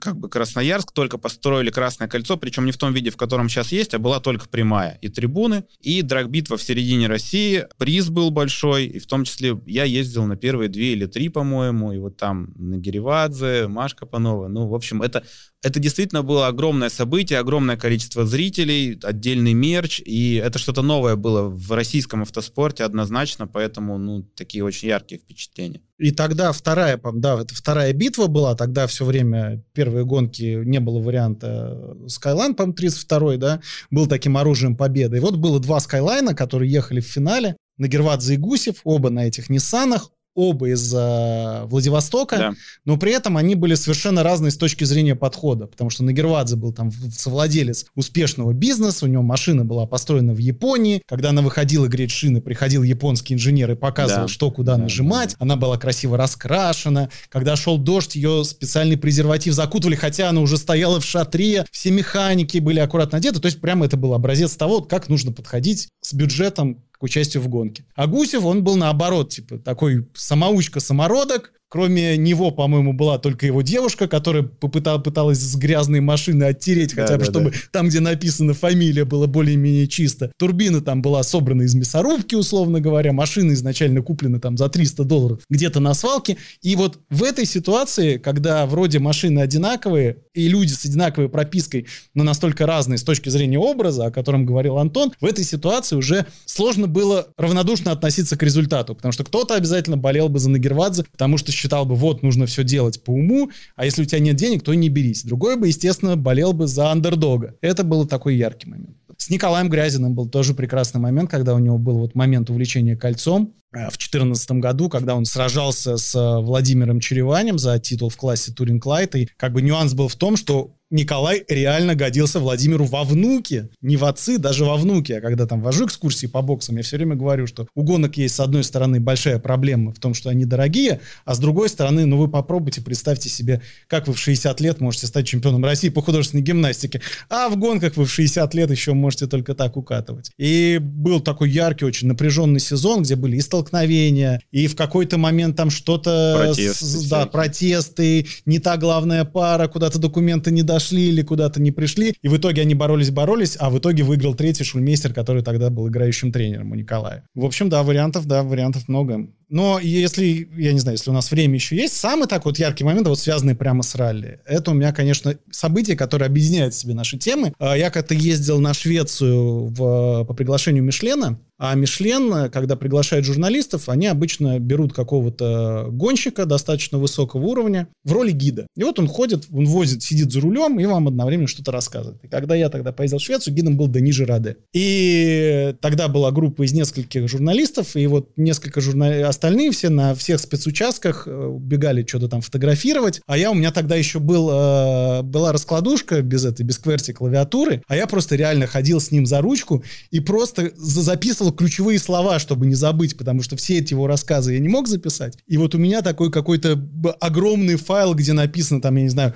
как 0.00 0.16
бы 0.16 0.28
Красноярск 0.28 0.92
только 0.92 1.18
построили 1.18 1.70
Красное 1.70 2.08
кольцо, 2.08 2.36
причем 2.36 2.66
не 2.66 2.72
в 2.72 2.76
том 2.76 2.92
виде, 2.92 3.10
в 3.10 3.16
котором 3.16 3.48
сейчас 3.48 3.72
есть, 3.72 3.94
а 3.94 3.98
была 3.98 4.20
только 4.20 4.48
прямая. 4.48 4.98
И 5.00 5.08
трибуны, 5.08 5.64
и 5.80 6.02
драгбитва 6.02 6.56
в 6.56 6.62
середине 6.62 7.06
России. 7.06 7.66
Приз 7.78 8.08
был 8.08 8.30
большой, 8.30 8.86
и 8.86 8.98
в 8.98 9.06
том 9.06 9.24
числе 9.24 9.58
я 9.66 9.84
ездил 9.84 10.26
на 10.26 10.36
первые 10.36 10.68
две 10.68 10.92
или 10.92 11.06
три, 11.06 11.28
по-моему, 11.28 11.92
и 11.92 11.98
вот 11.98 12.16
там 12.16 12.52
Нагиревадзе, 12.56 13.68
Машка 13.68 14.06
Панова. 14.06 14.48
Ну, 14.48 14.68
в 14.68 14.74
общем, 14.74 15.02
это 15.02 15.24
это 15.62 15.80
действительно 15.80 16.22
было 16.22 16.46
огромное 16.46 16.88
событие, 16.88 17.38
огромное 17.38 17.76
количество 17.76 18.24
зрителей, 18.24 18.98
отдельный 19.02 19.54
мерч, 19.54 20.00
и 20.04 20.34
это 20.34 20.58
что-то 20.58 20.82
новое 20.82 21.16
было 21.16 21.48
в 21.48 21.72
российском 21.72 22.22
автоспорте 22.22 22.84
однозначно, 22.84 23.48
поэтому, 23.48 23.98
ну, 23.98 24.22
такие 24.22 24.64
очень 24.64 24.88
яркие 24.88 25.20
впечатления. 25.20 25.80
И 25.98 26.12
тогда 26.12 26.52
вторая, 26.52 27.00
да, 27.14 27.40
это 27.40 27.54
вторая 27.54 27.92
битва 27.92 28.28
была, 28.28 28.54
тогда 28.54 28.86
все 28.86 29.04
время 29.04 29.64
первые 29.72 30.04
гонки 30.04 30.62
не 30.64 30.78
было 30.78 31.00
варианта 31.00 31.96
Skyline, 32.06 32.54
по-моему, 32.54 32.74
32 32.74 33.36
да, 33.36 33.60
был 33.90 34.06
таким 34.06 34.36
оружием 34.36 34.76
победы. 34.76 35.16
И 35.16 35.20
вот 35.20 35.36
было 35.36 35.58
два 35.58 35.78
Skyline, 35.78 36.34
которые 36.34 36.70
ехали 36.70 37.00
в 37.00 37.06
финале, 37.06 37.56
Нагервадзе 37.78 38.34
и 38.34 38.36
Гусев, 38.36 38.76
оба 38.84 39.10
на 39.10 39.26
этих 39.26 39.50
Ниссанах, 39.50 40.10
оба 40.38 40.68
из 40.68 40.94
э, 40.94 41.64
Владивостока, 41.64 42.36
да. 42.36 42.54
но 42.84 42.96
при 42.96 43.10
этом 43.10 43.36
они 43.36 43.56
были 43.56 43.74
совершенно 43.74 44.22
разные 44.22 44.52
с 44.52 44.56
точки 44.56 44.84
зрения 44.84 45.16
подхода, 45.16 45.66
потому 45.66 45.90
что 45.90 46.04
Нагервадзе 46.04 46.54
был 46.54 46.72
там 46.72 46.92
совладелец 46.92 47.86
успешного 47.96 48.52
бизнеса, 48.52 49.06
у 49.06 49.08
него 49.08 49.24
машина 49.24 49.64
была 49.64 49.84
построена 49.86 50.32
в 50.34 50.38
Японии, 50.38 51.02
когда 51.08 51.30
она 51.30 51.42
выходила 51.42 51.88
греть 51.88 52.12
шины, 52.12 52.40
приходил 52.40 52.84
японский 52.84 53.34
инженер 53.34 53.72
и 53.72 53.74
показывал, 53.74 54.22
да. 54.22 54.28
что 54.28 54.52
куда 54.52 54.76
да, 54.76 54.84
нажимать, 54.84 55.30
да. 55.30 55.36
она 55.40 55.56
была 55.56 55.76
красиво 55.76 56.16
раскрашена, 56.16 57.10
когда 57.30 57.56
шел 57.56 57.76
дождь, 57.76 58.14
ее 58.14 58.44
специальный 58.44 58.96
презерватив 58.96 59.54
закутывали, 59.54 59.96
хотя 59.96 60.28
она 60.28 60.40
уже 60.40 60.56
стояла 60.56 61.00
в 61.00 61.04
шатре, 61.04 61.66
все 61.72 61.90
механики 61.90 62.58
были 62.58 62.78
аккуратно 62.78 63.18
одеты, 63.18 63.40
то 63.40 63.46
есть 63.46 63.60
прямо 63.60 63.86
это 63.86 63.96
был 63.96 64.14
образец 64.14 64.56
того, 64.56 64.82
как 64.82 65.08
нужно 65.08 65.32
подходить 65.32 65.88
с 66.00 66.14
бюджетом 66.14 66.84
к 66.98 67.02
участию 67.02 67.42
в 67.42 67.48
гонке. 67.48 67.84
А 67.94 68.06
Гусев, 68.06 68.44
он 68.44 68.64
был 68.64 68.76
наоборот, 68.76 69.30
типа, 69.30 69.58
такой 69.58 70.08
самоучка-самородок, 70.14 71.52
Кроме 71.68 72.16
него, 72.16 72.50
по-моему, 72.50 72.94
была 72.94 73.18
только 73.18 73.44
его 73.44 73.62
девушка, 73.62 74.08
которая 74.08 74.42
попытала, 74.42 74.98
пыталась 74.98 75.38
с 75.38 75.54
грязной 75.56 76.00
машины 76.00 76.44
оттереть, 76.44 76.94
да, 76.94 77.02
хотя 77.02 77.18
бы, 77.18 77.24
да, 77.24 77.30
чтобы 77.30 77.50
да. 77.50 77.56
там, 77.72 77.88
где 77.88 78.00
написана 78.00 78.54
фамилия, 78.54 79.04
было 79.04 79.26
более-менее 79.26 79.86
чисто. 79.86 80.32
Турбина 80.38 80.80
там 80.80 81.02
была 81.02 81.22
собрана 81.22 81.62
из 81.62 81.74
мясорубки, 81.74 82.34
условно 82.34 82.80
говоря. 82.80 83.12
Машина 83.12 83.52
изначально 83.52 84.00
куплена 84.00 84.40
там 84.40 84.56
за 84.56 84.68
300 84.68 85.04
долларов 85.04 85.40
где-то 85.50 85.80
на 85.80 85.92
свалке. 85.92 86.38
И 86.62 86.74
вот 86.74 87.00
в 87.10 87.22
этой 87.22 87.44
ситуации, 87.44 88.16
когда 88.16 88.64
вроде 88.66 88.98
машины 88.98 89.40
одинаковые, 89.40 90.18
и 90.32 90.48
люди 90.48 90.72
с 90.72 90.84
одинаковой 90.84 91.28
пропиской, 91.28 91.86
но 92.14 92.24
настолько 92.24 92.64
разные 92.64 92.96
с 92.96 93.02
точки 93.02 93.28
зрения 93.28 93.58
образа, 93.58 94.06
о 94.06 94.10
котором 94.10 94.46
говорил 94.46 94.78
Антон, 94.78 95.12
в 95.20 95.26
этой 95.26 95.44
ситуации 95.44 95.96
уже 95.96 96.26
сложно 96.46 96.86
было 96.86 97.28
равнодушно 97.36 97.92
относиться 97.92 98.36
к 98.38 98.42
результату, 98.42 98.94
потому 98.94 99.12
что 99.12 99.24
кто-то 99.24 99.54
обязательно 99.54 99.96
болел 99.96 100.28
бы 100.28 100.38
за 100.38 100.48
Нагервадзе, 100.48 101.04
потому 101.10 101.36
что 101.36 101.52
считал 101.58 101.84
бы, 101.84 101.94
вот, 101.94 102.22
нужно 102.22 102.46
все 102.46 102.64
делать 102.64 103.02
по 103.02 103.10
уму, 103.10 103.50
а 103.76 103.84
если 103.84 104.02
у 104.02 104.04
тебя 104.04 104.20
нет 104.20 104.36
денег, 104.36 104.62
то 104.62 104.72
не 104.74 104.88
берись. 104.88 105.24
Другой 105.24 105.56
бы, 105.56 105.66
естественно, 105.66 106.16
болел 106.16 106.52
бы 106.52 106.66
за 106.66 106.90
андердога. 106.90 107.56
Это 107.60 107.84
был 107.84 108.06
такой 108.06 108.36
яркий 108.36 108.68
момент. 108.68 108.96
С 109.16 109.30
Николаем 109.30 109.68
Грязиным 109.68 110.14
был 110.14 110.28
тоже 110.28 110.54
прекрасный 110.54 111.00
момент, 111.00 111.28
когда 111.28 111.54
у 111.54 111.58
него 111.58 111.76
был 111.76 111.98
вот 111.98 112.14
момент 112.14 112.50
увлечения 112.50 112.96
кольцом 112.96 113.52
э, 113.72 113.88
в 113.88 113.98
2014 113.98 114.52
году, 114.52 114.88
когда 114.88 115.16
он 115.16 115.24
сражался 115.24 115.96
с 115.96 116.14
э, 116.14 116.40
Владимиром 116.40 117.00
Череванем 117.00 117.58
за 117.58 117.78
титул 117.80 118.10
в 118.10 118.16
классе 118.16 118.52
Туринг 118.52 118.86
Лайт. 118.86 119.16
И 119.16 119.28
как 119.36 119.52
бы 119.52 119.60
нюанс 119.60 119.94
был 119.94 120.06
в 120.06 120.14
том, 120.14 120.36
что 120.36 120.77
Николай 120.90 121.44
реально 121.48 121.94
годился 121.94 122.40
Владимиру 122.40 122.84
во 122.84 123.04
внуке. 123.04 123.68
Не 123.82 123.96
в 123.96 124.04
отцы, 124.04 124.38
даже 124.38 124.64
во 124.64 124.76
внуке. 124.76 125.18
А 125.18 125.20
когда 125.20 125.46
там 125.46 125.60
вожу 125.60 125.86
экскурсии 125.86 126.26
по 126.26 126.40
боксам, 126.40 126.76
я 126.76 126.82
все 126.82 126.96
время 126.96 127.14
говорю, 127.14 127.46
что 127.46 127.66
у 127.74 127.82
гонок 127.82 128.16
есть, 128.16 128.36
с 128.36 128.40
одной 128.40 128.64
стороны, 128.64 128.98
большая 128.98 129.38
проблема 129.38 129.92
в 129.92 129.98
том, 129.98 130.14
что 130.14 130.30
они 130.30 130.46
дорогие, 130.46 131.00
а 131.26 131.34
с 131.34 131.38
другой 131.38 131.68
стороны, 131.68 132.06
ну 132.06 132.16
вы 132.16 132.28
попробуйте, 132.28 132.80
представьте 132.80 133.28
себе, 133.28 133.60
как 133.86 134.08
вы 134.08 134.14
в 134.14 134.18
60 134.18 134.60
лет 134.60 134.80
можете 134.80 135.06
стать 135.06 135.26
чемпионом 135.26 135.64
России 135.64 135.90
по 135.90 136.00
художественной 136.00 136.42
гимнастике, 136.42 137.02
а 137.28 137.50
в 137.50 137.56
гонках 137.58 137.96
вы 137.96 138.06
в 138.06 138.10
60 138.10 138.54
лет 138.54 138.70
еще 138.70 138.94
можете 138.94 139.26
только 139.26 139.54
так 139.54 139.76
укатывать. 139.76 140.30
И 140.38 140.78
был 140.80 141.20
такой 141.20 141.50
яркий, 141.50 141.84
очень 141.84 142.08
напряженный 142.08 142.60
сезон, 142.60 143.02
где 143.02 143.14
были 143.14 143.36
и 143.36 143.40
столкновения, 143.40 144.40
и 144.52 144.66
в 144.66 144.76
какой-то 144.76 145.18
момент 145.18 145.56
там 145.56 145.68
что-то... 145.68 146.36
Протесты. 146.38 147.08
Да, 147.10 147.26
протесты, 147.26 148.26
не 148.46 148.58
та 148.58 148.78
главная 148.78 149.24
пара, 149.26 149.68
куда-то 149.68 149.98
документы 149.98 150.50
не 150.50 150.62
дошли 150.62 150.77
или 150.80 151.22
куда-то 151.22 151.60
не 151.60 151.70
пришли. 151.70 152.14
И 152.22 152.28
в 152.28 152.36
итоге 152.36 152.62
они 152.62 152.74
боролись-боролись, 152.74 153.56
а 153.58 153.70
в 153.70 153.78
итоге 153.78 154.02
выиграл 154.02 154.34
третий 154.34 154.64
шульмейстер, 154.64 155.12
который 155.12 155.42
тогда 155.42 155.70
был 155.70 155.88
играющим 155.88 156.32
тренером 156.32 156.72
у 156.72 156.74
Николая. 156.74 157.24
В 157.34 157.44
общем, 157.44 157.68
да, 157.68 157.82
вариантов, 157.82 158.26
да, 158.26 158.42
вариантов 158.42 158.88
много. 158.88 159.28
Но 159.48 159.78
если, 159.78 160.48
я 160.56 160.72
не 160.72 160.78
знаю, 160.78 160.96
если 160.96 161.10
у 161.10 161.14
нас 161.14 161.30
время 161.30 161.54
еще 161.54 161.76
есть, 161.76 161.96
самый 161.96 162.28
такой 162.28 162.52
вот 162.52 162.58
яркий 162.58 162.84
момент, 162.84 163.08
вот 163.08 163.18
связанный 163.18 163.54
прямо 163.54 163.82
с 163.82 163.94
ралли, 163.94 164.40
это 164.46 164.70
у 164.70 164.74
меня, 164.74 164.92
конечно, 164.92 165.36
событие, 165.50 165.96
которое 165.96 166.26
объединяет 166.26 166.74
в 166.74 166.78
себе 166.78 166.94
наши 166.94 167.18
темы. 167.18 167.52
А, 167.58 167.76
я 167.76 167.90
как-то 167.90 168.14
ездил 168.14 168.60
на 168.60 168.74
Швецию 168.74 169.66
в, 169.66 170.24
по 170.24 170.34
приглашению 170.34 170.84
Мишлена, 170.84 171.38
а 171.58 171.74
Мишлен, 171.74 172.50
когда 172.50 172.76
приглашает 172.76 173.24
журналистов, 173.24 173.88
они 173.88 174.06
обычно 174.06 174.60
берут 174.60 174.92
какого-то 174.92 175.88
гонщика 175.90 176.46
достаточно 176.46 176.98
высокого 176.98 177.44
уровня 177.46 177.88
в 178.04 178.12
роли 178.12 178.30
гида. 178.30 178.68
И 178.76 178.84
вот 178.84 179.00
он 179.00 179.08
ходит, 179.08 179.46
он 179.52 179.66
возит, 179.66 180.02
сидит 180.02 180.30
за 180.30 180.40
рулем 180.40 180.78
и 180.78 180.86
вам 180.86 181.08
одновременно 181.08 181.48
что-то 181.48 181.72
рассказывает. 181.72 182.22
И 182.22 182.28
когда 182.28 182.54
я 182.54 182.68
тогда 182.68 182.92
поездил 182.92 183.18
в 183.18 183.22
Швецию, 183.22 183.54
гидом 183.54 183.76
был 183.76 183.88
Дани 183.88 184.12
Жираде. 184.12 184.58
И 184.72 185.74
тогда 185.80 186.06
была 186.06 186.30
группа 186.30 186.62
из 186.62 186.72
нескольких 186.72 187.28
журналистов, 187.28 187.96
и 187.96 188.06
вот 188.06 188.30
несколько 188.36 188.80
журналистов, 188.80 189.26
остальные 189.38 189.70
все 189.70 189.88
на 189.88 190.14
всех 190.14 190.40
спецучастках 190.40 191.24
э, 191.26 191.56
бегали 191.58 192.04
что-то 192.06 192.28
там 192.28 192.40
фотографировать. 192.40 193.20
А 193.26 193.38
я, 193.38 193.50
у 193.50 193.54
меня 193.54 193.70
тогда 193.70 193.94
еще 193.94 194.18
был, 194.18 194.50
э, 194.50 195.22
была 195.22 195.52
раскладушка 195.52 196.22
без 196.22 196.44
этой, 196.44 196.64
без 196.64 196.78
кверти 196.78 197.12
клавиатуры, 197.12 197.82
а 197.86 197.96
я 197.96 198.06
просто 198.06 198.36
реально 198.36 198.66
ходил 198.66 199.00
с 199.00 199.10
ним 199.10 199.24
за 199.24 199.40
ручку 199.40 199.82
и 200.10 200.20
просто 200.20 200.72
записывал 200.76 201.28
записывал 201.38 201.52
ключевые 201.52 201.98
слова, 201.98 202.38
чтобы 202.38 202.66
не 202.66 202.74
забыть, 202.74 203.16
потому 203.16 203.42
что 203.42 203.56
все 203.56 203.78
эти 203.78 203.92
его 203.92 204.06
рассказы 204.06 204.54
я 204.54 204.58
не 204.58 204.68
мог 204.68 204.88
записать. 204.88 205.38
И 205.46 205.56
вот 205.56 205.74
у 205.74 205.78
меня 205.78 206.02
такой 206.02 206.30
какой-то 206.30 206.80
огромный 207.20 207.76
файл, 207.76 208.14
где 208.14 208.32
написано 208.32 208.80
там, 208.80 208.96
я 208.96 209.02
не 209.02 209.08
знаю, 209.08 209.34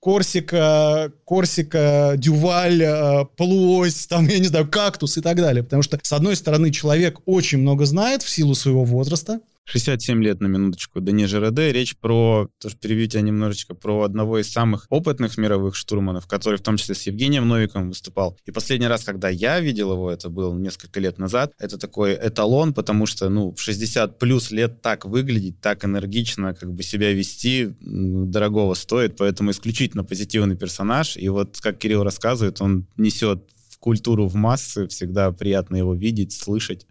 Корсика, 0.00 1.12
Корсика, 1.24 2.14
Дюваль, 2.16 2.82
э, 2.82 3.24
полуось, 3.36 4.06
там, 4.06 4.26
я 4.28 4.38
не 4.38 4.46
знаю, 4.46 4.68
кактус 4.68 5.18
и 5.18 5.20
так 5.20 5.36
далее. 5.36 5.64
Потому 5.64 5.82
что, 5.82 5.98
с 6.00 6.12
одной 6.12 6.36
стороны, 6.36 6.70
человек 6.70 7.20
очень 7.26 7.58
много 7.58 7.84
знает 7.84 8.22
в 8.22 8.30
силу 8.30 8.54
своего 8.54 8.84
возраста, 8.84 9.40
67 9.68 10.22
лет 10.22 10.40
на 10.40 10.46
минуточку, 10.46 11.02
Дани 11.02 11.26
Жереде. 11.26 11.72
Речь 11.72 11.94
про, 11.98 12.48
тоже 12.58 12.76
перевью 12.76 13.06
тебя 13.06 13.20
немножечко, 13.20 13.74
про 13.74 14.02
одного 14.02 14.38
из 14.38 14.50
самых 14.50 14.86
опытных 14.88 15.36
мировых 15.36 15.74
штурманов, 15.74 16.26
который 16.26 16.56
в 16.56 16.62
том 16.62 16.78
числе 16.78 16.94
с 16.94 17.02
Евгением 17.02 17.46
Новиком 17.46 17.90
выступал. 17.90 18.38
И 18.46 18.50
последний 18.50 18.86
раз, 18.86 19.04
когда 19.04 19.28
я 19.28 19.60
видел 19.60 19.92
его, 19.92 20.10
это 20.10 20.30
был 20.30 20.54
несколько 20.54 21.00
лет 21.00 21.18
назад, 21.18 21.52
это 21.58 21.76
такой 21.76 22.14
эталон, 22.14 22.72
потому 22.72 23.04
что, 23.04 23.28
ну, 23.28 23.52
в 23.54 23.60
60 23.60 24.18
плюс 24.18 24.50
лет 24.50 24.80
так 24.80 25.04
выглядеть, 25.04 25.60
так 25.60 25.84
энергично 25.84 26.54
как 26.54 26.72
бы 26.72 26.82
себя 26.82 27.12
вести, 27.12 27.74
дорогого 27.80 28.72
стоит, 28.72 29.18
поэтому 29.18 29.50
исключительно 29.50 30.02
позитивный 30.02 30.56
персонаж. 30.56 31.18
И 31.18 31.28
вот, 31.28 31.58
как 31.60 31.76
Кирилл 31.76 32.04
рассказывает, 32.04 32.62
он 32.62 32.86
несет 32.96 33.44
культуру 33.80 34.28
в 34.28 34.34
массы, 34.34 34.88
всегда 34.88 35.30
приятно 35.30 35.76
его 35.76 35.94
видеть, 35.94 36.32
слышать. 36.32 36.86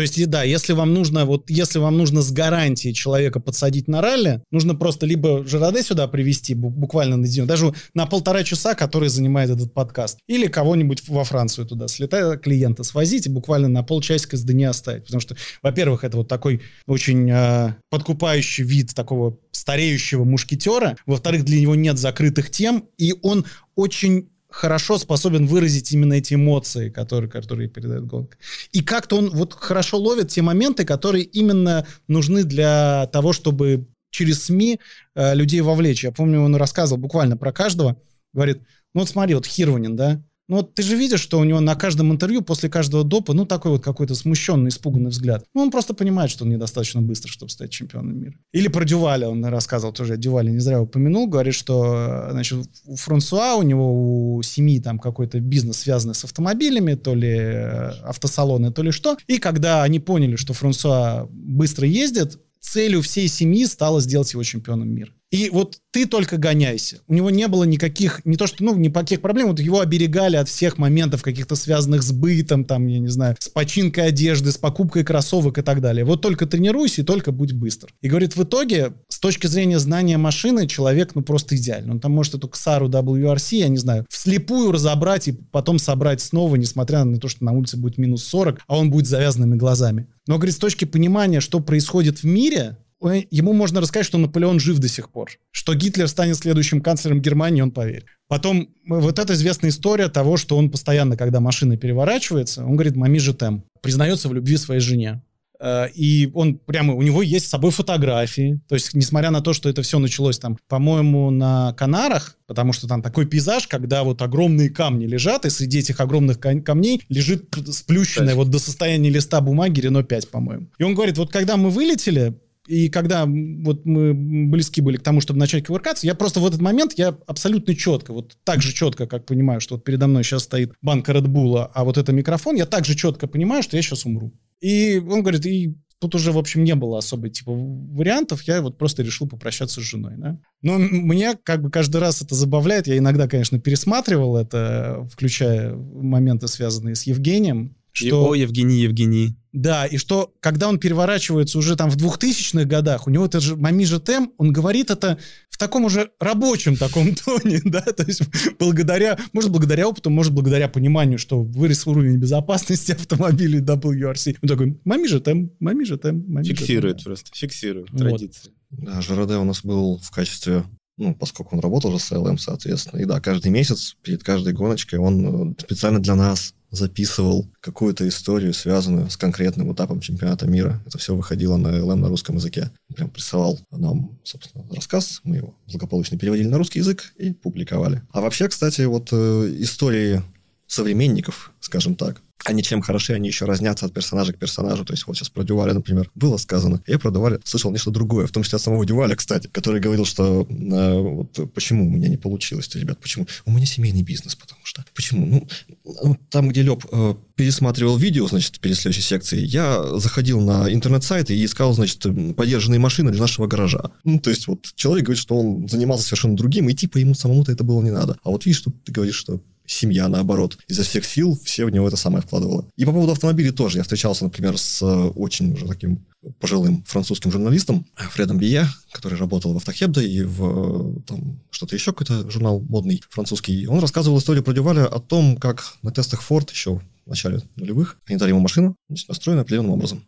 То 0.00 0.02
есть, 0.02 0.30
да, 0.30 0.44
если 0.44 0.72
вам 0.72 0.94
нужно, 0.94 1.26
вот 1.26 1.50
если 1.50 1.78
вам 1.78 1.98
нужно 1.98 2.22
с 2.22 2.32
гарантией 2.32 2.94
человека 2.94 3.38
подсадить 3.38 3.86
на 3.86 4.00
ралли, 4.00 4.42
нужно 4.50 4.74
просто 4.74 5.04
либо 5.04 5.46
Жираде 5.46 5.82
сюда 5.82 6.08
привести 6.08 6.54
буквально 6.54 7.18
на 7.18 7.28
день, 7.28 7.44
даже 7.44 7.74
на 7.92 8.06
полтора 8.06 8.42
часа, 8.42 8.74
который 8.74 9.10
занимает 9.10 9.50
этот 9.50 9.74
подкаст, 9.74 10.18
или 10.26 10.46
кого-нибудь 10.46 11.06
во 11.06 11.22
Францию 11.24 11.66
туда 11.66 11.86
слетать, 11.86 12.40
клиента 12.40 12.82
свозить 12.82 13.26
и 13.26 13.28
буквально 13.28 13.68
на 13.68 13.82
полчасика 13.82 14.38
с 14.38 14.42
Дани 14.42 14.64
оставить. 14.64 15.04
Потому 15.04 15.20
что, 15.20 15.36
во-первых, 15.62 16.02
это 16.02 16.16
вот 16.16 16.28
такой 16.28 16.62
очень 16.86 17.30
э, 17.30 17.74
подкупающий 17.90 18.64
вид 18.64 18.94
такого 18.94 19.36
стареющего 19.52 20.24
мушкетера, 20.24 20.96
во-вторых, 21.04 21.44
для 21.44 21.60
него 21.60 21.74
нет 21.74 21.98
закрытых 21.98 22.50
тем, 22.50 22.88
и 22.96 23.14
он 23.20 23.44
очень 23.74 24.30
хорошо 24.50 24.98
способен 24.98 25.46
выразить 25.46 25.92
именно 25.92 26.14
эти 26.14 26.34
эмоции, 26.34 26.90
которые, 26.90 27.30
которые 27.30 27.68
передает 27.68 28.06
гонка. 28.06 28.36
И 28.72 28.82
как-то 28.82 29.16
он 29.16 29.30
вот 29.30 29.54
хорошо 29.54 29.98
ловит 29.98 30.28
те 30.28 30.42
моменты, 30.42 30.84
которые 30.84 31.24
именно 31.24 31.86
нужны 32.08 32.44
для 32.44 33.08
того, 33.12 33.32
чтобы 33.32 33.86
через 34.10 34.44
СМИ 34.44 34.80
э, 35.14 35.34
людей 35.34 35.60
вовлечь. 35.60 36.04
Я 36.04 36.12
помню, 36.12 36.40
он 36.40 36.56
рассказывал 36.56 37.00
буквально 37.00 37.36
про 37.36 37.52
каждого. 37.52 37.96
Говорит, 38.32 38.58
ну 38.92 39.00
вот 39.00 39.08
смотри, 39.08 39.34
вот 39.34 39.46
Хирванин, 39.46 39.96
да, 39.96 40.22
ну 40.50 40.56
вот 40.56 40.74
ты 40.74 40.82
же 40.82 40.96
видишь, 40.96 41.20
что 41.20 41.38
у 41.38 41.44
него 41.44 41.60
на 41.60 41.76
каждом 41.76 42.10
интервью 42.10 42.42
после 42.42 42.68
каждого 42.68 43.04
допа, 43.04 43.34
ну 43.34 43.46
такой 43.46 43.70
вот 43.70 43.84
какой-то 43.84 44.16
смущенный, 44.16 44.70
испуганный 44.70 45.10
взгляд. 45.10 45.44
Ну 45.54 45.62
он 45.62 45.70
просто 45.70 45.94
понимает, 45.94 46.28
что 46.28 46.44
он 46.44 46.50
недостаточно 46.50 47.00
быстро, 47.00 47.30
чтобы 47.30 47.50
стать 47.50 47.70
чемпионом 47.70 48.18
мира. 48.18 48.34
Или 48.50 48.66
про 48.66 48.84
Дюваля 48.84 49.28
он 49.28 49.44
рассказывал 49.44 49.94
тоже, 49.94 50.16
Дюваля 50.16 50.50
не 50.50 50.58
зря 50.58 50.82
упомянул, 50.82 51.28
говорит, 51.28 51.54
что 51.54 52.30
значит, 52.32 52.58
у 52.84 52.96
Франсуа, 52.96 53.54
у 53.54 53.62
него 53.62 54.34
у 54.34 54.42
семьи 54.42 54.80
там 54.80 54.98
какой-то 54.98 55.38
бизнес, 55.38 55.76
связанный 55.78 56.16
с 56.16 56.24
автомобилями, 56.24 56.94
то 56.94 57.14
ли 57.14 57.30
э, 57.30 57.90
автосалоны, 58.02 58.72
то 58.72 58.82
ли 58.82 58.90
что. 58.90 59.16
И 59.28 59.38
когда 59.38 59.84
они 59.84 60.00
поняли, 60.00 60.34
что 60.34 60.52
Франсуа 60.52 61.28
быстро 61.30 61.86
ездит, 61.86 62.40
целью 62.58 63.02
всей 63.02 63.28
семьи 63.28 63.64
стало 63.66 64.00
сделать 64.00 64.32
его 64.32 64.42
чемпионом 64.42 64.88
мира. 64.88 65.12
И 65.30 65.48
вот 65.50 65.78
ты 65.92 66.06
только 66.06 66.38
гоняйся. 66.38 67.00
У 67.06 67.14
него 67.14 67.30
не 67.30 67.46
было 67.46 67.64
никаких, 67.64 68.20
не 68.24 68.36
то 68.36 68.46
что, 68.46 68.64
ну, 68.64 68.74
никаких 68.74 69.20
проблем, 69.20 69.48
вот 69.48 69.60
его 69.60 69.80
оберегали 69.80 70.36
от 70.36 70.48
всех 70.48 70.76
моментов 70.76 71.22
каких-то 71.22 71.54
связанных 71.54 72.02
с 72.02 72.10
бытом, 72.10 72.64
там, 72.64 72.86
я 72.86 72.98
не 72.98 73.08
знаю, 73.08 73.36
с 73.38 73.48
починкой 73.48 74.08
одежды, 74.08 74.50
с 74.50 74.58
покупкой 74.58 75.04
кроссовок 75.04 75.58
и 75.58 75.62
так 75.62 75.80
далее. 75.80 76.04
Вот 76.04 76.20
только 76.20 76.46
тренируйся 76.46 77.02
и 77.02 77.04
только 77.04 77.30
будь 77.30 77.52
быстр. 77.52 77.92
И 78.00 78.08
говорит, 78.08 78.36
в 78.36 78.42
итоге, 78.42 78.92
с 79.08 79.20
точки 79.20 79.46
зрения 79.46 79.78
знания 79.78 80.18
машины, 80.18 80.66
человек, 80.66 81.14
ну, 81.14 81.22
просто 81.22 81.56
идеальный. 81.56 81.92
Он 81.92 82.00
там 82.00 82.12
может 82.12 82.34
эту 82.34 82.48
Ксару 82.48 82.88
WRC, 82.88 83.56
я 83.56 83.68
не 83.68 83.78
знаю, 83.78 84.06
вслепую 84.08 84.72
разобрать 84.72 85.28
и 85.28 85.32
потом 85.32 85.78
собрать 85.78 86.20
снова, 86.20 86.56
несмотря 86.56 87.04
на 87.04 87.18
то, 87.18 87.28
что 87.28 87.44
на 87.44 87.52
улице 87.52 87.76
будет 87.76 87.98
минус 87.98 88.24
40, 88.24 88.60
а 88.66 88.78
он 88.78 88.90
будет 88.90 89.06
завязанными 89.06 89.56
глазами. 89.56 90.08
Но, 90.26 90.36
говорит, 90.36 90.54
с 90.54 90.58
точки 90.58 90.84
понимания, 90.84 91.40
что 91.40 91.60
происходит 91.60 92.22
в 92.22 92.24
мире, 92.24 92.78
ему 93.02 93.52
можно 93.52 93.80
рассказать, 93.80 94.06
что 94.06 94.18
Наполеон 94.18 94.60
жив 94.60 94.78
до 94.78 94.88
сих 94.88 95.10
пор, 95.10 95.30
что 95.50 95.74
Гитлер 95.74 96.08
станет 96.08 96.36
следующим 96.36 96.80
канцлером 96.80 97.20
Германии, 97.20 97.62
он 97.62 97.70
поверит. 97.70 98.06
Потом 98.28 98.68
вот 98.86 99.18
эта 99.18 99.32
известная 99.34 99.70
история 99.70 100.08
того, 100.08 100.36
что 100.36 100.56
он 100.56 100.70
постоянно, 100.70 101.16
когда 101.16 101.40
машина 101.40 101.76
переворачивается, 101.76 102.64
он 102.64 102.72
говорит 102.72 102.96
«мами 102.96 103.18
же 103.18 103.34
тем», 103.34 103.64
признается 103.80 104.28
в 104.28 104.34
любви 104.34 104.56
своей 104.56 104.80
жене. 104.80 105.22
Э, 105.60 105.88
и 105.94 106.30
он 106.34 106.58
прямо, 106.58 106.94
у 106.94 107.02
него 107.02 107.22
есть 107.22 107.46
с 107.46 107.50
собой 107.50 107.70
фотографии. 107.70 108.60
То 108.68 108.74
есть, 108.74 108.94
несмотря 108.94 109.30
на 109.30 109.40
то, 109.40 109.52
что 109.52 109.68
это 109.68 109.82
все 109.82 109.98
началось 109.98 110.38
там, 110.38 110.56
по-моему, 110.68 111.30
на 111.30 111.74
Канарах, 111.74 112.36
потому 112.46 112.72
что 112.72 112.88
там 112.88 113.02
такой 113.02 113.26
пейзаж, 113.26 113.66
когда 113.66 114.02
вот 114.02 114.22
огромные 114.22 114.70
камни 114.70 115.06
лежат, 115.06 115.44
и 115.44 115.50
среди 115.50 115.78
этих 115.78 116.00
огромных 116.00 116.40
камней 116.40 117.02
лежит 117.08 117.54
сплющенная 117.70 118.34
вот 118.34 118.50
до 118.50 118.58
состояния 118.58 119.10
листа 119.10 119.40
бумаги 119.40 119.80
Рено 119.80 120.02
5, 120.02 120.30
по-моему. 120.30 120.66
И 120.78 120.82
он 120.82 120.94
говорит, 120.94 121.18
вот 121.18 121.30
когда 121.30 121.56
мы 121.56 121.70
вылетели, 121.70 122.34
и 122.70 122.88
когда 122.88 123.26
вот 123.26 123.84
мы 123.84 124.14
близки 124.14 124.80
были 124.80 124.96
к 124.96 125.02
тому, 125.02 125.20
чтобы 125.20 125.40
начать 125.40 125.66
кувыркаться, 125.66 126.06
я 126.06 126.14
просто 126.14 126.38
в 126.38 126.46
этот 126.46 126.60
момент, 126.60 126.92
я 126.96 127.16
абсолютно 127.26 127.74
четко, 127.74 128.12
вот 128.12 128.36
так 128.44 128.62
же 128.62 128.72
четко, 128.72 129.08
как 129.08 129.26
понимаю, 129.26 129.60
что 129.60 129.74
вот 129.74 129.82
передо 129.82 130.06
мной 130.06 130.22
сейчас 130.22 130.44
стоит 130.44 130.72
банка 130.80 131.10
Bull, 131.10 131.68
а 131.74 131.84
вот 131.84 131.98
это 131.98 132.12
микрофон, 132.12 132.54
я 132.54 132.66
так 132.66 132.84
же 132.84 132.94
четко 132.94 133.26
понимаю, 133.26 133.64
что 133.64 133.76
я 133.76 133.82
сейчас 133.82 134.06
умру. 134.06 134.32
И 134.60 134.98
он 134.98 135.22
говорит, 135.22 135.44
и 135.46 135.74
тут 135.98 136.14
уже, 136.14 136.30
в 136.30 136.38
общем, 136.38 136.62
не 136.62 136.76
было 136.76 136.98
особо, 136.98 137.28
типа, 137.28 137.50
вариантов, 137.52 138.42
я 138.44 138.62
вот 138.62 138.78
просто 138.78 139.02
решил 139.02 139.26
попрощаться 139.26 139.80
с 139.80 139.84
женой, 139.84 140.14
да. 140.16 140.38
Но 140.62 140.78
мне 140.78 141.34
как 141.42 141.62
бы 141.62 141.72
каждый 141.72 142.00
раз 142.00 142.22
это 142.22 142.36
забавляет, 142.36 142.86
я 142.86 142.98
иногда, 142.98 143.26
конечно, 143.26 143.58
пересматривал 143.58 144.36
это, 144.36 145.04
включая 145.10 145.74
моменты, 145.74 146.46
связанные 146.46 146.94
с 146.94 147.02
Евгением, 147.02 147.76
что... 148.08 148.30
О, 148.30 148.34
Евгений, 148.34 148.80
Евгений. 148.80 149.36
Да, 149.52 149.86
и 149.86 149.96
что, 149.96 150.32
когда 150.40 150.68
он 150.68 150.78
переворачивается 150.78 151.58
уже 151.58 151.74
там 151.74 151.90
в 151.90 151.96
2000-х 151.96 152.64
годах, 152.64 153.06
у 153.06 153.10
него 153.10 153.26
это 153.26 153.40
же 153.40 153.56
Мами 153.56 153.82
же 153.82 154.00
тем, 154.00 154.32
он 154.38 154.52
говорит 154.52 154.90
это 154.90 155.18
в 155.48 155.58
таком 155.58 155.84
уже 155.84 156.10
рабочем 156.20 156.76
таком 156.76 157.14
тоне, 157.24 157.60
да, 157.64 157.80
то 157.80 158.04
есть 158.04 158.22
благодаря, 158.58 159.18
может, 159.32 159.50
благодаря 159.50 159.88
опыту, 159.88 160.08
может, 160.10 160.32
благодаря 160.32 160.68
пониманию, 160.68 161.18
что 161.18 161.42
вырос 161.42 161.86
уровень 161.86 162.18
безопасности 162.18 162.92
автомобилей 163.00 163.60
WRC. 163.60 164.36
Он 164.42 164.48
такой, 164.48 164.80
Мами 164.84 165.06
же 165.06 165.20
тем, 165.20 165.50
Мами 165.58 165.82
же 165.82 165.98
тем, 165.98 166.24
Мами 166.28 166.44
Фиксирует 166.44 167.00
же 167.00 167.04
просто, 167.04 167.30
фиксирует 167.34 167.90
вот. 167.90 167.98
традиции. 167.98 168.52
Да, 168.70 169.00
Жираде 169.02 169.34
у 169.34 169.44
нас 169.44 169.64
был 169.64 169.98
в 169.98 170.10
качестве 170.12 170.64
ну, 170.96 171.14
поскольку 171.14 171.56
он 171.56 171.62
работал 171.62 171.90
уже 171.90 171.98
с 171.98 172.12
LM, 172.12 172.36
соответственно. 172.36 173.00
И 173.00 173.06
да, 173.06 173.20
каждый 173.20 173.50
месяц 173.50 173.96
перед 174.02 174.22
каждой 174.22 174.52
гоночкой 174.52 174.98
он 174.98 175.52
э, 175.52 175.54
специально 175.58 175.98
для 175.98 176.14
нас 176.14 176.54
записывал 176.70 177.50
какую-то 177.60 178.06
историю, 178.08 178.54
связанную 178.54 179.10
с 179.10 179.16
конкретным 179.16 179.72
этапом 179.72 180.00
чемпионата 180.00 180.46
мира. 180.46 180.82
Это 180.86 180.98
все 180.98 181.14
выходило 181.14 181.56
на 181.56 181.68
LM 181.68 181.96
на 181.96 182.08
русском 182.08 182.36
языке. 182.36 182.70
Прям 182.94 183.10
присылал 183.10 183.58
нам, 183.70 184.18
собственно, 184.24 184.64
рассказ, 184.72 185.20
мы 185.24 185.36
его 185.36 185.54
благополучно 185.66 186.18
переводили 186.18 186.48
на 186.48 186.58
русский 186.58 186.78
язык 186.78 187.12
и 187.16 187.32
публиковали. 187.32 188.02
А 188.12 188.20
вообще, 188.20 188.48
кстати, 188.48 188.82
вот 188.82 189.08
э, 189.12 189.56
истории 189.58 190.22
современников, 190.70 191.50
скажем 191.60 191.96
так, 191.96 192.22
они 192.44 192.62
чем 192.62 192.80
хороши, 192.80 193.12
они 193.12 193.28
еще 193.28 193.44
разнятся 193.44 193.86
от 193.86 193.92
персонажа 193.92 194.32
к 194.32 194.38
персонажу. 194.38 194.84
То 194.84 194.94
есть 194.94 195.06
вот 195.06 195.16
сейчас 195.16 195.28
про 195.28 195.42
Дюваля, 195.42 195.74
например, 195.74 196.10
было 196.14 196.36
сказано. 196.38 196.82
Я 196.86 196.98
про 196.98 197.10
Дюваля 197.10 197.38
слышал 197.44 197.70
нечто 197.70 197.90
другое, 197.90 198.26
в 198.26 198.30
том 198.30 198.44
числе 198.44 198.56
от 198.56 198.62
самого 198.62 198.86
Дюваля, 198.86 199.14
кстати, 199.14 199.48
который 199.48 199.80
говорил, 199.80 200.06
что 200.06 200.46
э, 200.48 200.98
вот 201.00 201.52
почему 201.52 201.86
у 201.86 201.90
меня 201.90 202.08
не 202.08 202.16
получилось, 202.16 202.68
-то, 202.68 202.78
ребят, 202.78 202.98
почему? 202.98 203.26
У 203.44 203.50
меня 203.50 203.66
семейный 203.66 204.02
бизнес, 204.02 204.36
потому 204.36 204.60
что. 204.64 204.84
Почему? 204.94 205.46
Ну, 205.84 206.16
там, 206.30 206.48
где 206.48 206.62
Леб 206.62 206.86
э, 206.90 207.14
пересматривал 207.34 207.98
видео, 207.98 208.26
значит, 208.26 208.60
перед 208.60 208.76
следующей 208.76 209.02
секцией, 209.02 209.44
я 209.44 209.98
заходил 209.98 210.40
на 210.40 210.72
интернет-сайт 210.72 211.30
и 211.30 211.44
искал, 211.44 211.74
значит, 211.74 212.06
подержанные 212.36 212.78
машины 212.78 213.10
для 213.10 213.20
нашего 213.20 213.48
гаража. 213.48 213.90
Ну, 214.04 214.18
то 214.18 214.30
есть 214.30 214.46
вот 214.46 214.72
человек 214.76 215.06
говорит, 215.06 215.20
что 215.20 215.36
он 215.36 215.68
занимался 215.68 216.04
совершенно 216.04 216.36
другим, 216.36 216.68
и 216.68 216.74
типа 216.74 216.98
ему 216.98 217.14
самому-то 217.14 217.52
это 217.52 217.64
было 217.64 217.82
не 217.82 217.90
надо. 217.90 218.16
А 218.22 218.30
вот 218.30 218.46
видишь, 218.46 218.62
тут 218.62 218.82
ты 218.84 218.92
говоришь, 218.92 219.16
что 219.16 219.40
семья, 219.70 220.08
наоборот, 220.08 220.58
изо 220.68 220.82
всех 220.82 221.04
сил 221.04 221.38
все 221.44 221.64
в 221.64 221.70
него 221.70 221.86
это 221.86 221.96
самое 221.96 222.22
вкладывало. 222.22 222.66
И 222.76 222.84
по 222.84 222.92
поводу 222.92 223.12
автомобилей 223.12 223.50
тоже. 223.50 223.78
Я 223.78 223.82
встречался, 223.82 224.24
например, 224.24 224.58
с 224.58 224.82
э, 224.82 224.86
очень 224.86 225.52
уже 225.52 225.66
таким 225.66 226.04
пожилым 226.38 226.82
французским 226.86 227.30
журналистом 227.30 227.86
Фредом 227.94 228.38
Бие, 228.38 228.66
который 228.92 229.18
работал 229.18 229.52
в 229.52 229.56
Автохебде 229.56 230.02
и 230.02 230.22
в 230.22 230.98
э, 230.98 231.00
там, 231.06 231.40
что-то 231.50 231.76
еще, 231.76 231.92
какой-то 231.92 232.28
журнал 232.30 232.60
модный 232.60 233.02
французский. 233.08 233.66
Он 233.66 233.78
рассказывал 233.78 234.18
историю 234.18 234.42
про 234.42 234.52
Дюваля 234.52 234.86
о 234.86 234.98
том, 234.98 235.36
как 235.36 235.76
на 235.82 235.92
тестах 235.92 236.22
Ford 236.28 236.50
еще 236.50 236.80
в 237.06 237.08
начале 237.08 237.40
нулевых 237.56 237.96
они 238.06 238.18
дали 238.18 238.30
ему 238.30 238.40
машину, 238.40 238.76
значит, 238.88 239.08
настроенную 239.08 239.42
определенным 239.42 239.72
образом. 239.72 240.04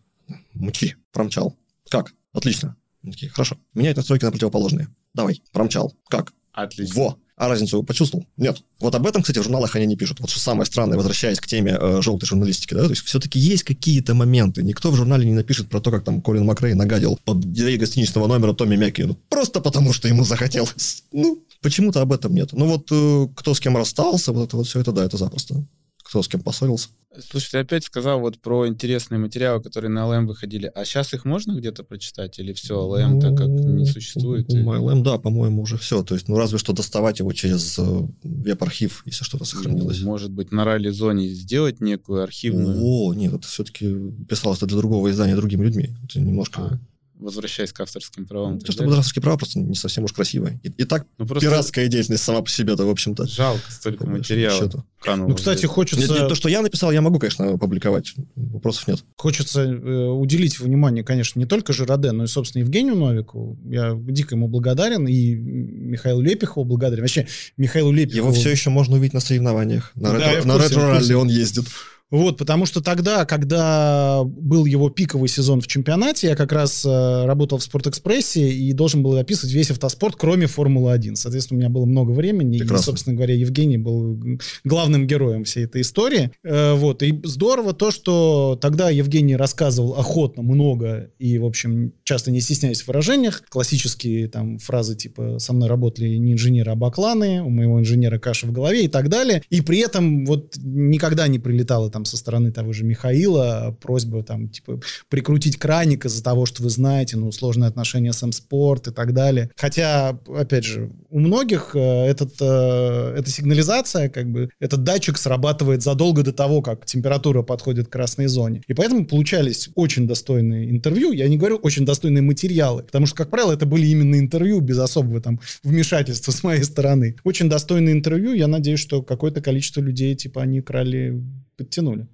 Мчи, 0.54 0.96
промчал. 1.12 1.56
Как? 1.88 2.12
Отлично. 2.32 2.76
такие, 3.04 3.30
хорошо. 3.30 3.56
Меняют 3.74 3.96
настройки 3.96 4.24
на 4.24 4.32
противоположные. 4.32 4.88
Давай, 5.14 5.42
промчал. 5.52 5.94
Как? 6.08 6.32
Отлично. 6.52 6.94
Во, 6.94 7.18
а 7.36 7.48
разницу 7.48 7.82
почувствовал? 7.82 8.26
Нет. 8.36 8.62
Вот 8.80 8.94
об 8.94 9.06
этом, 9.06 9.22
кстати, 9.22 9.38
в 9.38 9.42
журналах 9.42 9.74
они 9.76 9.86
не 9.86 9.96
пишут. 9.96 10.20
Вот 10.20 10.30
что 10.30 10.40
самое 10.40 10.66
странное, 10.66 10.96
возвращаясь 10.96 11.40
к 11.40 11.46
теме 11.46 11.76
э, 11.80 12.00
желтой 12.02 12.26
журналистики, 12.26 12.74
да, 12.74 12.84
то 12.84 12.90
есть 12.90 13.02
все-таки 13.02 13.38
есть 13.38 13.64
какие-то 13.64 14.14
моменты. 14.14 14.62
Никто 14.62 14.90
в 14.90 14.96
журнале 14.96 15.24
не 15.26 15.34
напишет 15.34 15.68
про 15.68 15.80
то, 15.80 15.90
как 15.90 16.04
там 16.04 16.20
Колин 16.20 16.44
Макрей 16.44 16.74
нагадил 16.74 17.18
под 17.24 17.40
дверей 17.40 17.78
гостиничного 17.78 18.26
номера 18.26 18.52
Томми 18.52 18.76
Мякину. 18.76 19.18
Просто 19.28 19.60
потому, 19.60 19.92
что 19.92 20.08
ему 20.08 20.24
захотелось. 20.24 21.04
Ну, 21.12 21.42
почему-то 21.60 22.00
об 22.00 22.12
этом 22.12 22.34
нет. 22.34 22.50
Ну 22.52 22.66
вот 22.66 22.88
э, 22.90 23.28
кто 23.34 23.54
с 23.54 23.60
кем 23.60 23.76
расстался, 23.76 24.32
вот 24.32 24.48
это 24.48 24.56
вот 24.56 24.66
все 24.66 24.80
это, 24.80 24.92
да, 24.92 25.04
это 25.04 25.16
запросто 25.16 25.64
кто 26.12 26.22
с 26.22 26.28
кем 26.28 26.42
поссорился. 26.42 26.88
Слушай, 27.30 27.52
ты 27.52 27.58
опять 27.58 27.84
сказал 27.84 28.20
вот 28.20 28.38
про 28.38 28.68
интересные 28.68 29.18
материалы, 29.18 29.62
которые 29.62 29.90
на 29.90 30.00
LM 30.00 30.26
выходили. 30.26 30.70
А 30.74 30.84
сейчас 30.84 31.14
их 31.14 31.24
можно 31.24 31.58
где-то 31.58 31.84
прочитать? 31.84 32.38
Или 32.38 32.52
все, 32.52 32.86
ну, 33.08 33.18
так 33.18 33.34
как 33.34 33.48
не 33.48 33.86
существует? 33.86 34.52
И... 34.52 34.58
LM, 34.58 35.02
да, 35.02 35.16
по-моему, 35.16 35.62
уже 35.62 35.78
все. 35.78 36.02
То 36.02 36.14
есть, 36.14 36.28
ну, 36.28 36.36
разве 36.36 36.58
что 36.58 36.74
доставать 36.74 37.20
его 37.20 37.32
через 37.32 37.78
э, 37.78 37.82
веб-архив, 38.22 39.02
если 39.06 39.24
что-то 39.24 39.46
сохранилось. 39.46 40.00
Ну, 40.00 40.06
может 40.06 40.30
быть, 40.30 40.52
на 40.52 40.64
ралли-зоне 40.64 41.28
сделать 41.28 41.80
некую 41.80 42.22
архивную... 42.22 42.78
О, 42.78 43.14
нет, 43.14 43.32
это 43.32 43.46
все-таки 43.46 43.94
писалось 44.28 44.58
для 44.58 44.68
другого 44.68 45.10
издания 45.10 45.34
другими 45.34 45.64
людьми. 45.64 45.94
Это 46.04 46.20
немножко... 46.20 46.60
А 46.60 46.80
возвращаясь 47.22 47.72
к 47.72 47.80
авторским 47.80 48.26
правам. 48.26 48.58
То, 48.60 48.72
что 48.72 48.84
авторские 48.84 49.22
права 49.22 49.38
просто 49.38 49.58
не 49.58 49.74
совсем 49.74 50.04
уж 50.04 50.12
красивые. 50.12 50.60
И, 50.62 50.68
и 50.68 50.84
так 50.84 51.06
ну, 51.18 51.26
просто... 51.26 51.48
пиратская 51.48 51.88
деятельность 51.88 52.22
сама 52.22 52.42
по 52.42 52.50
себе-то, 52.50 52.84
в 52.84 52.90
общем-то. 52.90 53.26
Жалко 53.26 53.70
столько 53.70 54.06
материала. 54.06 54.70
Ну, 55.06 55.34
кстати, 55.34 55.66
хочется... 55.66 56.00
Нет, 56.00 56.10
нет, 56.10 56.28
то, 56.28 56.34
что 56.34 56.48
я 56.48 56.62
написал, 56.62 56.92
я 56.92 57.00
могу, 57.00 57.18
конечно, 57.18 57.54
опубликовать. 57.54 58.14
Вопросов 58.36 58.88
нет. 58.88 59.04
Хочется 59.16 59.62
э, 59.62 60.06
уделить 60.08 60.60
внимание, 60.60 61.04
конечно, 61.04 61.38
не 61.38 61.46
только 61.46 61.72
Жираде, 61.72 62.12
но 62.12 62.24
и, 62.24 62.26
собственно, 62.26 62.62
Евгению 62.62 62.96
Новику. 62.96 63.58
Я 63.64 63.96
дико 63.96 64.34
ему 64.34 64.48
благодарен, 64.48 65.06
и 65.06 65.34
Михаилу 65.34 66.20
Лепихову 66.20 66.64
благодарен. 66.64 67.02
Вообще, 67.02 67.26
Михаилу 67.56 67.92
Лепихову... 67.92 68.28
Его 68.28 68.32
все 68.32 68.50
еще 68.50 68.70
можно 68.70 68.96
увидеть 68.96 69.14
на 69.14 69.20
соревнованиях. 69.20 69.92
На, 69.94 70.12
да, 70.12 70.32
ретро, 70.32 70.48
на 70.48 70.58
ретро-ралли 70.58 71.14
он 71.14 71.28
ездит. 71.28 71.66
Вот, 72.12 72.36
потому 72.36 72.66
что 72.66 72.82
тогда, 72.82 73.24
когда 73.24 74.22
был 74.24 74.66
его 74.66 74.90
пиковый 74.90 75.30
сезон 75.30 75.62
в 75.62 75.66
чемпионате, 75.66 76.28
я 76.28 76.36
как 76.36 76.52
раз 76.52 76.84
э, 76.84 77.24
работал 77.24 77.56
в 77.56 77.62
Спортэкспрессе 77.62 78.50
и 78.52 78.74
должен 78.74 79.02
был 79.02 79.16
описывать 79.16 79.54
весь 79.54 79.70
автоспорт, 79.70 80.16
кроме 80.16 80.46
Формулы-1. 80.46 81.14
Соответственно, 81.16 81.56
у 81.56 81.60
меня 81.60 81.70
было 81.70 81.86
много 81.86 82.10
времени, 82.10 82.58
Прекрасно. 82.58 82.82
и, 82.82 82.84
собственно 82.84 83.16
говоря, 83.16 83.34
Евгений 83.34 83.78
был 83.78 84.20
главным 84.62 85.06
героем 85.06 85.44
всей 85.44 85.64
этой 85.64 85.80
истории. 85.80 86.30
Э, 86.44 86.74
вот, 86.74 87.02
и 87.02 87.18
здорово 87.24 87.72
то, 87.72 87.90
что 87.90 88.58
тогда 88.60 88.90
Евгений 88.90 89.34
рассказывал 89.34 89.94
охотно, 89.94 90.42
много 90.42 91.12
и, 91.18 91.38
в 91.38 91.46
общем, 91.46 91.94
часто 92.04 92.30
не 92.30 92.42
стесняясь 92.42 92.82
в 92.82 92.88
выражениях. 92.88 93.42
Классические 93.48 94.28
там 94.28 94.58
фразы 94.58 94.96
типа 94.96 95.38
«со 95.38 95.54
мной 95.54 95.66
работали 95.70 96.14
не 96.16 96.34
инженеры, 96.34 96.72
а 96.72 96.74
бакланы», 96.74 97.42
«у 97.42 97.48
моего 97.48 97.80
инженера 97.80 98.18
каша 98.18 98.46
в 98.46 98.52
голове» 98.52 98.84
и 98.84 98.88
так 98.88 99.08
далее. 99.08 99.42
И 99.48 99.62
при 99.62 99.78
этом 99.78 100.26
вот 100.26 100.56
никогда 100.58 101.26
не 101.26 101.38
прилетало 101.38 101.90
там 101.90 102.01
там 102.02 102.04
со 102.04 102.16
стороны 102.16 102.50
того 102.50 102.72
же 102.72 102.84
Михаила 102.84 103.76
просьба 103.80 104.22
там 104.22 104.48
типа 104.48 104.80
прикрутить 105.08 105.56
краник 105.56 106.04
из-за 106.04 106.22
того, 106.22 106.46
что 106.46 106.62
вы 106.62 106.70
знаете, 106.70 107.16
ну, 107.16 107.30
сложные 107.32 107.68
отношения 107.68 108.12
с 108.12 108.22
М-спорт 108.22 108.88
и 108.88 108.90
так 108.90 109.12
далее. 109.14 109.50
Хотя, 109.56 110.18
опять 110.26 110.64
же, 110.64 110.90
у 111.10 111.20
многих 111.20 111.72
э, 111.74 111.78
этот, 111.78 112.34
э, 112.40 113.14
эта 113.18 113.30
сигнализация, 113.30 114.08
как 114.08 114.30
бы, 114.30 114.50
этот 114.60 114.82
датчик 114.82 115.18
срабатывает 115.18 115.82
задолго 115.82 116.22
до 116.22 116.32
того, 116.32 116.62
как 116.62 116.86
температура 116.86 117.42
подходит 117.42 117.88
к 117.88 117.92
красной 117.92 118.26
зоне. 118.26 118.62
И 118.66 118.74
поэтому 118.74 119.06
получались 119.06 119.70
очень 119.74 120.06
достойные 120.06 120.70
интервью. 120.70 121.12
Я 121.12 121.28
не 121.28 121.36
говорю 121.36 121.56
очень 121.62 121.84
достойные 121.84 122.22
материалы, 122.22 122.82
потому 122.82 123.06
что, 123.06 123.16
как 123.16 123.30
правило, 123.30 123.52
это 123.52 123.66
были 123.66 123.86
именно 123.86 124.18
интервью 124.18 124.60
без 124.60 124.78
особого 124.78 125.20
там 125.20 125.40
вмешательства 125.62 126.32
с 126.32 126.42
моей 126.42 126.64
стороны. 126.64 127.16
Очень 127.24 127.48
достойные 127.48 127.94
интервью. 127.94 128.32
Я 128.32 128.48
надеюсь, 128.48 128.80
что 128.80 129.02
какое-то 129.02 129.40
количество 129.40 129.80
людей, 129.80 130.14
типа, 130.14 130.42
они 130.42 130.60
крали 130.60 131.22
подтянули. 131.56 132.08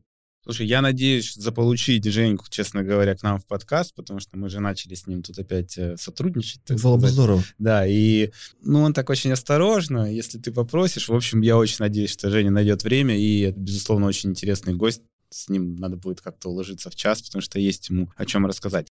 Слушай, 0.44 0.66
я 0.66 0.80
надеюсь 0.80 1.34
заполучить 1.34 2.04
Женьку, 2.06 2.46
честно 2.48 2.82
говоря, 2.82 3.14
к 3.14 3.22
нам 3.22 3.38
в 3.38 3.44
подкаст, 3.44 3.94
потому 3.94 4.18
что 4.18 4.38
мы 4.38 4.48
же 4.48 4.60
начали 4.60 4.94
с 4.94 5.06
ним 5.06 5.22
тут 5.22 5.38
опять 5.38 5.76
э, 5.76 5.96
сотрудничать. 5.98 6.62
Было 6.82 6.96
бы 6.96 7.08
здорово. 7.08 7.44
Да, 7.58 7.86
и 7.86 8.30
ну, 8.62 8.80
он 8.80 8.94
так 8.94 9.10
очень 9.10 9.30
осторожно, 9.30 10.10
если 10.10 10.38
ты 10.38 10.50
попросишь. 10.50 11.10
В 11.10 11.14
общем, 11.14 11.42
я 11.42 11.58
очень 11.58 11.76
надеюсь, 11.80 12.12
что 12.12 12.30
Женя 12.30 12.50
найдет 12.50 12.82
время, 12.82 13.18
и 13.18 13.40
это, 13.40 13.60
безусловно, 13.60 14.06
очень 14.06 14.30
интересный 14.30 14.74
гость. 14.74 15.02
С 15.28 15.50
ним 15.50 15.76
надо 15.76 15.96
будет 15.96 16.22
как-то 16.22 16.48
уложиться 16.48 16.88
в 16.88 16.96
час, 16.96 17.20
потому 17.20 17.42
что 17.42 17.58
есть 17.58 17.90
ему 17.90 18.10
о 18.16 18.24
чем 18.24 18.46
рассказать. 18.46 18.88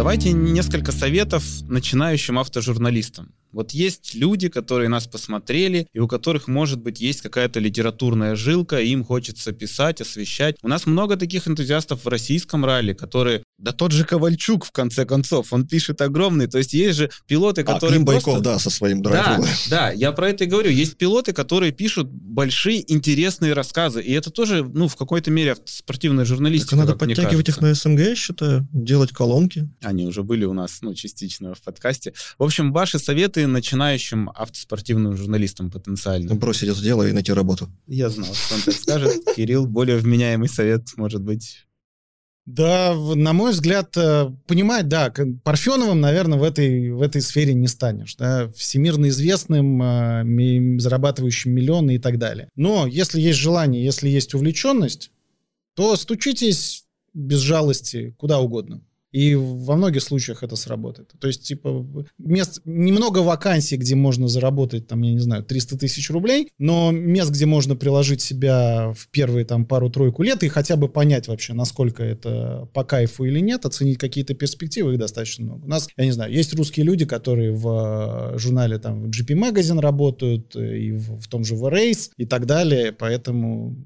Давайте 0.00 0.32
несколько 0.32 0.92
советов 0.92 1.44
начинающим 1.68 2.38
автожурналистам. 2.38 3.34
Вот 3.52 3.72
есть 3.72 4.14
люди, 4.14 4.48
которые 4.48 4.88
нас 4.88 5.06
посмотрели, 5.06 5.86
и 5.92 5.98
у 5.98 6.08
которых, 6.08 6.48
может 6.48 6.80
быть, 6.80 7.00
есть 7.00 7.20
какая-то 7.20 7.60
литературная 7.60 8.36
жилка, 8.36 8.80
и 8.80 8.88
им 8.88 9.04
хочется 9.04 9.52
писать, 9.52 10.00
освещать. 10.00 10.56
У 10.62 10.68
нас 10.68 10.86
много 10.86 11.16
таких 11.16 11.48
энтузиастов 11.48 12.04
в 12.04 12.08
российском 12.08 12.64
ралли, 12.64 12.92
которые... 12.92 13.42
Да 13.58 13.72
тот 13.72 13.92
же 13.92 14.04
Ковальчук, 14.04 14.64
в 14.64 14.72
конце 14.72 15.04
концов, 15.04 15.52
он 15.52 15.66
пишет 15.66 16.00
огромный. 16.00 16.46
То 16.46 16.58
есть 16.58 16.72
есть 16.72 16.96
же 16.96 17.10
пилоты, 17.26 17.62
а, 17.62 17.64
которые 17.64 17.96
а, 17.96 18.04
Клим 18.04 18.06
просто... 18.06 18.30
Байков, 18.30 18.42
да, 18.42 18.58
со 18.58 18.70
своим 18.70 19.02
драйвом. 19.02 19.42
Да, 19.68 19.88
да, 19.88 19.90
я 19.90 20.12
про 20.12 20.30
это 20.30 20.44
и 20.44 20.46
говорю. 20.46 20.70
Есть 20.70 20.96
пилоты, 20.96 21.32
которые 21.32 21.72
пишут 21.72 22.08
большие 22.08 22.90
интересные 22.92 23.52
рассказы, 23.52 24.00
и 24.00 24.12
это 24.12 24.30
тоже, 24.30 24.64
ну, 24.64 24.88
в 24.88 24.96
какой-то 24.96 25.30
мере 25.30 25.56
спортивная 25.64 26.24
журналистика. 26.24 26.70
Так 26.70 26.78
надо 26.78 26.96
подтягивать 26.96 27.48
их 27.48 27.60
на 27.60 27.74
СМГ, 27.74 28.00
я 28.00 28.14
считаю, 28.14 28.66
делать 28.72 29.12
колонки. 29.12 29.68
Они 29.82 30.06
уже 30.06 30.22
были 30.22 30.44
у 30.44 30.52
нас, 30.52 30.78
ну, 30.80 30.94
частично 30.94 31.54
в 31.54 31.60
подкасте. 31.62 32.14
В 32.38 32.44
общем, 32.44 32.72
ваши 32.72 32.98
советы 32.98 33.39
советы 33.40 33.46
начинающим 33.46 34.30
автоспортивным 34.34 35.16
журналистам 35.16 35.70
потенциально? 35.70 36.34
Бросить 36.34 36.68
это 36.68 36.82
дело 36.82 37.08
и 37.08 37.12
найти 37.12 37.32
работу. 37.32 37.68
Я 37.86 38.10
знал, 38.10 38.32
что 38.34 38.54
он 38.54 38.60
так 38.62 38.74
скажет. 38.74 39.24
Кирилл, 39.36 39.66
более 39.66 39.96
вменяемый 39.96 40.48
совет, 40.48 40.88
может 40.96 41.22
быть, 41.22 41.66
да, 42.46 42.94
на 42.94 43.32
мой 43.32 43.52
взгляд, 43.52 43.96
э, 43.96 44.28
понимать, 44.46 44.88
да, 44.88 45.12
Парфеновым, 45.44 46.00
наверное, 46.00 46.38
в 46.38 46.42
этой, 46.42 46.90
в 46.90 47.00
этой 47.00 47.20
сфере 47.22 47.54
не 47.54 47.68
станешь, 47.68 48.16
да, 48.16 48.48
всемирно 48.56 49.08
известным, 49.08 49.80
э, 49.80 50.80
зарабатывающим 50.80 51.52
миллионы 51.52 51.94
и 51.94 51.98
так 51.98 52.18
далее. 52.18 52.48
Но 52.56 52.88
если 52.88 53.20
есть 53.20 53.38
желание, 53.38 53.84
если 53.84 54.08
есть 54.08 54.34
увлеченность, 54.34 55.12
то 55.76 55.94
стучитесь 55.94 56.86
без 57.14 57.38
жалости 57.38 58.16
куда 58.18 58.40
угодно. 58.40 58.80
И 59.12 59.34
во 59.34 59.76
многих 59.76 60.02
случаях 60.02 60.42
это 60.42 60.56
сработает. 60.56 61.12
То 61.18 61.26
есть, 61.26 61.42
типа, 61.42 61.86
мест, 62.18 62.60
немного 62.64 63.18
вакансий, 63.18 63.76
где 63.76 63.94
можно 63.94 64.28
заработать, 64.28 64.86
там, 64.86 65.02
я 65.02 65.12
не 65.12 65.18
знаю, 65.18 65.42
300 65.42 65.78
тысяч 65.78 66.10
рублей, 66.10 66.48
но 66.58 66.92
мест, 66.92 67.30
где 67.30 67.46
можно 67.46 67.74
приложить 67.74 68.20
себя 68.20 68.92
в 68.96 69.08
первые 69.08 69.44
там 69.44 69.64
пару-тройку 69.64 70.22
лет 70.22 70.42
и 70.42 70.48
хотя 70.48 70.76
бы 70.76 70.88
понять 70.88 71.28
вообще, 71.28 71.54
насколько 71.54 72.04
это 72.04 72.68
по 72.72 72.84
кайфу 72.84 73.24
или 73.24 73.40
нет, 73.40 73.66
оценить 73.66 73.98
какие-то 73.98 74.34
перспективы, 74.34 74.92
их 74.92 74.98
достаточно 74.98 75.44
много. 75.44 75.64
У 75.64 75.68
нас, 75.68 75.88
я 75.96 76.04
не 76.04 76.12
знаю, 76.12 76.32
есть 76.32 76.54
русские 76.54 76.86
люди, 76.86 77.04
которые 77.04 77.52
в 77.52 78.34
э, 78.34 78.38
журнале 78.38 78.78
там 78.78 79.06
GP 79.06 79.34
Magazine 79.34 79.80
работают, 79.80 80.54
э, 80.54 80.78
и 80.78 80.92
в, 80.92 81.20
в 81.20 81.28
том 81.28 81.44
же 81.44 81.56
V-Race 81.56 82.10
и 82.16 82.26
так 82.26 82.46
далее, 82.46 82.92
поэтому 82.92 83.76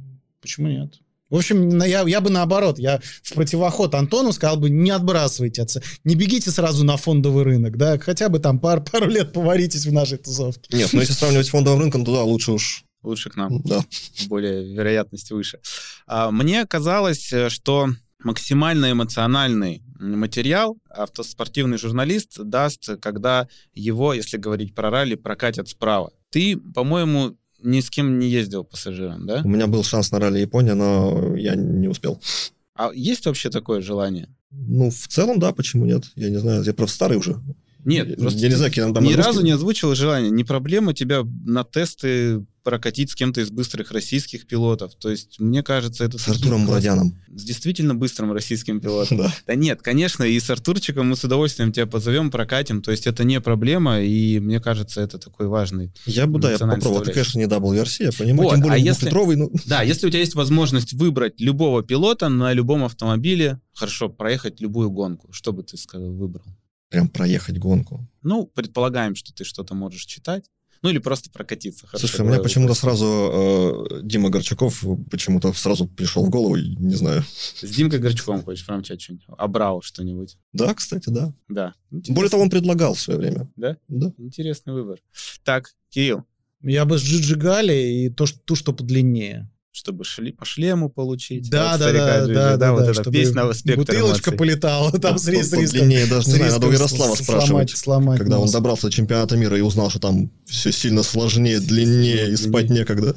почему 0.40 0.68
нет? 0.68 1.00
В 1.30 1.36
общем, 1.36 1.82
я, 1.82 2.02
я 2.02 2.20
бы 2.20 2.30
наоборот, 2.30 2.78
я 2.78 3.00
в 3.22 3.34
противоход 3.34 3.94
Антону 3.94 4.32
сказал 4.32 4.56
бы, 4.56 4.70
не 4.70 4.90
отбрасывайте 4.90 5.62
отца, 5.62 5.80
не 6.04 6.14
бегите 6.14 6.50
сразу 6.50 6.84
на 6.84 6.96
фондовый 6.96 7.44
рынок, 7.44 7.76
да, 7.76 7.98
хотя 7.98 8.28
бы 8.28 8.38
там 8.38 8.58
пар, 8.58 8.84
пару 8.84 9.08
лет 9.08 9.32
поваритесь 9.32 9.86
в 9.86 9.92
нашей 9.92 10.18
тусовке. 10.18 10.76
Нет, 10.76 10.90
ну 10.92 11.00
если 11.00 11.14
сравнивать 11.14 11.46
с 11.46 11.50
фондовым 11.50 11.80
рынком, 11.80 12.04
то 12.04 12.12
да, 12.12 12.22
лучше 12.22 12.52
уж 12.52 12.84
лучше 13.02 13.30
к 13.30 13.36
нам. 13.36 13.62
Да. 13.62 13.84
Более 14.28 14.74
вероятность 14.74 15.30
выше. 15.30 15.60
А, 16.06 16.30
мне 16.30 16.66
казалось, 16.66 17.32
что 17.48 17.88
максимально 18.22 18.92
эмоциональный 18.92 19.82
материал 19.98 20.78
автоспортивный 20.88 21.78
журналист 21.78 22.38
даст, 22.38 22.98
когда 23.00 23.48
его, 23.74 24.14
если 24.14 24.38
говорить 24.38 24.74
про 24.74 24.90
ралли, 24.90 25.14
прокатят 25.14 25.68
справа. 25.68 26.12
Ты, 26.30 26.56
по-моему, 26.56 27.36
ни 27.64 27.80
с 27.80 27.90
кем 27.90 28.18
не 28.18 28.28
ездил 28.28 28.64
пассажиром, 28.64 29.26
да? 29.26 29.42
У 29.44 29.48
меня 29.48 29.66
был 29.66 29.82
шанс 29.82 30.12
на 30.12 30.18
ралли 30.18 30.40
Япония, 30.40 30.74
но 30.74 31.36
я 31.36 31.54
не 31.54 31.88
успел. 31.88 32.20
А 32.74 32.90
есть 32.94 33.26
вообще 33.26 33.50
такое 33.50 33.80
желание? 33.80 34.28
Ну, 34.50 34.90
в 34.90 35.08
целом, 35.08 35.38
да, 35.38 35.52
почему 35.52 35.84
нет? 35.84 36.04
Я 36.14 36.30
не 36.30 36.38
знаю, 36.38 36.62
я 36.62 36.74
просто 36.74 36.96
старый 36.96 37.18
уже. 37.18 37.40
Нет, 37.84 38.08
я, 38.08 38.16
просто 38.16 38.40
я 38.40 38.48
не 38.48 38.54
знаю, 38.54 38.72
там 38.72 38.88
ни 38.88 38.92
нагрузки. 38.92 39.16
разу 39.16 39.42
не 39.42 39.50
озвучил 39.52 39.94
желание. 39.94 40.30
Не 40.30 40.44
проблема 40.44 40.94
тебя 40.94 41.22
на 41.44 41.64
тесты 41.64 42.44
прокатить 42.64 43.10
с 43.10 43.14
кем-то 43.14 43.42
из 43.42 43.50
быстрых 43.50 43.92
российских 43.92 44.46
пилотов. 44.46 44.94
То 44.96 45.10
есть, 45.10 45.38
мне 45.38 45.62
кажется, 45.62 46.04
это... 46.04 46.18
С 46.18 46.26
Артуром 46.28 46.60
Мурадяном. 46.62 47.14
С 47.28 47.44
действительно 47.44 47.94
быстрым 47.94 48.32
российским 48.32 48.80
пилотом. 48.80 49.04
Да. 49.14 49.32
Да 49.46 49.54
нет, 49.54 49.82
конечно, 49.82 50.24
и 50.24 50.40
с 50.40 50.48
Артурчиком 50.50 51.08
мы 51.08 51.16
с 51.16 51.22
удовольствием 51.22 51.72
тебя 51.72 51.86
позовем, 51.86 52.30
прокатим. 52.30 52.80
То 52.82 52.90
есть, 52.90 53.06
это 53.06 53.22
не 53.22 53.40
проблема, 53.40 54.00
и 54.00 54.40
мне 54.40 54.60
кажется, 54.60 55.02
это 55.02 55.18
такой 55.18 55.46
важный 55.46 55.92
Я 56.06 56.26
бы, 56.26 56.40
да, 56.40 56.52
я 56.52 56.58
попробовал. 56.58 57.02
Это, 57.02 57.12
конечно, 57.12 57.38
не 57.38 57.44
WRC, 57.44 58.04
я 58.04 58.12
понимаю, 58.12 58.48
Вот, 58.48 58.54
тем 58.54 58.60
более 58.62 58.74
а 58.74 58.78
если- 58.78 59.10
ну... 59.36 59.52
Да, 59.66 59.82
если 59.82 60.06
у 60.06 60.10
тебя 60.10 60.20
есть 60.20 60.34
возможность 60.34 60.94
выбрать 60.94 61.38
любого 61.38 61.82
пилота 61.82 62.28
на 62.30 62.52
любом 62.54 62.84
автомобиле, 62.84 63.60
хорошо, 63.74 64.08
проехать 64.08 64.60
любую 64.60 64.90
гонку, 64.90 65.32
что 65.32 65.52
бы 65.52 65.62
ты 65.62 65.76
сказал, 65.76 66.10
выбрал? 66.10 66.46
Прям 66.94 67.08
проехать 67.08 67.58
гонку. 67.58 68.08
Ну, 68.22 68.46
предполагаем, 68.46 69.16
что 69.16 69.34
ты 69.34 69.42
что-то 69.42 69.74
можешь 69.74 70.04
читать. 70.04 70.44
Ну, 70.80 70.90
или 70.90 70.98
просто 70.98 71.28
прокатиться. 71.28 71.88
Хорошо, 71.88 72.06
Слушай, 72.06 72.20
у 72.20 72.28
меня 72.28 72.38
почему-то 72.38 72.74
сразу 72.74 73.88
э, 73.90 74.00
Дима 74.04 74.30
Горчаков 74.30 74.84
почему-то 75.10 75.52
сразу 75.54 75.88
пришел 75.88 76.24
в 76.24 76.30
голову, 76.30 76.54
не 76.54 76.94
знаю. 76.94 77.24
С 77.32 77.68
Димкой 77.68 77.98
Горчаком 77.98 78.44
хочешь 78.44 78.64
промчать 78.64 79.02
что-нибудь? 79.02 79.26
Абрау 79.36 79.82
что-нибудь? 79.82 80.36
Да, 80.52 80.72
кстати, 80.72 81.10
да. 81.10 81.34
Да. 81.48 81.74
Интересно. 81.90 82.14
Более 82.14 82.30
того, 82.30 82.42
он 82.44 82.50
предлагал 82.50 82.94
в 82.94 83.00
свое 83.00 83.18
время. 83.18 83.50
Да? 83.56 83.76
Да. 83.88 84.12
Интересный 84.18 84.72
выбор. 84.72 85.00
Так, 85.42 85.72
Кирилл, 85.88 86.22
Я 86.60 86.84
бы 86.84 86.96
с 86.96 87.02
Джиджи 87.02 87.34
Гали 87.34 88.04
и 88.04 88.08
то, 88.08 88.26
что, 88.26 88.38
ту, 88.38 88.54
что 88.54 88.72
подлиннее. 88.72 89.50
Чтобы 89.74 90.04
шли, 90.04 90.30
по 90.30 90.44
шлему 90.44 90.88
получить. 90.88 91.50
Да, 91.50 91.72
от 91.72 91.80
да, 91.80 91.92
да, 91.92 92.20
Джиджи, 92.20 92.34
да, 92.34 92.56
да, 92.56 92.72
вот 92.72 92.84
да, 92.84 92.90
эта 92.92 92.94
чтобы 92.94 93.16
песня 93.16 93.52
«Спектр 93.52 93.80
бутылочка 93.80 94.30
эмоций». 94.30 94.38
полетала 94.38 94.92
там 94.92 95.18
с, 95.18 95.26
рис- 95.26 95.48
с 95.48 95.52
риском. 95.52 95.80
Подлиннее 95.80 96.06
даже, 96.06 96.28
не 96.28 96.34
знаю, 96.36 96.52
надо 96.52 96.66
у 96.68 96.72
Ярослава 96.72 97.14
спрашивать. 97.16 97.46
Сломать, 97.46 97.70
сломать 97.70 98.18
Когда 98.20 98.38
он 98.38 98.48
добрался 98.50 98.86
до 98.86 98.92
чемпионата 98.92 99.36
мира 99.36 99.58
и 99.58 99.62
узнал, 99.62 99.90
что 99.90 99.98
там 99.98 100.30
все 100.44 100.70
сильно 100.70 101.02
сложнее, 101.02 101.58
длиннее 101.58 102.30
и 102.30 102.36
спать 102.36 102.66
Длиннее. 102.66 102.80
некогда. 102.80 103.16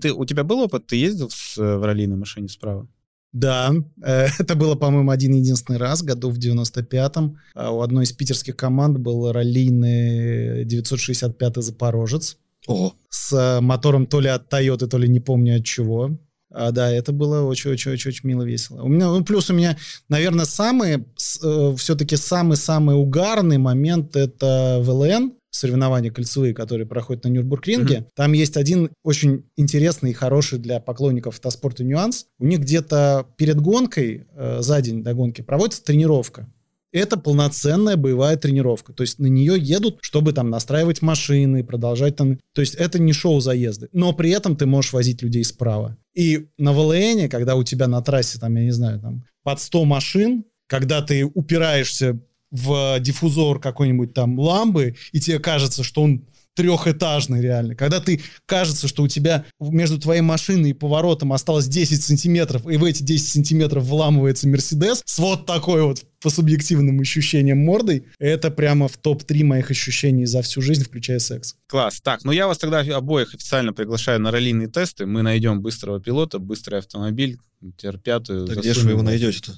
Ты, 0.00 0.12
у 0.12 0.24
тебя 0.24 0.42
был 0.42 0.60
опыт? 0.60 0.88
Ты 0.88 0.96
ездил 0.96 1.30
с, 1.30 1.56
э, 1.56 1.76
в 1.76 1.84
раллийной 1.84 2.16
машине 2.16 2.48
справа? 2.48 2.88
Да, 3.32 3.72
э, 4.04 4.26
это 4.40 4.56
было, 4.56 4.74
по-моему, 4.74 5.12
один 5.12 5.32
единственный 5.34 5.78
раз, 5.78 6.02
году 6.02 6.30
в 6.30 6.38
95-м. 6.38 7.38
А 7.54 7.70
У 7.70 7.82
одной 7.82 8.04
из 8.04 8.12
питерских 8.12 8.56
команд 8.56 8.98
был 8.98 9.30
раллийный 9.30 10.64
965-й 10.64 11.62
«Запорожец» 11.62 12.36
О, 12.66 12.94
с 13.08 13.32
э, 13.32 13.60
мотором 13.60 14.06
то 14.06 14.20
ли 14.20 14.28
от 14.28 14.52
Toyota, 14.52 14.86
то 14.86 14.98
ли 14.98 15.08
не 15.08 15.20
помню 15.20 15.56
от 15.56 15.64
чего. 15.64 16.16
А, 16.54 16.70
да, 16.70 16.90
это 16.90 17.12
было 17.12 17.42
очень-очень-очень 17.42 18.28
мило 18.28 18.42
весело. 18.42 18.82
У 18.82 18.88
меня, 18.88 19.08
ну, 19.08 19.24
плюс 19.24 19.50
у 19.50 19.54
меня, 19.54 19.76
наверное, 20.08 20.44
самый, 20.44 20.96
э, 20.96 21.74
все-таки 21.76 22.16
самый-самый 22.16 22.96
угарный 22.96 23.58
момент 23.58 24.16
это 24.16 24.78
ВЛН, 24.82 25.32
соревнования 25.50 26.10
кольцевые, 26.10 26.54
которые 26.54 26.86
проходят 26.86 27.24
на 27.24 27.28
Нюрбургринге. 27.28 28.06
Там 28.14 28.32
есть 28.32 28.56
один 28.56 28.90
очень 29.02 29.44
интересный 29.56 30.10
и 30.10 30.14
хороший 30.14 30.58
для 30.58 30.80
поклонников 30.80 31.36
автоспорта 31.36 31.84
нюанс. 31.84 32.26
У 32.38 32.46
них 32.46 32.60
где-то 32.60 33.26
перед 33.36 33.60
гонкой, 33.60 34.26
э, 34.34 34.58
за 34.60 34.80
день 34.80 35.02
до 35.02 35.14
гонки, 35.14 35.42
проводится 35.42 35.84
тренировка. 35.84 36.48
Это 36.92 37.16
полноценная 37.16 37.96
боевая 37.96 38.36
тренировка. 38.36 38.92
То 38.92 39.02
есть 39.02 39.18
на 39.18 39.26
нее 39.26 39.54
едут, 39.58 39.98
чтобы 40.02 40.32
там 40.32 40.50
настраивать 40.50 41.02
машины, 41.02 41.64
продолжать 41.64 42.16
там... 42.16 42.38
То 42.54 42.60
есть 42.60 42.74
это 42.74 42.98
не 42.98 43.12
шоу 43.12 43.40
заезды. 43.40 43.88
Но 43.92 44.12
при 44.12 44.30
этом 44.30 44.56
ты 44.56 44.66
можешь 44.66 44.92
возить 44.92 45.22
людей 45.22 45.42
справа. 45.44 45.96
И 46.14 46.48
на 46.58 46.72
ВЛН, 46.72 47.28
когда 47.30 47.56
у 47.56 47.64
тебя 47.64 47.88
на 47.88 48.02
трассе, 48.02 48.38
там, 48.38 48.54
я 48.56 48.64
не 48.64 48.72
знаю, 48.72 49.00
там 49.00 49.24
под 49.42 49.60
100 49.60 49.84
машин, 49.86 50.44
когда 50.66 51.00
ты 51.00 51.24
упираешься 51.24 52.20
в 52.50 52.98
диффузор 53.00 53.60
какой-нибудь 53.60 54.12
там 54.12 54.38
ламбы, 54.38 54.94
и 55.12 55.20
тебе 55.20 55.38
кажется, 55.38 55.82
что 55.82 56.02
он 56.02 56.26
трехэтажный 56.54 57.40
реально. 57.40 57.74
Когда 57.74 57.98
ты 57.98 58.20
кажется, 58.44 58.88
что 58.88 59.02
у 59.02 59.08
тебя 59.08 59.46
между 59.58 59.98
твоей 59.98 60.20
машиной 60.20 60.70
и 60.70 60.74
поворотом 60.74 61.32
осталось 61.32 61.66
10 61.66 62.02
сантиметров, 62.02 62.66
и 62.68 62.76
в 62.76 62.84
эти 62.84 63.02
10 63.02 63.26
сантиметров 63.26 63.84
вламывается 63.84 64.48
Мерседес 64.48 65.02
с 65.06 65.18
вот 65.18 65.46
такой 65.46 65.82
вот 65.82 66.04
по 66.22 66.30
субъективным 66.30 67.00
ощущениям 67.00 67.58
мордой, 67.58 68.04
это 68.18 68.50
прямо 68.50 68.88
в 68.88 68.96
топ-3 68.96 69.44
моих 69.44 69.70
ощущений 69.70 70.26
за 70.26 70.42
всю 70.42 70.62
жизнь, 70.62 70.84
включая 70.84 71.18
секс. 71.18 71.56
Класс. 71.66 72.00
Так, 72.00 72.24
ну 72.24 72.32
я 72.32 72.46
вас 72.46 72.58
тогда 72.58 72.80
обоих 72.80 73.34
официально 73.34 73.72
приглашаю 73.72 74.20
на 74.20 74.30
раллийные 74.30 74.68
тесты. 74.68 75.06
Мы 75.06 75.22
найдем 75.22 75.60
быстрого 75.60 76.00
пилота, 76.00 76.38
быстрый 76.38 76.78
автомобиль, 76.78 77.38
тер-пятую. 77.76 78.46
да 78.46 78.54
где 78.54 78.74
же 78.74 78.80
вы 78.80 78.92
его 78.92 79.02
найдете-то? 79.02 79.52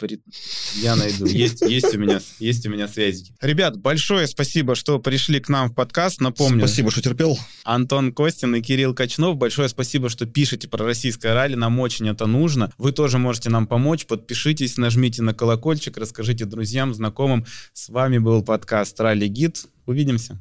При- 0.00 0.20
Я 0.80 0.96
найду. 0.96 1.26
Есть, 1.26 1.60
есть, 1.60 1.94
у 1.94 1.98
меня, 1.98 2.20
есть 2.38 2.66
у 2.66 2.70
меня 2.70 2.88
связи. 2.88 3.34
Ребят, 3.40 3.76
большое 3.76 4.26
спасибо, 4.26 4.74
что 4.74 4.98
пришли 4.98 5.40
к 5.40 5.48
нам 5.48 5.68
в 5.68 5.74
подкаст. 5.74 6.20
Напомню, 6.20 6.66
Спасибо, 6.66 6.90
что 6.90 7.02
терпел. 7.02 7.38
Антон 7.64 8.12
Костин 8.12 8.54
и 8.54 8.62
Кирилл 8.62 8.94
Качнов. 8.94 9.36
Большое 9.36 9.68
спасибо, 9.68 10.08
что 10.08 10.24
пишете 10.26 10.68
про 10.68 10.84
российское 10.84 11.34
ралли. 11.34 11.54
Нам 11.54 11.78
очень 11.80 12.08
это 12.08 12.26
нужно. 12.26 12.72
Вы 12.78 12.92
тоже 12.92 13.18
можете 13.18 13.50
нам 13.50 13.66
помочь. 13.66 14.06
Подпишитесь, 14.06 14.78
нажмите 14.78 15.22
на 15.22 15.34
колокольчик, 15.34 15.96
расскажите 15.98 16.46
друзьям, 16.46 16.94
знакомым. 16.94 17.44
С 17.74 17.88
вами 17.90 18.18
был 18.18 18.42
подкаст 18.42 18.98
«Ралли 19.00 19.26
Гид». 19.28 19.66
Увидимся. 19.86 20.38